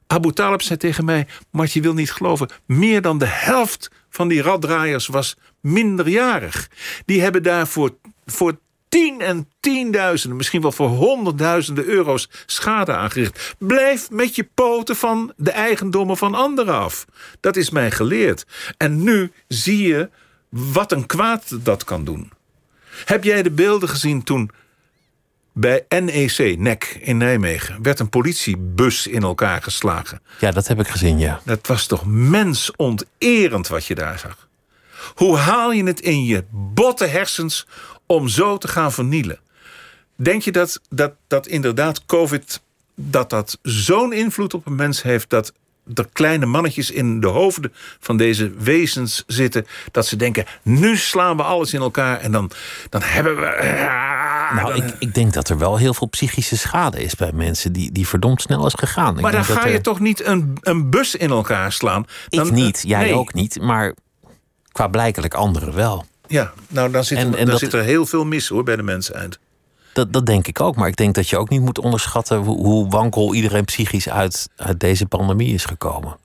Abu 0.07 0.31
Talib 0.31 0.61
zei 0.61 0.79
tegen 0.79 1.05
mij... 1.05 1.27
maar 1.51 1.67
je 1.71 1.81
wil 1.81 1.93
niet 1.93 2.11
geloven, 2.11 2.49
meer 2.65 3.01
dan 3.01 3.17
de 3.17 3.27
helft 3.27 3.91
van 4.09 4.27
die 4.27 4.41
raddraaiers 4.41 5.07
was 5.07 5.37
minderjarig. 5.61 6.69
Die 7.05 7.21
hebben 7.21 7.43
daarvoor 7.43 7.95
voor 8.25 8.59
tien 8.89 9.21
en 9.21 9.49
tienduizenden, 9.59 10.37
misschien 10.37 10.61
wel 10.61 10.71
voor 10.71 10.87
honderdduizenden 10.87 11.85
euro's 11.85 12.29
schade 12.45 12.93
aangericht. 12.93 13.55
Blijf 13.57 14.09
met 14.11 14.35
je 14.35 14.49
poten 14.53 14.95
van 14.95 15.33
de 15.37 15.51
eigendommen 15.51 16.17
van 16.17 16.35
anderen 16.35 16.73
af. 16.73 17.05
Dat 17.39 17.55
is 17.55 17.69
mij 17.69 17.91
geleerd. 17.91 18.45
En 18.77 19.03
nu 19.03 19.31
zie 19.47 19.87
je 19.87 20.09
wat 20.49 20.91
een 20.91 21.05
kwaad 21.05 21.65
dat 21.65 21.83
kan 21.83 22.03
doen. 22.03 22.31
Heb 23.05 23.23
jij 23.23 23.43
de 23.43 23.51
beelden 23.51 23.89
gezien 23.89 24.23
toen 24.23 24.51
bij 25.53 25.85
NEC, 25.89 26.57
NEC 26.57 26.97
in 27.01 27.17
Nijmegen... 27.17 27.81
werd 27.81 27.99
een 27.99 28.09
politiebus 28.09 29.07
in 29.07 29.23
elkaar 29.23 29.61
geslagen? 29.61 30.21
Ja, 30.39 30.51
dat 30.51 30.67
heb 30.67 30.79
ik 30.79 30.87
gezien, 30.87 31.19
ja. 31.19 31.41
Dat 31.45 31.67
was 31.67 31.85
toch 31.85 32.05
mensonterend 32.05 33.67
wat 33.67 33.85
je 33.85 33.95
daar 33.95 34.19
zag. 34.19 34.47
Hoe 35.15 35.37
haal 35.37 35.71
je 35.71 35.83
het 35.83 35.99
in 35.99 36.25
je 36.25 36.43
botte 36.51 37.05
hersens 37.05 37.67
om 38.11 38.27
zo 38.27 38.57
te 38.57 38.67
gaan 38.67 38.91
vernielen? 38.91 39.39
Denk 40.15 40.41
je 40.41 40.51
dat, 40.51 40.81
dat, 40.89 41.13
dat 41.27 41.47
inderdaad 41.47 42.05
COVID 42.05 42.61
dat 42.95 43.29
dat 43.29 43.57
zo'n 43.61 44.13
invloed 44.13 44.53
op 44.53 44.65
een 44.65 44.75
mens 44.75 45.01
heeft... 45.01 45.29
dat 45.29 45.53
er 45.93 46.07
kleine 46.13 46.45
mannetjes 46.45 46.91
in 46.91 47.19
de 47.19 47.27
hoofden 47.27 47.73
van 47.99 48.17
deze 48.17 48.51
wezens 48.57 49.23
zitten... 49.27 49.65
dat 49.91 50.07
ze 50.07 50.15
denken, 50.15 50.45
nu 50.61 50.97
slaan 50.97 51.37
we 51.37 51.43
alles 51.43 51.73
in 51.73 51.81
elkaar 51.81 52.19
en 52.19 52.31
dan, 52.31 52.51
dan 52.89 53.01
hebben 53.03 53.35
we... 53.35 53.45
Ah, 53.89 54.55
Nou, 54.55 54.75
ik, 54.75 54.95
ik 54.99 55.13
denk 55.13 55.33
dat 55.33 55.49
er 55.49 55.57
wel 55.57 55.77
heel 55.77 55.93
veel 55.93 56.07
psychische 56.07 56.57
schade 56.57 57.03
is 57.03 57.15
bij 57.15 57.31
mensen 57.33 57.73
die, 57.73 57.91
die 57.91 58.07
verdomd 58.07 58.41
snel 58.41 58.65
is 58.65 58.73
gegaan. 58.73 59.15
Ik 59.15 59.21
maar 59.21 59.31
dan 59.31 59.45
ga 59.45 59.65
je 59.65 59.73
er- 59.73 59.81
toch 59.81 59.99
niet 59.99 60.25
een, 60.25 60.57
een 60.61 60.89
bus 60.89 61.15
in 61.15 61.29
elkaar 61.29 61.71
slaan? 61.71 62.05
Ik 62.29 62.51
niet, 62.51 62.83
jij 62.87 63.03
nee. 63.03 63.13
ook 63.13 63.33
niet, 63.33 63.61
maar 63.61 63.93
qua 64.71 64.87
blijkelijk 64.87 65.33
anderen 65.33 65.75
wel. 65.75 66.05
Ja, 66.29 66.53
nou 66.67 66.91
dan 66.91 67.03
zit, 67.03 67.17
En- 67.17 67.27
er, 67.27 67.31
en 67.33 67.37
dan 67.39 67.49
dat- 67.49 67.59
zit 67.59 67.73
er 67.73 67.83
heel 67.83 68.05
veel 68.05 68.25
mis 68.25 68.47
hoor 68.47 68.63
bij 68.63 68.75
de 68.75 68.83
mensheid. 68.83 69.39
Dat, 69.93 70.13
dat 70.13 70.25
denk 70.25 70.47
ik 70.47 70.61
ook, 70.61 70.75
maar 70.75 70.87
ik 70.87 70.95
denk 70.95 71.15
dat 71.15 71.29
je 71.29 71.37
ook 71.37 71.49
niet 71.49 71.61
moet 71.61 71.79
onderschatten 71.79 72.37
hoe, 72.37 72.57
hoe 72.65 72.89
wankel 72.89 73.33
iedereen 73.33 73.65
psychisch 73.65 74.09
uit, 74.09 74.49
uit 74.55 74.79
deze 74.79 75.05
pandemie 75.05 75.53
is 75.53 75.65
gekomen. 75.65 76.17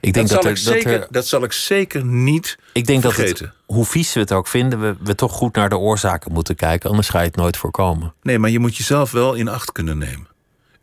Ik 0.00 0.12
denk 0.12 0.28
dat, 0.28 0.42
dat, 0.42 0.58
zal 0.58 0.72
er, 0.72 0.78
ik 0.78 0.84
dat 0.84 0.92
zeker, 0.92 1.00
er- 1.00 1.06
dat 1.10 1.26
zal 1.26 1.42
ik 1.44 1.52
zeker 1.52 2.04
niet 2.04 2.58
ik 2.72 2.86
denk 2.86 3.02
dat 3.02 3.16
het, 3.16 3.48
hoe 3.66 3.84
vies 3.84 4.12
we 4.12 4.20
het 4.20 4.32
ook 4.32 4.46
vinden, 4.46 4.80
we, 4.80 4.96
we 5.02 5.14
toch 5.14 5.32
goed 5.32 5.54
naar 5.54 5.68
de 5.68 5.76
oorzaken 5.78 6.32
moeten 6.32 6.54
kijken, 6.56 6.90
anders 6.90 7.08
ga 7.08 7.18
je 7.20 7.26
het 7.26 7.36
nooit 7.36 7.56
voorkomen. 7.56 8.12
Nee, 8.22 8.38
maar 8.38 8.50
je 8.50 8.58
moet 8.58 8.76
jezelf 8.76 9.10
wel 9.10 9.34
in 9.34 9.48
acht 9.48 9.72
kunnen 9.72 9.98
nemen. 9.98 10.26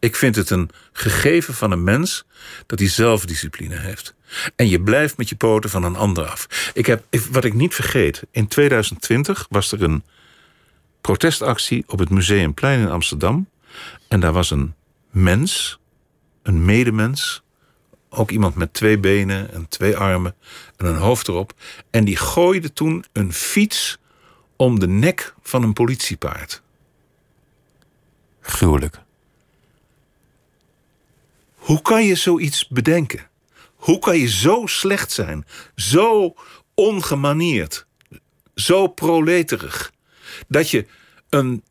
Ik 0.04 0.16
vind 0.16 0.36
het 0.36 0.49
een 0.49 0.70
gegeven 0.91 1.54
van 1.54 1.72
een 1.72 1.84
mens 1.84 2.26
dat 2.66 2.80
hij 2.80 2.88
zelfdiscipline 2.88 3.76
heeft. 3.76 4.16
En 4.56 4.70
je 4.70 4.82
blijft 4.82 5.18
met 5.18 5.30
je 5.30 5.36
poten 5.36 5.70
van 5.70 5.84
een 5.84 5.95
ander 5.95 6.26
af. 6.26 6.72
Ik 6.74 6.86
heb, 6.86 7.04
wat 7.32 7.43
ik 7.43 7.54
niet 7.54 7.74
vergeet, 7.74 8.24
in 8.32 8.47
2020 8.47 9.47
was 9.49 9.72
er 9.72 9.84
een 9.84 10.04
protestactie 11.01 11.84
op 11.88 11.99
het 11.99 12.10
Museumplein 12.10 12.80
in 12.80 12.89
Amsterdam. 12.89 13.49
En 14.08 14.20
daar 14.20 14.34
was 14.34 14.51
een 14.51 14.74
mens, 15.12 15.80
een 16.41 16.66
medemens, 16.66 17.43
ook 18.10 18.32
iemand 18.32 18.56
met 18.56 18.74
twee 18.74 18.99
benen 18.99 19.54
en 19.54 19.68
twee 19.68 19.97
armen 19.97 20.36
en 20.78 20.86
een 20.86 20.97
hoofd 20.97 21.28
erop. 21.28 21.54
En 21.89 22.06
die 22.06 22.18
gooide 22.18 22.74
toen 22.74 23.06
een 23.12 23.34
fiets 23.34 23.97
om 24.56 24.80
de 24.80 24.88
nek 24.88 25.34
van 25.41 25.64
een 25.64 25.74
politiepaard. 25.74 26.62
Gruwelijk. 28.41 29.01
Hoe 31.64 31.82
kan 31.82 32.05
je 32.05 32.16
zoiets 32.16 32.68
bedenken? 32.68 33.30
Hoe 33.76 33.99
kan 33.99 34.18
je 34.18 34.28
zo 34.28 34.66
slecht 34.66 35.11
zijn? 35.11 35.45
Zo 35.76 36.34
ongemanierd? 36.74 37.86
Zo 38.55 38.88
proleterig? 38.88 39.91
Dat 40.47 40.70
je 40.70 40.86
een 41.30 41.64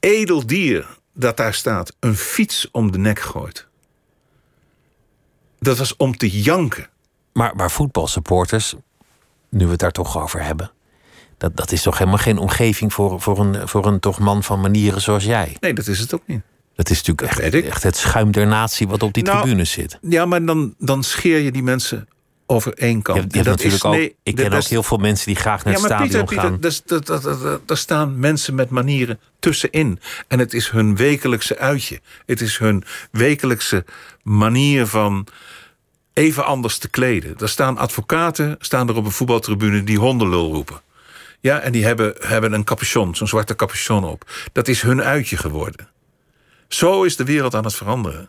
edel 0.00 0.46
dier 0.46 0.86
dat 1.12 1.36
daar 1.36 1.54
staat... 1.54 1.96
een 2.00 2.16
fiets 2.16 2.68
om 2.70 2.92
de 2.92 2.98
nek 2.98 3.18
gooit. 3.18 3.66
Dat 5.58 5.78
was 5.78 5.96
om 5.96 6.16
te 6.16 6.40
janken. 6.40 6.88
Maar, 7.32 7.56
maar 7.56 7.70
voetbalsupporters, 7.70 8.74
nu 9.48 9.64
we 9.64 9.70
het 9.70 9.80
daar 9.80 9.92
toch 9.92 10.18
over 10.22 10.42
hebben, 10.42 10.72
dat, 11.38 11.56
dat 11.56 11.72
is 11.72 11.82
toch 11.82 11.98
helemaal 11.98 12.18
geen 12.18 12.38
omgeving 12.38 12.92
voor, 12.92 13.20
voor, 13.20 13.38
een, 13.38 13.68
voor 13.68 13.86
een 13.86 14.00
toch 14.00 14.18
man 14.18 14.42
van 14.42 14.60
manieren 14.60 15.00
zoals 15.00 15.24
jij. 15.24 15.56
Nee, 15.60 15.74
dat 15.74 15.86
is 15.86 15.98
het 15.98 16.14
ook 16.14 16.26
niet. 16.26 16.42
Dat 16.74 16.90
is 16.90 17.02
natuurlijk 17.02 17.40
Dat 17.42 17.52
echt, 17.62 17.82
het 17.82 17.96
schuim 17.96 18.30
der 18.30 18.46
natie 18.46 18.88
wat 18.88 19.02
op 19.02 19.12
die 19.12 19.22
Nou, 19.22 19.40
tribune 19.40 19.64
zit. 19.64 19.98
Ja, 20.02 20.26
maar 20.26 20.44
dan, 20.44 20.74
dan 20.78 21.02
scheer 21.02 21.38
je 21.38 21.52
die 21.52 21.62
mensen 21.62 22.08
over 22.46 22.74
één 22.74 23.02
kant. 23.02 23.34
je 23.34 23.42
dat 23.42 23.60
is- 23.60 23.84
ook, 23.84 23.92
nee, 23.92 24.16
ik 24.22 24.34
ken 24.34 24.52
ook 24.52 24.62
heel 24.64 24.82
veel 24.82 24.96
mensen 24.98 25.26
die 25.26 25.36
graag 25.36 25.64
naar 25.64 25.74
Ja, 25.74 25.80
het 25.80 25.88
maar 25.88 25.98
stadion 25.98 26.24
Pieter, 26.26 26.44
gaan. 26.44 26.58
Pieter, 26.58 27.60
daar 27.66 27.76
staan 27.76 28.18
mensen 28.18 28.54
met 28.54 28.70
manieren 28.70 29.20
tussenin. 29.38 30.00
En 30.28 30.38
het 30.38 30.54
is 30.54 30.70
hun 30.70 30.96
wekelijkse 30.96 31.58
uitje. 31.58 32.00
Het 32.26 32.40
is 32.40 32.58
hun 32.58 32.84
wekelijkse 33.10 33.84
manier 34.22 34.86
van 34.86 35.26
even 36.12 36.44
anders 36.44 36.78
te 36.78 36.88
kleden. 36.88 37.34
Er 37.38 37.48
staan 37.48 37.78
advocaten 37.78 38.56
staan 38.58 38.88
er 38.88 38.96
op 38.96 39.04
een 39.04 39.10
voetbaltribune 39.10 39.84
die 39.84 39.98
hondenlul 39.98 40.52
roepen. 40.52 40.80
Ja, 41.40 41.60
en 41.60 41.72
die 41.72 41.84
hebben, 41.84 42.14
hebben 42.20 42.52
een 42.52 42.64
capuchon, 42.64 43.16
zo'n 43.16 43.28
zwarte 43.28 43.56
capuchon 43.56 44.04
op. 44.04 44.30
Dat 44.52 44.68
is 44.68 44.82
hun 44.82 45.02
uitje 45.02 45.36
geworden. 45.36 45.88
Zo 46.74 47.02
is 47.02 47.16
de 47.16 47.24
wereld 47.24 47.54
aan 47.54 47.64
het 47.64 47.74
veranderen. 47.74 48.28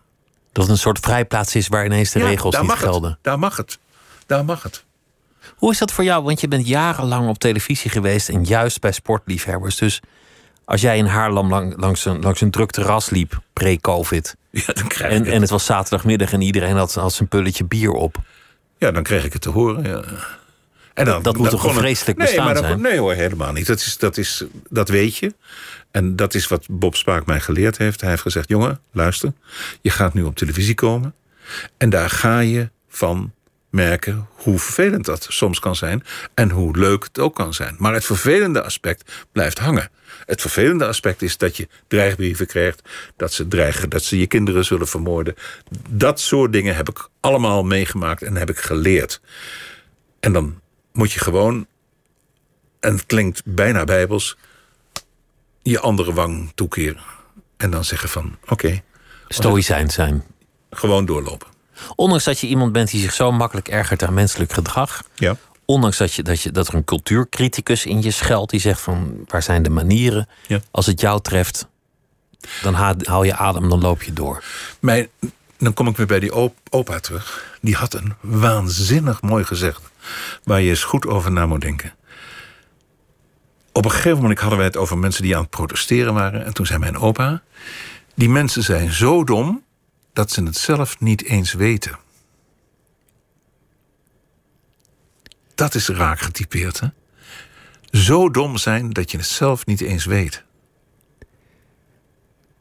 Dat 0.51 0.63
het 0.63 0.73
een 0.73 0.79
soort 0.79 0.99
vrijplaats 0.99 1.55
is 1.55 1.67
waar 1.67 1.85
ineens 1.85 2.11
de 2.11 2.19
Ja, 2.19 2.25
regels 2.25 2.59
niet 2.61 2.71
gelden. 2.71 3.09
Het. 3.09 3.19
Daar 3.21 3.39
mag 3.39 3.57
het. 3.57 3.77
Daar 4.25 4.45
mag 4.45 4.63
het. 4.63 4.83
Hoe 5.55 5.71
is 5.71 5.77
dat 5.77 5.91
voor 5.91 6.03
jou? 6.03 6.23
Want 6.23 6.41
je 6.41 6.47
bent 6.47 6.67
jarenlang 6.67 7.29
op 7.29 7.37
televisie 7.37 7.91
geweest 7.91 8.29
en 8.29 8.43
juist 8.43 8.81
bij 8.81 8.91
sportliefhebbers. 8.91 9.75
Dus 9.75 10.01
als 10.65 10.81
jij 10.81 10.97
in 10.97 11.05
Haarlem 11.05 11.49
lang, 11.49 11.73
langs, 11.77 12.05
een, 12.05 12.21
langs 12.21 12.41
een 12.41 12.51
druk 12.51 12.71
terras 12.71 13.09
liep, 13.09 13.41
pre-COVID. 13.53 14.35
Ja, 14.51 14.73
dan 14.73 14.87
krijg 14.87 15.11
En, 15.11 15.17
ik 15.19 15.25
het. 15.25 15.33
en 15.33 15.41
het 15.41 15.49
was 15.49 15.65
zaterdagmiddag 15.65 16.31
en 16.33 16.41
iedereen 16.41 16.75
had, 16.75 16.93
had 16.93 17.13
zijn 17.13 17.27
pulletje 17.29 17.63
bier 17.65 17.91
op. 17.91 18.17
Ja, 18.77 18.91
dan 18.91 19.03
kreeg 19.03 19.23
ik 19.25 19.33
het 19.33 19.41
te 19.41 19.49
horen. 19.49 19.83
Ja. 19.83 20.03
En 20.95 21.05
dan, 21.05 21.23
Dat 21.23 21.37
moet 21.37 21.49
toch 21.49 21.63
een 21.63 21.73
vreselijk 21.73 22.17
nee, 22.17 22.27
bestaan 22.27 22.45
maar 22.45 22.53
dan- 22.53 22.63
zijn? 22.63 22.81
Nee 22.81 22.97
hoor, 22.99 23.13
helemaal 23.13 23.51
niet. 23.51 23.67
Dat, 23.67 23.79
is, 23.79 23.97
dat, 23.97 24.17
is, 24.17 24.43
dat 24.69 24.89
weet 24.89 25.17
je. 25.17 25.33
En 25.91 26.15
dat 26.15 26.33
is 26.33 26.47
wat 26.47 26.65
Bob 26.69 26.95
Spaak 26.95 27.25
mij 27.25 27.39
geleerd 27.39 27.77
heeft. 27.77 28.01
Hij 28.01 28.09
heeft 28.09 28.21
gezegd, 28.21 28.49
jongen, 28.49 28.79
luister. 28.91 29.33
Je 29.81 29.89
gaat 29.89 30.13
nu 30.13 30.23
op 30.23 30.35
televisie 30.35 30.75
komen. 30.75 31.13
En 31.77 31.89
daar 31.89 32.09
ga 32.09 32.39
je 32.39 32.69
van 32.89 33.33
merken 33.69 34.27
hoe 34.31 34.59
vervelend 34.59 35.05
dat 35.05 35.25
soms 35.29 35.59
kan 35.59 35.75
zijn. 35.75 36.03
En 36.33 36.49
hoe 36.49 36.77
leuk 36.77 37.03
het 37.03 37.19
ook 37.19 37.35
kan 37.35 37.53
zijn. 37.53 37.75
Maar 37.77 37.93
het 37.93 38.05
vervelende 38.05 38.63
aspect 38.63 39.11
blijft 39.31 39.59
hangen. 39.59 39.89
Het 40.25 40.41
vervelende 40.41 40.87
aspect 40.87 41.21
is 41.21 41.37
dat 41.37 41.57
je 41.57 41.67
dreigbrieven 41.87 42.47
krijgt. 42.47 42.81
Dat 43.17 43.33
ze 43.33 43.47
dreigen 43.47 43.89
dat 43.89 44.03
ze 44.03 44.19
je 44.19 44.27
kinderen 44.27 44.65
zullen 44.65 44.87
vermoorden. 44.87 45.35
Dat 45.89 46.19
soort 46.19 46.51
dingen 46.53 46.75
heb 46.75 46.89
ik 46.89 47.07
allemaal 47.19 47.63
meegemaakt 47.63 48.21
en 48.21 48.35
heb 48.35 48.49
ik 48.49 48.57
geleerd. 48.59 49.21
En 50.19 50.33
dan 50.33 50.59
moet 50.95 51.11
je 51.11 51.19
gewoon, 51.19 51.67
en 52.79 52.91
het 52.93 53.05
klinkt 53.05 53.41
bijna 53.45 53.83
bijbels, 53.83 54.37
je 55.61 55.79
andere 55.79 56.13
wang 56.13 56.51
toekeren. 56.55 57.01
En 57.57 57.71
dan 57.71 57.85
zeggen 57.85 58.09
van, 58.09 58.37
oké, 58.47 58.81
Stoïcijns 59.27 59.93
zijn. 59.93 60.23
gewoon 60.69 61.05
doorlopen. 61.05 61.47
Ondanks 61.95 62.23
dat 62.23 62.39
je 62.39 62.47
iemand 62.47 62.71
bent 62.71 62.91
die 62.91 63.01
zich 63.01 63.13
zo 63.13 63.31
makkelijk 63.31 63.67
ergert 63.67 64.03
aan 64.03 64.13
menselijk 64.13 64.53
gedrag. 64.53 65.03
Ja. 65.15 65.35
Ondanks 65.65 65.97
dat, 65.97 66.13
je, 66.13 66.23
dat, 66.23 66.41
je, 66.41 66.51
dat 66.51 66.67
er 66.67 66.73
een 66.73 66.83
cultuurcriticus 66.83 67.85
in 67.85 68.01
je 68.01 68.11
schuilt 68.11 68.49
die 68.49 68.59
zegt 68.59 68.81
van 68.81 69.23
waar 69.25 69.43
zijn 69.43 69.63
de 69.63 69.69
manieren? 69.69 70.27
Ja. 70.47 70.59
Als 70.71 70.85
het 70.85 70.99
jou 70.99 71.21
treft, 71.21 71.67
dan 72.61 72.73
ha- 72.73 72.95
haal 73.03 73.23
je 73.23 73.35
adem, 73.35 73.69
dan 73.69 73.81
loop 73.81 74.03
je 74.03 74.13
door. 74.13 74.43
Mijn, 74.79 75.07
dan 75.57 75.73
kom 75.73 75.87
ik 75.87 75.97
weer 75.97 76.05
bij 76.05 76.19
die 76.19 76.35
op- 76.35 76.57
opa 76.69 76.99
terug. 76.99 77.57
Die 77.61 77.75
had 77.75 77.93
een 77.93 78.13
waanzinnig 78.19 79.21
mooi 79.21 79.43
gezegd. 79.43 79.81
Waar 80.43 80.61
je 80.61 80.69
eens 80.69 80.83
goed 80.83 81.07
over 81.07 81.31
na 81.31 81.45
moet 81.45 81.61
denken. 81.61 81.93
Op 83.71 83.85
een 83.85 83.91
gegeven 83.91 84.21
moment 84.21 84.39
hadden 84.39 84.57
wij 84.57 84.67
het 84.67 84.77
over 84.77 84.97
mensen 84.97 85.23
die 85.23 85.35
aan 85.35 85.41
het 85.41 85.49
protesteren 85.49 86.13
waren. 86.13 86.45
En 86.45 86.53
toen 86.53 86.65
zei 86.65 86.79
mijn 86.79 86.97
opa... 86.97 87.43
Die 88.17 88.29
mensen 88.29 88.63
zijn 88.63 88.91
zo 88.91 89.23
dom 89.23 89.63
dat 90.13 90.31
ze 90.31 90.43
het 90.43 90.57
zelf 90.57 90.99
niet 90.99 91.23
eens 91.23 91.53
weten. 91.53 91.97
Dat 95.55 95.75
is 95.75 95.87
raak 95.87 96.19
getypeerd, 96.19 96.79
hè? 96.79 96.87
Zo 97.91 98.29
dom 98.29 98.57
zijn 98.57 98.89
dat 98.89 99.11
je 99.11 99.17
het 99.17 99.27
zelf 99.27 99.65
niet 99.65 99.81
eens 99.81 100.05
weet. 100.05 100.43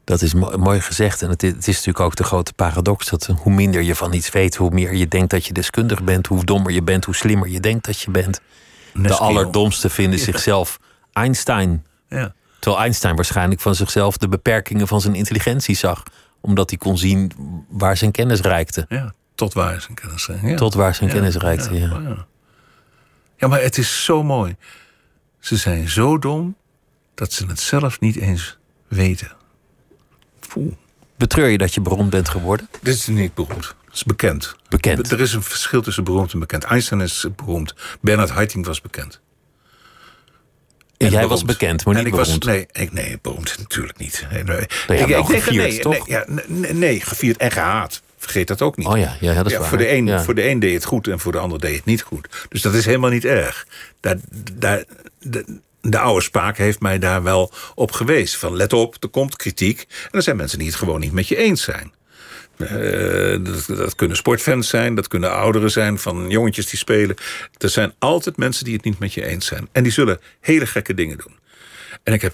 Dat 0.05 0.21
is 0.21 0.33
mo- 0.33 0.57
mooi 0.57 0.81
gezegd. 0.81 1.21
En 1.21 1.29
het 1.29 1.43
is, 1.43 1.51
het 1.51 1.67
is 1.67 1.75
natuurlijk 1.75 1.99
ook 1.99 2.15
de 2.15 2.23
grote 2.23 2.53
paradox 2.53 3.09
dat 3.09 3.25
hoe 3.25 3.53
minder 3.53 3.81
je 3.81 3.95
van 3.95 4.13
iets 4.13 4.29
weet, 4.29 4.55
hoe 4.55 4.69
meer 4.69 4.93
je 4.95 5.07
denkt 5.07 5.29
dat 5.29 5.45
je 5.45 5.53
deskundig 5.53 6.03
bent, 6.03 6.27
hoe 6.27 6.43
dommer 6.43 6.71
je 6.71 6.81
bent, 6.83 7.05
hoe 7.05 7.15
slimmer 7.15 7.49
je 7.49 7.59
denkt 7.59 7.85
dat 7.85 7.99
je 7.99 8.11
bent. 8.11 8.41
De 8.93 9.15
allerdomste 9.15 9.89
vinden 9.89 10.19
zichzelf 10.19 10.79
Einstein. 11.13 11.85
Ja. 12.09 12.33
Terwijl 12.59 12.83
Einstein 12.83 13.15
waarschijnlijk 13.15 13.61
van 13.61 13.75
zichzelf 13.75 14.17
de 14.17 14.27
beperkingen 14.27 14.87
van 14.87 15.01
zijn 15.01 15.15
intelligentie 15.15 15.75
zag. 15.75 16.03
Omdat 16.41 16.69
hij 16.69 16.79
kon 16.79 16.97
zien 16.97 17.31
waar 17.69 17.97
zijn 17.97 18.11
kennis 18.11 18.39
reikte. 18.41 18.85
Ja, 18.89 19.13
tot 19.35 19.53
waar 19.53 19.81
zijn 19.81 19.93
kennis 19.93 20.27
reikte. 20.27 20.47
Ja. 20.47 20.55
Tot 20.55 20.73
waar 20.73 20.95
zijn 20.95 21.09
kennis 21.09 21.35
reikte, 21.35 21.73
ja. 21.73 21.99
ja. 22.03 22.25
Ja, 23.37 23.47
maar 23.47 23.61
het 23.61 23.77
is 23.77 24.03
zo 24.03 24.23
mooi. 24.23 24.55
Ze 25.39 25.57
zijn 25.57 25.89
zo 25.89 26.19
dom 26.19 26.55
dat 27.13 27.33
ze 27.33 27.45
het 27.45 27.59
zelf 27.59 27.99
niet 27.99 28.15
eens 28.15 28.57
weten. 28.87 29.31
Betreur 31.17 31.47
je 31.47 31.57
dat 31.57 31.73
je 31.73 31.81
beroemd 31.81 32.09
bent 32.09 32.29
geworden? 32.29 32.69
Dit 32.81 32.93
is 32.95 33.07
niet 33.07 33.33
beroemd. 33.33 33.75
Dat 33.85 33.93
is 33.95 34.03
bekend. 34.03 34.55
Bekend. 34.69 35.11
Er 35.11 35.19
is 35.19 35.33
een 35.33 35.43
verschil 35.43 35.81
tussen 35.81 36.03
beroemd 36.03 36.33
en 36.33 36.39
bekend. 36.39 36.63
Einstein 36.63 37.01
is 37.01 37.25
beroemd. 37.35 37.75
Bernard 38.01 38.29
Haitink 38.29 38.65
was 38.65 38.81
bekend. 38.81 39.19
En 40.97 41.09
jij 41.09 41.09
beroemd. 41.09 41.29
was 41.29 41.43
bekend, 41.45 41.85
maar 41.85 41.95
en 41.95 42.03
niet 42.03 42.13
ik 42.13 42.19
beroemd. 42.19 42.43
Was, 42.43 42.53
nee, 42.53 42.67
ik, 42.71 42.93
nee, 42.93 43.19
beroemd 43.21 43.55
natuurlijk 43.59 43.97
niet. 43.97 44.25
Nee, 44.31 44.43
nee. 44.43 44.57
Ik, 44.87 45.07
ik 45.07 45.25
gevierd, 45.25 45.55
nee, 45.55 45.79
toch? 45.79 46.07
Nee, 46.07 46.17
ja, 46.17 46.25
nee, 46.47 46.73
nee, 46.73 46.99
gevierd 47.01 47.37
en 47.37 47.51
gehaat. 47.51 48.01
Vergeet 48.17 48.47
dat 48.47 48.61
ook 48.61 48.77
niet. 48.77 48.87
Oh 48.87 48.97
ja, 48.97 49.15
ja, 49.19 49.33
dat 49.33 49.45
is 49.45 49.51
Ja, 49.51 49.59
waar. 49.59 49.67
voor, 49.67 49.77
de 49.77 49.91
een, 49.91 50.05
Ja. 50.05 50.23
voor 50.23 50.35
de 50.35 50.49
een 50.49 50.59
deed 50.59 50.73
het 50.73 50.85
goed 50.85 51.07
en 51.07 51.19
voor 51.19 51.31
de 51.31 51.37
ander 51.37 51.59
deed 51.59 51.75
het 51.75 51.85
niet 51.85 52.01
goed. 52.01 52.45
Dus 52.49 52.61
dat 52.61 52.73
is 52.73 52.85
helemaal 52.85 53.09
niet 53.09 53.25
erg. 53.25 53.67
Daar, 53.99 54.17
daar, 54.53 54.83
de, 55.85 55.89
de 55.89 55.99
oude 55.99 56.21
spaak 56.23 56.57
heeft 56.57 56.79
mij 56.79 56.99
daar 56.99 57.23
wel 57.23 57.51
op 57.75 57.91
gewezen. 57.91 58.39
Van 58.39 58.55
let 58.55 58.73
op, 58.73 58.95
er 59.03 59.09
komt 59.09 59.35
kritiek. 59.35 59.79
En 60.03 60.09
er 60.17 60.21
zijn 60.23 60.35
mensen 60.35 60.57
die 60.59 60.67
het 60.67 60.77
gewoon 60.77 60.99
niet 60.99 61.11
met 61.11 61.27
je 61.27 61.35
eens 61.37 61.63
zijn. 61.63 61.93
Eh, 62.57 63.37
dat, 63.43 63.65
dat 63.77 63.95
kunnen 63.95 64.17
sportfans 64.17 64.69
zijn, 64.69 64.95
dat 64.95 65.07
kunnen 65.07 65.31
ouderen 65.31 65.71
zijn 65.71 65.99
van 65.99 66.29
jongetjes 66.29 66.69
die 66.69 66.79
spelen. 66.79 67.15
Er 67.57 67.69
zijn 67.69 67.93
altijd 67.99 68.37
mensen 68.37 68.65
die 68.65 68.73
het 68.73 68.83
niet 68.83 68.99
met 68.99 69.13
je 69.13 69.25
eens 69.25 69.45
zijn. 69.45 69.67
En 69.71 69.83
die 69.83 69.91
zullen 69.91 70.19
hele 70.39 70.65
gekke 70.65 70.93
dingen 70.93 71.17
doen. 71.17 71.39
En 72.03 72.13
ik 72.13 72.21
heb 72.21 72.33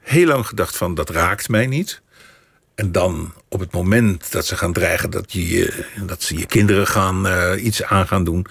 heel 0.00 0.26
lang 0.26 0.46
gedacht 0.46 0.76
van 0.76 0.94
dat 0.94 1.10
raakt 1.10 1.48
mij 1.48 1.66
niet. 1.66 2.02
En 2.74 2.92
dan 2.92 3.34
op 3.48 3.60
het 3.60 3.72
moment 3.72 4.32
dat 4.32 4.46
ze 4.46 4.56
gaan 4.56 4.72
dreigen 4.72 5.10
dat, 5.10 5.32
je, 5.32 5.48
je- 5.48 5.84
dat 6.06 6.22
ze 6.22 6.38
je 6.38 6.46
kinderen 6.46 6.86
gaan, 6.86 7.26
eh, 7.26 7.64
iets 7.64 7.82
aan 7.82 8.06
gaan 8.06 8.24
doen. 8.24 8.46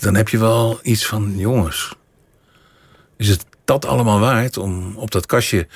Dan 0.00 0.14
heb 0.14 0.28
je 0.28 0.38
wel 0.38 0.78
iets 0.82 1.06
van, 1.06 1.38
jongens, 1.38 1.94
is 3.16 3.28
het 3.28 3.46
dat 3.64 3.84
allemaal 3.84 4.20
waard 4.20 4.56
om 4.56 4.96
op 4.96 5.10
dat 5.10 5.26
kastje 5.26 5.66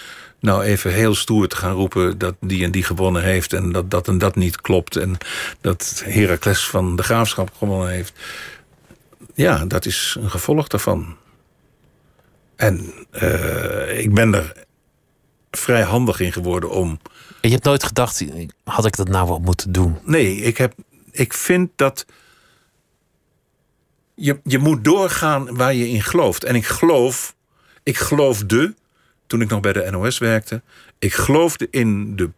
nou 0.40 0.62
even 0.62 0.92
heel 0.92 1.14
stoer 1.14 1.48
te 1.48 1.56
gaan 1.56 1.72
roepen 1.72 2.18
dat 2.18 2.34
die 2.40 2.64
en 2.64 2.70
die 2.70 2.82
gewonnen 2.82 3.22
heeft 3.22 3.52
en 3.52 3.72
dat 3.72 3.90
dat 3.90 4.08
en 4.08 4.18
dat 4.18 4.36
niet 4.36 4.60
klopt 4.60 4.96
en 4.96 5.16
dat 5.60 6.02
Heracles 6.04 6.66
van 6.66 6.96
de 6.96 7.02
graafschap 7.02 7.50
gewonnen 7.58 7.88
heeft. 7.88 8.12
Ja, 9.34 9.64
dat 9.64 9.86
is 9.86 10.16
een 10.20 10.30
gevolg 10.30 10.66
daarvan. 10.66 11.16
En 12.56 12.92
eh, 13.10 13.98
ik 13.98 14.14
ben 14.14 14.34
er 14.34 14.52
vrij 15.50 15.82
handig 15.82 16.20
in 16.20 16.32
geworden 16.32 16.70
om. 16.70 17.00
En 17.40 17.48
je 17.48 17.54
hebt 17.54 17.64
nooit 17.64 17.84
gedacht, 17.84 18.24
had 18.64 18.86
ik 18.86 18.96
dat 18.96 19.08
nou 19.08 19.28
wel 19.28 19.38
moeten 19.38 19.72
doen? 19.72 19.98
Nee, 20.04 20.36
ik, 20.36 20.56
heb, 20.56 20.74
ik 21.10 21.32
vind 21.32 21.70
dat. 21.76 22.06
Je, 24.20 24.40
je 24.44 24.58
moet 24.58 24.84
doorgaan 24.84 25.56
waar 25.56 25.74
je 25.74 25.88
in 25.88 26.02
gelooft. 26.02 26.44
En 26.44 26.54
ik 26.54 26.66
geloof. 26.66 27.34
Ik 27.82 27.96
geloofde. 27.96 28.74
Toen 29.26 29.40
ik 29.40 29.48
nog 29.48 29.60
bij 29.60 29.72
de 29.72 29.90
NOS 29.90 30.18
werkte. 30.18 30.62
Ik 30.98 31.12
geloofde 31.12 31.68
in 31.70 32.16
de 32.16 32.30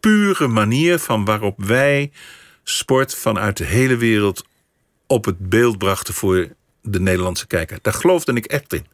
pure 0.00 0.48
manier 0.48 0.98
van 0.98 1.24
waarop 1.24 1.62
wij 1.62 2.10
sport 2.62 3.14
vanuit 3.14 3.56
de 3.56 3.64
hele 3.64 3.96
wereld 3.96 4.44
op 5.06 5.24
het 5.24 5.48
beeld 5.48 5.78
brachten 5.78 6.14
voor 6.14 6.48
de 6.82 7.00
Nederlandse 7.00 7.46
kijker. 7.46 7.78
Daar 7.82 7.92
geloofde 7.92 8.32
ik 8.32 8.46
echt 8.46 8.72
in. 8.72 8.86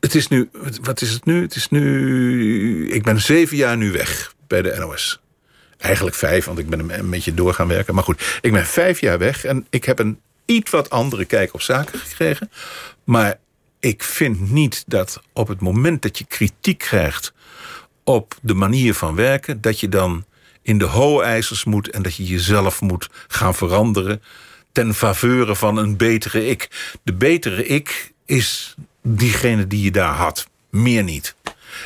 Het 0.00 0.14
is 0.14 0.28
nu, 0.28 0.50
wat 0.82 1.00
is 1.00 1.10
het 1.10 1.24
nu? 1.24 1.42
Het 1.42 1.54
is 1.54 1.68
nu, 1.68 2.90
ik 2.90 3.02
ben 3.02 3.20
zeven 3.20 3.56
jaar 3.56 3.76
nu 3.76 3.92
weg 3.92 4.34
bij 4.46 4.62
de 4.62 4.76
NOS. 4.78 5.20
Eigenlijk 5.78 6.16
vijf, 6.16 6.44
want 6.44 6.58
ik 6.58 6.68
ben 6.68 6.98
een, 6.98 7.10
beetje 7.10 7.34
door 7.34 7.54
gaan 7.54 7.68
werken. 7.68 7.94
Maar 7.94 8.04
goed, 8.04 8.38
ik 8.40 8.52
ben 8.52 8.66
vijf 8.66 9.00
jaar 9.00 9.18
weg 9.18 9.44
en 9.44 9.66
ik 9.70 9.84
heb 9.84 9.98
een 9.98 10.20
iets 10.44 10.70
wat 10.70 10.90
andere 10.90 11.24
kijk 11.24 11.54
op 11.54 11.60
zaken 11.60 11.98
gekregen. 11.98 12.50
Maar 13.04 13.38
ik 13.80 14.02
vind 14.02 14.50
niet 14.50 14.84
dat 14.86 15.22
op 15.32 15.48
het 15.48 15.60
moment 15.60 16.02
dat 16.02 16.18
je 16.18 16.24
kritiek 16.24 16.78
krijgt 16.78 17.32
op 18.04 18.38
de 18.42 18.54
manier 18.54 18.94
van 18.94 19.14
werken, 19.14 19.60
dat 19.60 19.80
je 19.80 19.88
dan 19.88 20.24
in 20.62 20.78
de 20.78 20.84
hooijzers 20.84 21.64
moet 21.64 21.90
en 21.90 22.02
dat 22.02 22.16
je 22.16 22.24
jezelf 22.24 22.80
moet 22.80 23.08
gaan 23.28 23.54
veranderen 23.54 24.22
ten 24.72 24.94
faveur 24.94 25.56
van 25.56 25.76
een 25.76 25.96
betere 25.96 26.46
ik. 26.46 26.92
De 27.02 27.14
betere 27.14 27.66
ik 27.66 28.12
is 28.24 28.74
diegene 29.02 29.66
die 29.66 29.82
je 29.82 29.90
daar 29.90 30.14
had, 30.14 30.48
meer 30.70 31.02
niet. 31.02 31.34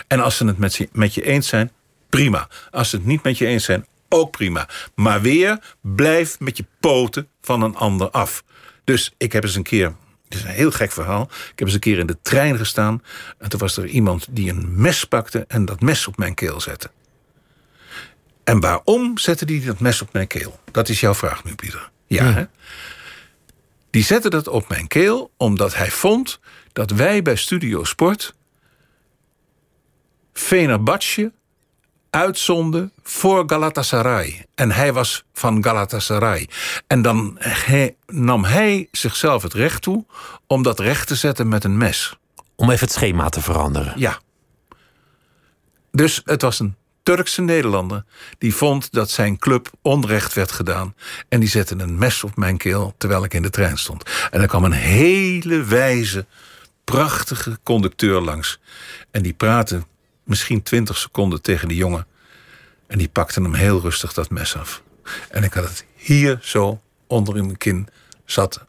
En 0.07 0.20
als 0.20 0.36
ze 0.36 0.47
het 0.47 0.93
met 0.93 1.14
je 1.14 1.22
eens 1.22 1.49
zijn, 1.49 1.70
prima. 2.17 2.49
Als 2.71 2.91
ze 2.91 2.97
het 2.97 3.05
niet 3.05 3.23
met 3.23 3.39
je 3.39 3.47
eens 3.47 3.65
zijn, 3.65 3.87
ook 4.09 4.31
prima. 4.31 4.69
Maar 4.95 5.21
weer, 5.21 5.59
blijf 5.81 6.41
met 6.41 6.57
je 6.57 6.65
poten 6.81 7.29
van 7.41 7.63
een 7.63 7.77
ander 7.77 8.11
af. 8.11 8.45
Dus 8.85 9.15
ik 9.19 9.33
heb 9.33 9.43
eens 9.43 9.55
een 9.55 9.63
keer, 9.63 9.95
het 10.25 10.35
is 10.35 10.43
een 10.43 10.51
heel 10.51 10.71
gek 10.71 10.93
verhaal. 10.93 11.23
Ik 11.23 11.53
heb 11.59 11.61
eens 11.67 11.75
een 11.75 11.81
keer 11.81 11.99
in 11.99 12.07
de 12.07 12.19
trein 12.23 12.57
gestaan. 12.57 13.03
En 13.39 13.49
toen 13.49 13.61
was 13.61 13.77
er 13.77 13.87
iemand 13.87 14.27
die 14.31 14.51
een 14.51 14.81
mes 14.81 15.05
pakte 15.05 15.45
en 15.49 15.65
dat 15.65 15.81
mes 15.81 16.07
op 16.07 16.17
mijn 16.17 16.35
keel 16.35 16.61
zette. 16.61 16.91
En 18.45 18.61
waarom 18.61 19.19
zette 19.19 19.45
die 19.45 19.65
dat 19.65 19.81
mes 19.81 20.03
op 20.03 20.13
mijn 20.13 20.27
keel? 20.27 20.61
Dat 20.71 20.89
is 20.89 21.01
jouw 21.01 21.15
vraag 21.15 21.45
nu, 21.45 21.55
Pieter. 21.55 21.91
Ja, 22.07 22.25
Ja. 22.25 22.33
hè? 22.33 22.45
Die 23.91 24.05
zette 24.05 24.31
dat 24.31 24.49
op 24.49 24.69
mijn 24.69 24.87
keel 24.89 25.33
omdat 25.37 25.75
hij 25.75 25.91
vond 25.91 26.41
dat 26.73 26.91
wij 26.91 27.23
bij 27.23 27.37
Studio 27.37 27.85
Sport 27.85 28.35
Fenerbahce 30.33 31.33
uitzonden 32.15 32.93
voor 33.03 33.45
Galatasaray. 33.47 34.47
En 34.55 34.71
hij 34.71 34.93
was 34.93 35.25
van 35.33 35.65
Galatasaray. 35.65 36.49
En 36.87 37.03
dan 37.03 37.39
nam 38.07 38.45
hij 38.45 38.89
zichzelf 38.91 39.43
het 39.43 39.53
recht 39.53 39.83
toe 39.83 40.05
om 40.47 40.63
dat 40.63 40.81
recht 40.81 41.07
te 41.07 41.15
zetten 41.15 41.49
met 41.49 41.65
een 41.65 41.77
mes. 41.77 42.17
Om 42.57 42.71
even 42.71 42.85
het 42.85 42.95
schema 42.95 43.29
te 43.29 43.41
veranderen. 43.41 43.93
Ja. 43.97 44.21
Dus 45.91 46.23
het 46.25 46.43
was 46.43 46.59
een 46.59 46.75
Turkse 47.03 47.43
Nederlander 47.43 48.05
die 48.39 48.55
vond 48.55 48.93
dat 48.93 49.11
zijn 49.11 49.39
club 49.39 49.71
onrecht 49.83 50.35
werd 50.35 50.53
gedaan. 50.53 50.95
En 51.29 51.41
die 51.41 51.49
zette 51.49 51.75
een 51.79 51.99
mes 51.99 52.25
op 52.25 52.37
mijn 52.37 52.57
keel 52.57 52.95
terwijl 52.99 53.25
ik 53.25 53.35
in 53.35 53.43
de 53.43 53.51
trein 53.51 53.79
stond. 53.79 54.11
En 54.31 54.41
er 54.41 54.49
kwam 54.49 54.65
een 54.65 54.73
hele 54.73 55.63
wijze, 55.63 56.27
prachtige 56.85 57.59
conducteur 57.63 58.21
langs. 58.21 58.61
En 59.11 59.23
die 59.23 59.33
praatte 59.35 59.83
misschien 60.25 60.62
twintig 60.62 60.99
seconden 60.99 61.43
tegen 61.43 61.68
die 61.68 61.77
jongen. 61.77 62.07
En 62.87 62.99
die 62.99 63.09
pakte 63.09 63.43
hem 63.43 63.55
heel 63.55 63.81
rustig 63.81 64.12
dat 64.12 64.31
mes 64.31 64.57
af. 64.57 64.83
En 65.31 65.45
ik 65.45 65.53
had 65.53 65.64
het 65.64 65.85
hier 65.95 66.39
zo 66.43 66.81
onder 67.07 67.37
in 67.37 67.45
mijn 67.45 67.59
kin 67.59 67.89
zat 68.25 68.64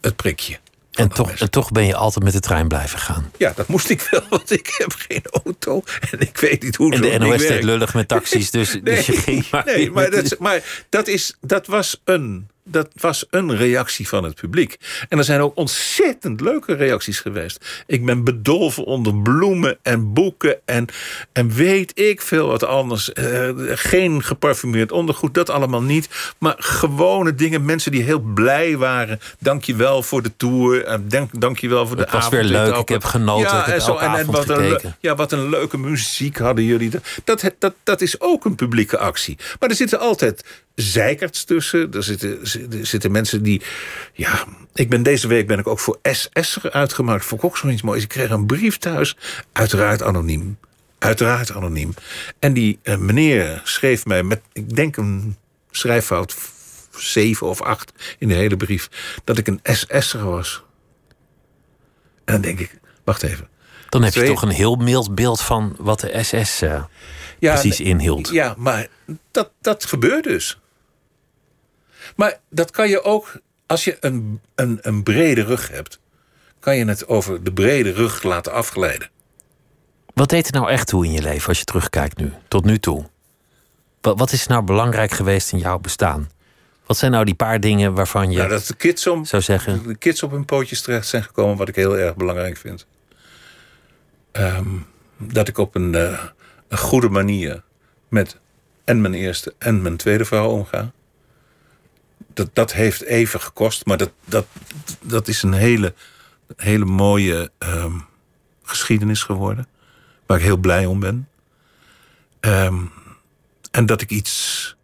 het 0.00 0.16
prikje. 0.16 0.58
En 0.92 1.08
toch, 1.08 1.30
mes. 1.30 1.40
en 1.40 1.50
toch 1.50 1.72
ben 1.72 1.86
je 1.86 1.94
altijd 1.94 2.24
met 2.24 2.32
de 2.32 2.40
trein 2.40 2.68
blijven 2.68 2.98
gaan. 2.98 3.30
Ja, 3.36 3.52
dat 3.56 3.66
moest 3.66 3.90
ik 3.90 4.08
wel, 4.10 4.22
want 4.28 4.50
ik 4.50 4.74
heb 4.78 4.94
geen 5.08 5.22
auto. 5.44 5.82
En 6.10 6.20
ik 6.20 6.38
weet 6.38 6.62
niet 6.62 6.76
hoe 6.76 6.92
En 6.92 6.98
zo'n 6.98 7.10
de 7.10 7.18
NOS 7.18 7.46
deed 7.46 7.64
lullig 7.64 7.94
met 7.94 8.08
taxis, 8.08 8.50
dus, 8.50 8.72
Nee, 8.72 8.82
dus 8.82 9.06
je 9.06 9.16
ging 9.16 9.50
maar 9.50 9.64
nee 9.64 9.90
maar, 9.90 10.10
dat, 10.10 10.38
maar 10.38 10.86
dat, 10.88 11.08
is, 11.08 11.36
dat, 11.40 11.66
was 11.66 12.00
een, 12.04 12.48
dat 12.68 12.88
was 13.00 13.26
een 13.30 13.56
reactie 13.56 14.08
van 14.08 14.24
het 14.24 14.34
publiek. 14.34 14.76
En 15.08 15.18
er 15.18 15.24
zijn 15.24 15.40
ook 15.40 15.56
ontzettend 15.56 16.40
leuke 16.40 16.74
reacties 16.74 17.20
geweest. 17.20 17.84
Ik 17.86 18.04
ben 18.04 18.24
bedolven 18.24 18.84
onder 18.84 19.14
bloemen 19.14 19.78
en 19.82 20.12
boeken 20.12 20.58
en, 20.64 20.86
en 21.32 21.50
weet 21.50 21.98
ik 21.98 22.20
veel 22.22 22.46
wat 22.46 22.64
anders. 22.64 23.12
Eh, 23.12 23.50
geen 23.66 24.22
geparfumeerd 24.22 24.92
ondergoed, 24.92 25.34
dat 25.34 25.50
allemaal 25.50 25.82
niet. 25.82 26.08
Maar 26.38 26.54
gewone 26.58 27.34
dingen, 27.34 27.64
mensen 27.64 27.92
die 27.92 28.02
heel 28.02 28.20
blij 28.20 28.76
waren. 28.76 29.20
Dank 29.38 29.64
je 29.64 29.74
wel 29.74 30.02
voor 30.02 30.22
de 30.22 30.36
tour. 30.36 31.00
Dank, 31.08 31.40
dank 31.40 31.58
je 31.58 31.68
wel 31.68 31.86
voor 31.86 31.96
de 31.96 32.02
Het 32.02 32.12
was 32.12 32.28
weer 32.28 32.44
leuk, 32.44 32.76
ik 32.76 32.88
heb 32.88 33.04
genoten, 33.04 33.58
ik 33.58 33.64
heb 33.64 33.74
en 33.74 33.82
zo. 33.82 33.90
elke 33.90 34.04
En, 34.04 34.10
en 34.10 34.18
avond 34.18 34.36
wat, 34.36 34.58
een, 34.58 34.94
ja, 35.00 35.14
wat 35.14 35.32
een 35.32 35.48
leuke 35.48 35.78
muziek 35.78 36.38
hadden 36.38 36.64
jullie. 36.64 36.90
Dat, 37.24 37.52
dat, 37.58 37.74
dat 37.82 38.00
is 38.00 38.20
ook 38.20 38.44
een 38.44 38.54
publieke 38.54 38.98
actie. 38.98 39.38
Maar 39.60 39.68
er 39.68 39.76
zitten 39.76 39.98
altijd 39.98 40.44
zeikerts 40.76 41.44
tussen. 41.44 41.92
Er 41.92 42.02
zitten, 42.02 42.40
er 42.70 42.86
zitten 42.86 43.10
mensen 43.10 43.42
die... 43.42 43.62
Ja, 44.12 44.44
ik 44.74 44.88
ben 44.88 45.02
deze 45.02 45.28
week 45.28 45.46
ben 45.46 45.58
ik 45.58 45.66
ook 45.66 45.78
voor 45.78 45.98
SS'er 46.02 46.70
uitgemaakt. 46.70 47.24
Vond 47.24 47.40
ik 47.40 47.46
ook 47.46 47.56
zoiets 47.56 47.82
moois. 47.82 48.02
Ik 48.02 48.08
kreeg 48.08 48.30
een 48.30 48.46
brief 48.46 48.78
thuis. 48.78 49.16
Uiteraard 49.52 50.02
anoniem. 50.02 50.58
Uiteraard 50.98 51.52
anoniem. 51.52 51.94
En 52.38 52.52
die 52.52 52.78
eh, 52.82 52.96
meneer 52.96 53.60
schreef 53.64 54.04
mij 54.06 54.22
met, 54.22 54.40
ik 54.52 54.76
denk 54.76 54.96
een 54.96 55.36
schrijffout... 55.70 56.36
zeven 56.96 57.46
of 57.46 57.62
acht 57.62 57.92
in 58.18 58.28
de 58.28 58.34
hele 58.34 58.56
brief... 58.56 58.88
dat 59.24 59.38
ik 59.38 59.46
een 59.46 59.60
SS'er 59.62 60.24
was. 60.24 60.64
En 62.24 62.32
dan 62.32 62.40
denk 62.40 62.60
ik, 62.60 62.78
wacht 63.04 63.22
even. 63.22 63.48
Dan 63.88 64.02
heb 64.02 64.12
je 64.12 64.18
Twee- 64.18 64.30
toch 64.32 64.42
een 64.42 64.48
heel 64.48 64.74
mild 64.74 65.14
beeld 65.14 65.40
van 65.40 65.76
wat 65.78 66.00
de 66.00 66.22
SS 66.22 66.62
eh, 66.62 66.84
ja, 67.38 67.52
precies 67.52 67.80
inhield. 67.80 68.28
Ja, 68.28 68.54
maar 68.58 68.86
dat, 69.30 69.50
dat 69.60 69.84
gebeurt 69.84 70.24
dus. 70.24 70.58
Maar 72.16 72.40
dat 72.50 72.70
kan 72.70 72.88
je 72.88 73.02
ook, 73.02 73.40
als 73.66 73.84
je 73.84 73.96
een, 74.00 74.40
een, 74.54 74.78
een 74.82 75.02
brede 75.02 75.42
rug 75.42 75.68
hebt, 75.68 76.00
kan 76.60 76.76
je 76.76 76.84
het 76.84 77.08
over 77.08 77.44
de 77.44 77.52
brede 77.52 77.92
rug 77.92 78.22
laten 78.22 78.52
afglijden. 78.52 79.10
Wat 80.14 80.28
deed 80.28 80.46
er 80.46 80.52
nou 80.52 80.70
echt 80.70 80.86
toe 80.86 81.04
in 81.04 81.12
je 81.12 81.22
leven 81.22 81.48
als 81.48 81.58
je 81.58 81.64
terugkijkt 81.64 82.16
nu, 82.18 82.32
tot 82.48 82.64
nu 82.64 82.78
toe? 82.78 83.04
Wat, 84.00 84.18
wat 84.18 84.32
is 84.32 84.46
nou 84.46 84.62
belangrijk 84.62 85.10
geweest 85.10 85.52
in 85.52 85.58
jouw 85.58 85.78
bestaan? 85.78 86.30
Wat 86.86 86.96
zijn 86.96 87.10
nou 87.10 87.24
die 87.24 87.34
paar 87.34 87.60
dingen 87.60 87.94
waarvan 87.94 88.30
je 88.30 88.36
Nou, 88.36 88.48
dat 88.48 88.66
de 88.66 88.74
kids, 88.74 89.06
om, 89.06 89.24
zou 89.24 89.42
zeggen... 89.42 89.82
de 89.86 89.96
kids 89.96 90.22
op 90.22 90.30
hun 90.30 90.44
pootjes 90.44 90.80
terecht 90.82 91.06
zijn 91.06 91.22
gekomen, 91.22 91.56
wat 91.56 91.68
ik 91.68 91.74
heel 91.74 91.98
erg 91.98 92.16
belangrijk 92.16 92.56
vind. 92.56 92.86
Ehm, 94.32 94.68
dat 95.16 95.48
ik 95.48 95.58
op 95.58 95.74
een, 95.74 95.94
eh, 95.94 96.22
een 96.68 96.78
goede 96.78 97.08
manier 97.08 97.62
met 98.08 98.38
en 98.84 99.00
mijn 99.00 99.14
eerste 99.14 99.54
en 99.58 99.82
mijn 99.82 99.96
tweede 99.96 100.24
vrouw 100.24 100.48
omga. 100.48 100.92
Dat, 102.36 102.50
dat 102.52 102.72
heeft 102.72 103.02
even 103.02 103.40
gekost, 103.40 103.86
maar 103.86 103.96
dat, 103.96 104.12
dat, 104.24 104.46
dat 105.00 105.28
is 105.28 105.42
een 105.42 105.52
hele, 105.52 105.94
hele 106.56 106.84
mooie 106.84 107.50
ehm, 107.58 107.98
geschiedenis 108.62 109.22
geworden. 109.22 109.66
Waar 110.26 110.38
ik 110.38 110.44
heel 110.44 110.56
blij 110.56 110.86
om 110.86 111.00
ben. 111.00 111.28
Ehm, 112.40 112.84
en 113.70 113.86
dat 113.86 114.00
ik 114.00 114.10
iets. 114.10 114.76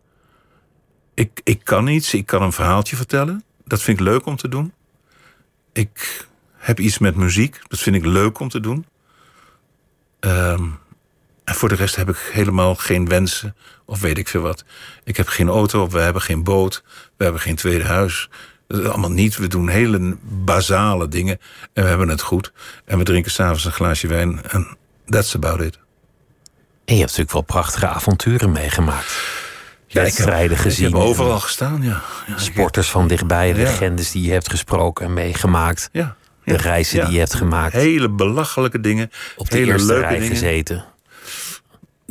Ik, 1.15 1.41
ik 1.45 1.65
kan 1.65 1.87
iets, 1.87 2.15
ik 2.15 2.27
kan 2.27 2.43
een 2.43 2.53
verhaaltje 2.53 2.97
vertellen. 2.97 3.45
Dat 3.65 3.83
vind 3.83 4.01
ik 4.01 4.05
leuk 4.05 4.27
om 4.27 4.37
te 4.37 4.49
doen. 4.49 4.73
Ik 5.73 6.27
heb 6.53 6.81
iets 6.81 6.99
met 6.99 7.17
muziek, 7.17 7.61
dat 7.69 7.81
vind 7.81 7.97
ik 7.97 8.05
leuk 8.05 8.39
om 8.39 8.49
te 8.49 8.61
doen. 8.61 8.87
Ehm, 10.21 10.69
en 11.45 11.55
voor 11.55 11.69
de 11.69 11.75
rest 11.75 11.97
heb 11.97 12.09
ik 12.09 12.17
helemaal 12.33 12.75
geen 12.75 13.09
wensen 13.09 13.57
of 13.85 14.01
weet 14.01 14.19
ik 14.19 14.29
veel 14.29 14.41
wat. 14.41 14.65
Ik 15.05 15.17
heb 15.17 15.29
geen 15.29 15.49
auto, 15.49 15.89
we 15.89 15.99
hebben 16.01 16.23
geen 16.23 16.43
boot, 16.45 16.83
we 17.17 17.25
hebben 17.25 17.43
geen 17.43 17.57
tweede 17.57 17.85
huis. 17.85 18.29
Dat 18.69 18.81
is 18.81 18.87
allemaal 18.87 19.11
niet. 19.11 19.37
We 19.37 19.47
doen 19.47 19.69
hele 19.69 20.17
basale 20.23 21.09
dingen 21.09 21.39
en 21.73 21.83
we 21.83 21.89
hebben 21.89 22.09
het 22.09 22.21
goed. 22.21 22.53
En 22.85 22.99
we 22.99 23.05
drinken 23.05 23.31
s'avonds 23.31 23.65
een 23.65 23.73
glaasje 23.73 24.07
wijn 24.07 24.41
en 24.51 24.77
that's 25.07 25.35
about 25.35 25.61
it. 25.61 25.79
En 26.85 26.95
je 26.95 27.01
hebt 27.01 27.17
natuurlijk 27.17 27.33
wel 27.33 27.43
prachtige 27.43 27.87
avonturen 27.87 28.53
meegemaakt. 28.53 29.13
Ja, 29.87 30.03
ik 30.03 30.15
heb, 30.17 30.57
gezien. 30.59 30.87
Ik 30.89 30.93
heb 30.95 31.03
overal 31.03 31.41
gestaan, 31.41 31.83
ja. 31.83 32.03
Sporters 32.37 32.91
van 32.91 33.09
dichtbij, 33.09 33.49
Ja. 33.49 33.55
legendes 33.55 34.11
die 34.11 34.23
je 34.23 34.33
hebt 34.33 34.51
gesproken 34.51 35.07
en 35.07 35.13
meegemaakt. 35.13 35.89
ja, 35.93 36.17
De 36.45 36.57
reizen 36.57 37.05
die 37.05 37.13
je 37.13 37.19
hebt 37.19 37.35
gemaakt. 37.35 37.73
Hele 37.73 38.09
belachelijke 38.11 38.81
dingen. 38.81 39.11
Op 39.37 39.51
de 39.51 39.57
hele 39.57 39.73
eerste 39.73 39.87
leuke 39.87 40.07
rij 40.07 40.13
dingen. 40.19 40.29
gezeten. 40.29 40.85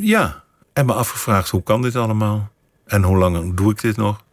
Ja, 0.02 0.42
en 0.72 0.86
me 0.86 0.92
afgevraagd 0.92 1.48
hoe 1.50 1.62
kan 1.62 1.82
dit 1.82 1.96
allemaal? 1.96 2.50
En 2.84 3.02
hoe 3.02 3.16
lang 3.16 3.54
doe 3.56 3.70
ik 3.70 3.80
dit 3.80 3.96
nog? 3.96 4.24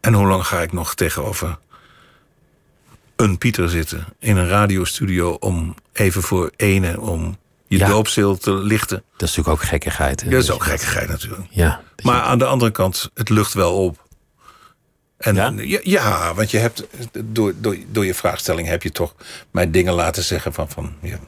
En 0.00 0.12
hoe 0.14 0.26
lang 0.26 0.46
ga 0.46 0.60
ik 0.60 0.72
nog 0.72 0.94
tegenover 0.94 1.58
een 3.16 3.38
Pieter 3.38 3.68
zitten 3.68 4.04
in 4.18 4.36
een 4.36 4.48
radiostudio 4.48 5.30
om 5.32 5.74
even 5.92 6.22
voor 6.22 6.50
ene 6.56 7.00
om 7.00 7.36
je 7.66 7.78
Ja. 7.78 7.88
doopzeel 7.88 8.36
te 8.38 8.52
lichten? 8.54 8.96
Dat 9.16 9.28
is 9.28 9.36
natuurlijk 9.36 9.62
ook 9.62 9.68
gekkigheid. 9.68 10.20
hè? 10.22 10.30
Dat 10.30 10.42
is 10.42 10.50
ook 10.50 10.62
gekkigheid 10.64 11.08
natuurlijk. 11.08 11.46
Ja. 11.50 11.80
Maar 12.02 12.20
aan 12.22 12.38
de 12.38 12.44
andere 12.44 12.70
kant, 12.70 13.10
het 13.14 13.28
lucht 13.28 13.54
wel 13.54 13.84
op. 13.84 14.06
En 15.16 15.34
Ja? 15.34 15.52
ja, 15.56 15.78
ja, 15.82 16.34
want 16.34 16.50
je 16.50 16.58
hebt 16.58 16.86
door, 17.24 17.52
door, 17.56 17.76
door 17.90 18.06
je 18.06 18.14
vraagstelling 18.14 18.68
heb 18.68 18.82
je 18.82 18.90
toch 18.90 19.14
mij 19.50 19.70
dingen 19.70 19.92
laten 19.94 20.22
zeggen 20.22 20.52
van. 20.54 20.68
van 20.70 20.92
ja. 21.02 21.18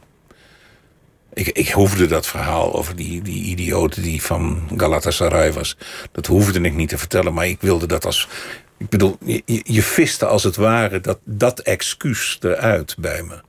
Ik, 1.34 1.48
ik 1.48 1.68
hoefde 1.68 2.06
dat 2.06 2.26
verhaal 2.26 2.74
over 2.74 2.96
die, 2.96 3.22
die 3.22 3.44
idioot 3.44 4.02
die 4.02 4.22
van 4.22 4.68
Galatasaray 4.76 5.52
was. 5.52 5.76
Dat 6.12 6.26
hoefde 6.26 6.60
ik 6.60 6.74
niet 6.74 6.88
te 6.88 6.98
vertellen, 6.98 7.34
maar 7.34 7.46
ik 7.46 7.60
wilde 7.60 7.86
dat 7.86 8.04
als. 8.06 8.28
Ik 8.78 8.88
bedoel, 8.88 9.16
je, 9.24 9.42
je- 9.64 9.82
viste 9.82 10.26
als 10.26 10.42
het 10.42 10.56
ware 10.56 11.00
dat, 11.00 11.18
dat 11.24 11.60
excuus 11.60 12.38
eruit 12.40 12.96
bij 12.98 13.22
me. 13.22 13.40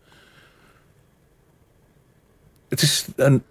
Het 2.70 2.82
is 2.82 3.06
een 3.16 3.44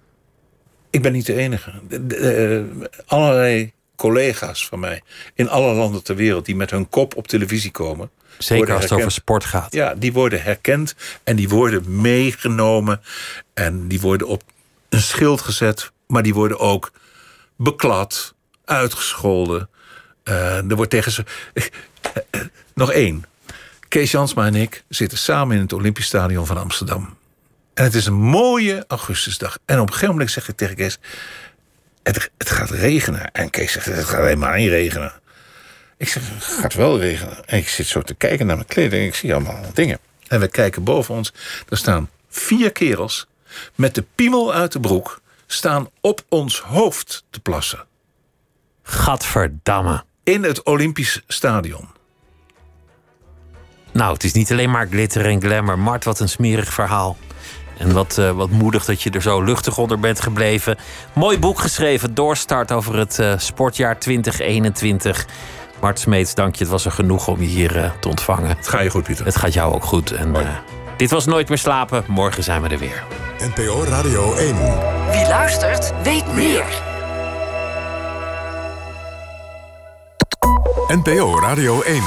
ik 0.90 1.02
ben 1.02 1.12
niet 1.12 1.26
de 1.26 1.34
enige. 1.34 1.72
Eh, 2.08 2.86
allerlei 3.06 3.72
collega's 4.00 4.66
van 4.66 4.80
mij 4.80 5.02
in 5.34 5.48
alle 5.48 5.74
landen 5.74 6.02
ter 6.02 6.16
wereld 6.16 6.44
die 6.46 6.56
met 6.56 6.70
hun 6.70 6.88
kop 6.88 7.16
op 7.16 7.28
televisie 7.28 7.70
komen. 7.70 8.10
Zeker 8.38 8.74
als 8.74 8.82
het 8.82 8.92
over 8.92 9.10
sport 9.10 9.44
gaat. 9.44 9.72
Ja, 9.72 9.94
die 9.94 10.12
worden 10.12 10.42
herkend 10.42 10.94
en 11.24 11.36
die 11.36 11.48
worden 11.48 12.00
meegenomen 12.00 13.00
en 13.54 13.88
die 13.88 14.00
worden 14.00 14.26
op 14.26 14.42
een 14.88 15.00
schild 15.00 15.40
gezet, 15.40 15.90
maar 16.06 16.22
die 16.22 16.34
worden 16.34 16.58
ook 16.58 16.92
beklad, 17.56 18.34
uitgescholden. 18.64 19.68
Eh, 20.22 20.70
er 20.70 20.76
wordt 20.76 20.90
tegen 20.90 21.12
ze. 21.12 21.24
Nog 22.74 22.92
één. 22.92 23.24
Kees 23.88 24.10
Jansma 24.10 24.46
en 24.46 24.54
ik 24.54 24.84
zitten 24.88 25.18
samen 25.18 25.56
in 25.56 25.62
het 25.62 25.72
Olympisch 25.72 26.06
Stadion 26.06 26.46
van 26.46 26.56
Amsterdam. 26.56 27.16
En 27.74 27.84
het 27.84 27.94
is 27.94 28.06
een 28.06 28.20
mooie 28.20 28.84
augustusdag. 28.88 29.58
En 29.64 29.80
op 29.80 29.86
een 29.86 29.92
gegeven 29.92 30.14
moment 30.14 30.30
zeg 30.30 30.48
ik 30.48 30.56
tegen 30.56 30.76
Kees... 30.76 30.98
Het, 32.02 32.30
het 32.38 32.50
gaat 32.50 32.70
regenen. 32.70 33.32
En 33.32 33.50
Kees 33.50 33.72
zegt, 33.72 33.86
het 33.86 34.04
gaat 34.04 34.24
helemaal 34.24 34.54
niet 34.54 34.68
regenen. 34.68 35.12
Ik 35.96 36.08
zeg, 36.08 36.22
het 36.28 36.44
gaat 36.44 36.74
wel 36.74 36.98
regenen. 36.98 37.46
En 37.46 37.58
ik 37.58 37.68
zit 37.68 37.86
zo 37.86 38.02
te 38.02 38.14
kijken 38.14 38.46
naar 38.46 38.56
mijn 38.56 38.68
kleding 38.68 39.02
en 39.02 39.08
ik 39.08 39.14
zie 39.14 39.34
allemaal 39.34 39.64
dingen. 39.74 39.98
En 40.28 40.40
we 40.40 40.48
kijken 40.48 40.84
boven 40.84 41.14
ons. 41.14 41.32
Er 41.68 41.76
staan 41.76 42.10
vier 42.28 42.72
kerels 42.72 43.26
met 43.74 43.94
de 43.94 44.04
piemel 44.14 44.54
uit 44.54 44.72
de 44.72 44.80
broek... 44.80 45.20
staan 45.46 45.88
op 46.00 46.24
ons 46.28 46.60
hoofd 46.60 47.24
te 47.30 47.40
plassen. 47.40 47.86
Gadverdamme. 48.82 50.04
In 50.24 50.42
het 50.42 50.62
Olympisch 50.62 51.22
Stadion. 51.26 51.88
Nou, 53.92 54.12
het 54.12 54.24
is 54.24 54.32
niet 54.32 54.52
alleen 54.52 54.70
maar 54.70 54.86
glitter 54.86 55.26
en 55.26 55.40
glamour. 55.40 55.78
Mart, 55.78 56.04
wat 56.04 56.20
een 56.20 56.28
smerig 56.28 56.72
verhaal. 56.72 57.16
En 57.80 57.92
wat, 57.92 58.18
eh, 58.18 58.30
wat 58.30 58.50
moedig 58.50 58.84
dat 58.84 59.02
je 59.02 59.10
er 59.10 59.22
zo 59.22 59.42
luchtig 59.42 59.78
onder 59.78 60.00
bent 60.00 60.20
gebleven. 60.20 60.76
Mooi 61.12 61.38
boek 61.38 61.58
geschreven, 61.58 62.14
Doorstart 62.14 62.72
over 62.72 62.96
het 62.98 63.18
eh, 63.18 63.32
sportjaar 63.36 63.98
2021. 63.98 65.26
Mart 65.80 65.98
Smeets, 65.98 66.34
dank 66.34 66.54
je. 66.54 66.62
Het 66.62 66.72
was 66.72 66.84
er 66.84 66.90
genoeg 66.90 67.28
om 67.28 67.40
je 67.40 67.46
hier 67.46 67.76
eh, 67.76 67.90
te 68.00 68.08
ontvangen. 68.08 68.48
Het 68.48 68.68
gaat 68.68 68.82
je 68.82 68.90
goed, 68.90 69.02
Pieter. 69.02 69.24
Het 69.24 69.36
gaat 69.36 69.52
jou 69.52 69.74
ook 69.74 69.84
goed. 69.84 70.12
En, 70.12 70.34
eh, 70.34 70.48
dit 70.96 71.10
was 71.10 71.26
Nooit 71.26 71.48
meer 71.48 71.58
slapen. 71.58 72.04
Morgen 72.06 72.42
zijn 72.42 72.62
we 72.62 72.68
er 72.68 72.78
weer. 72.78 73.04
NPO 73.38 73.84
Radio 73.84 74.34
1. 74.34 74.56
Wie 75.10 75.28
luistert, 75.28 75.92
weet 76.02 76.34
meer. 76.34 76.64
NPO 80.88 81.40
Radio 81.40 81.82
1. 81.82 82.02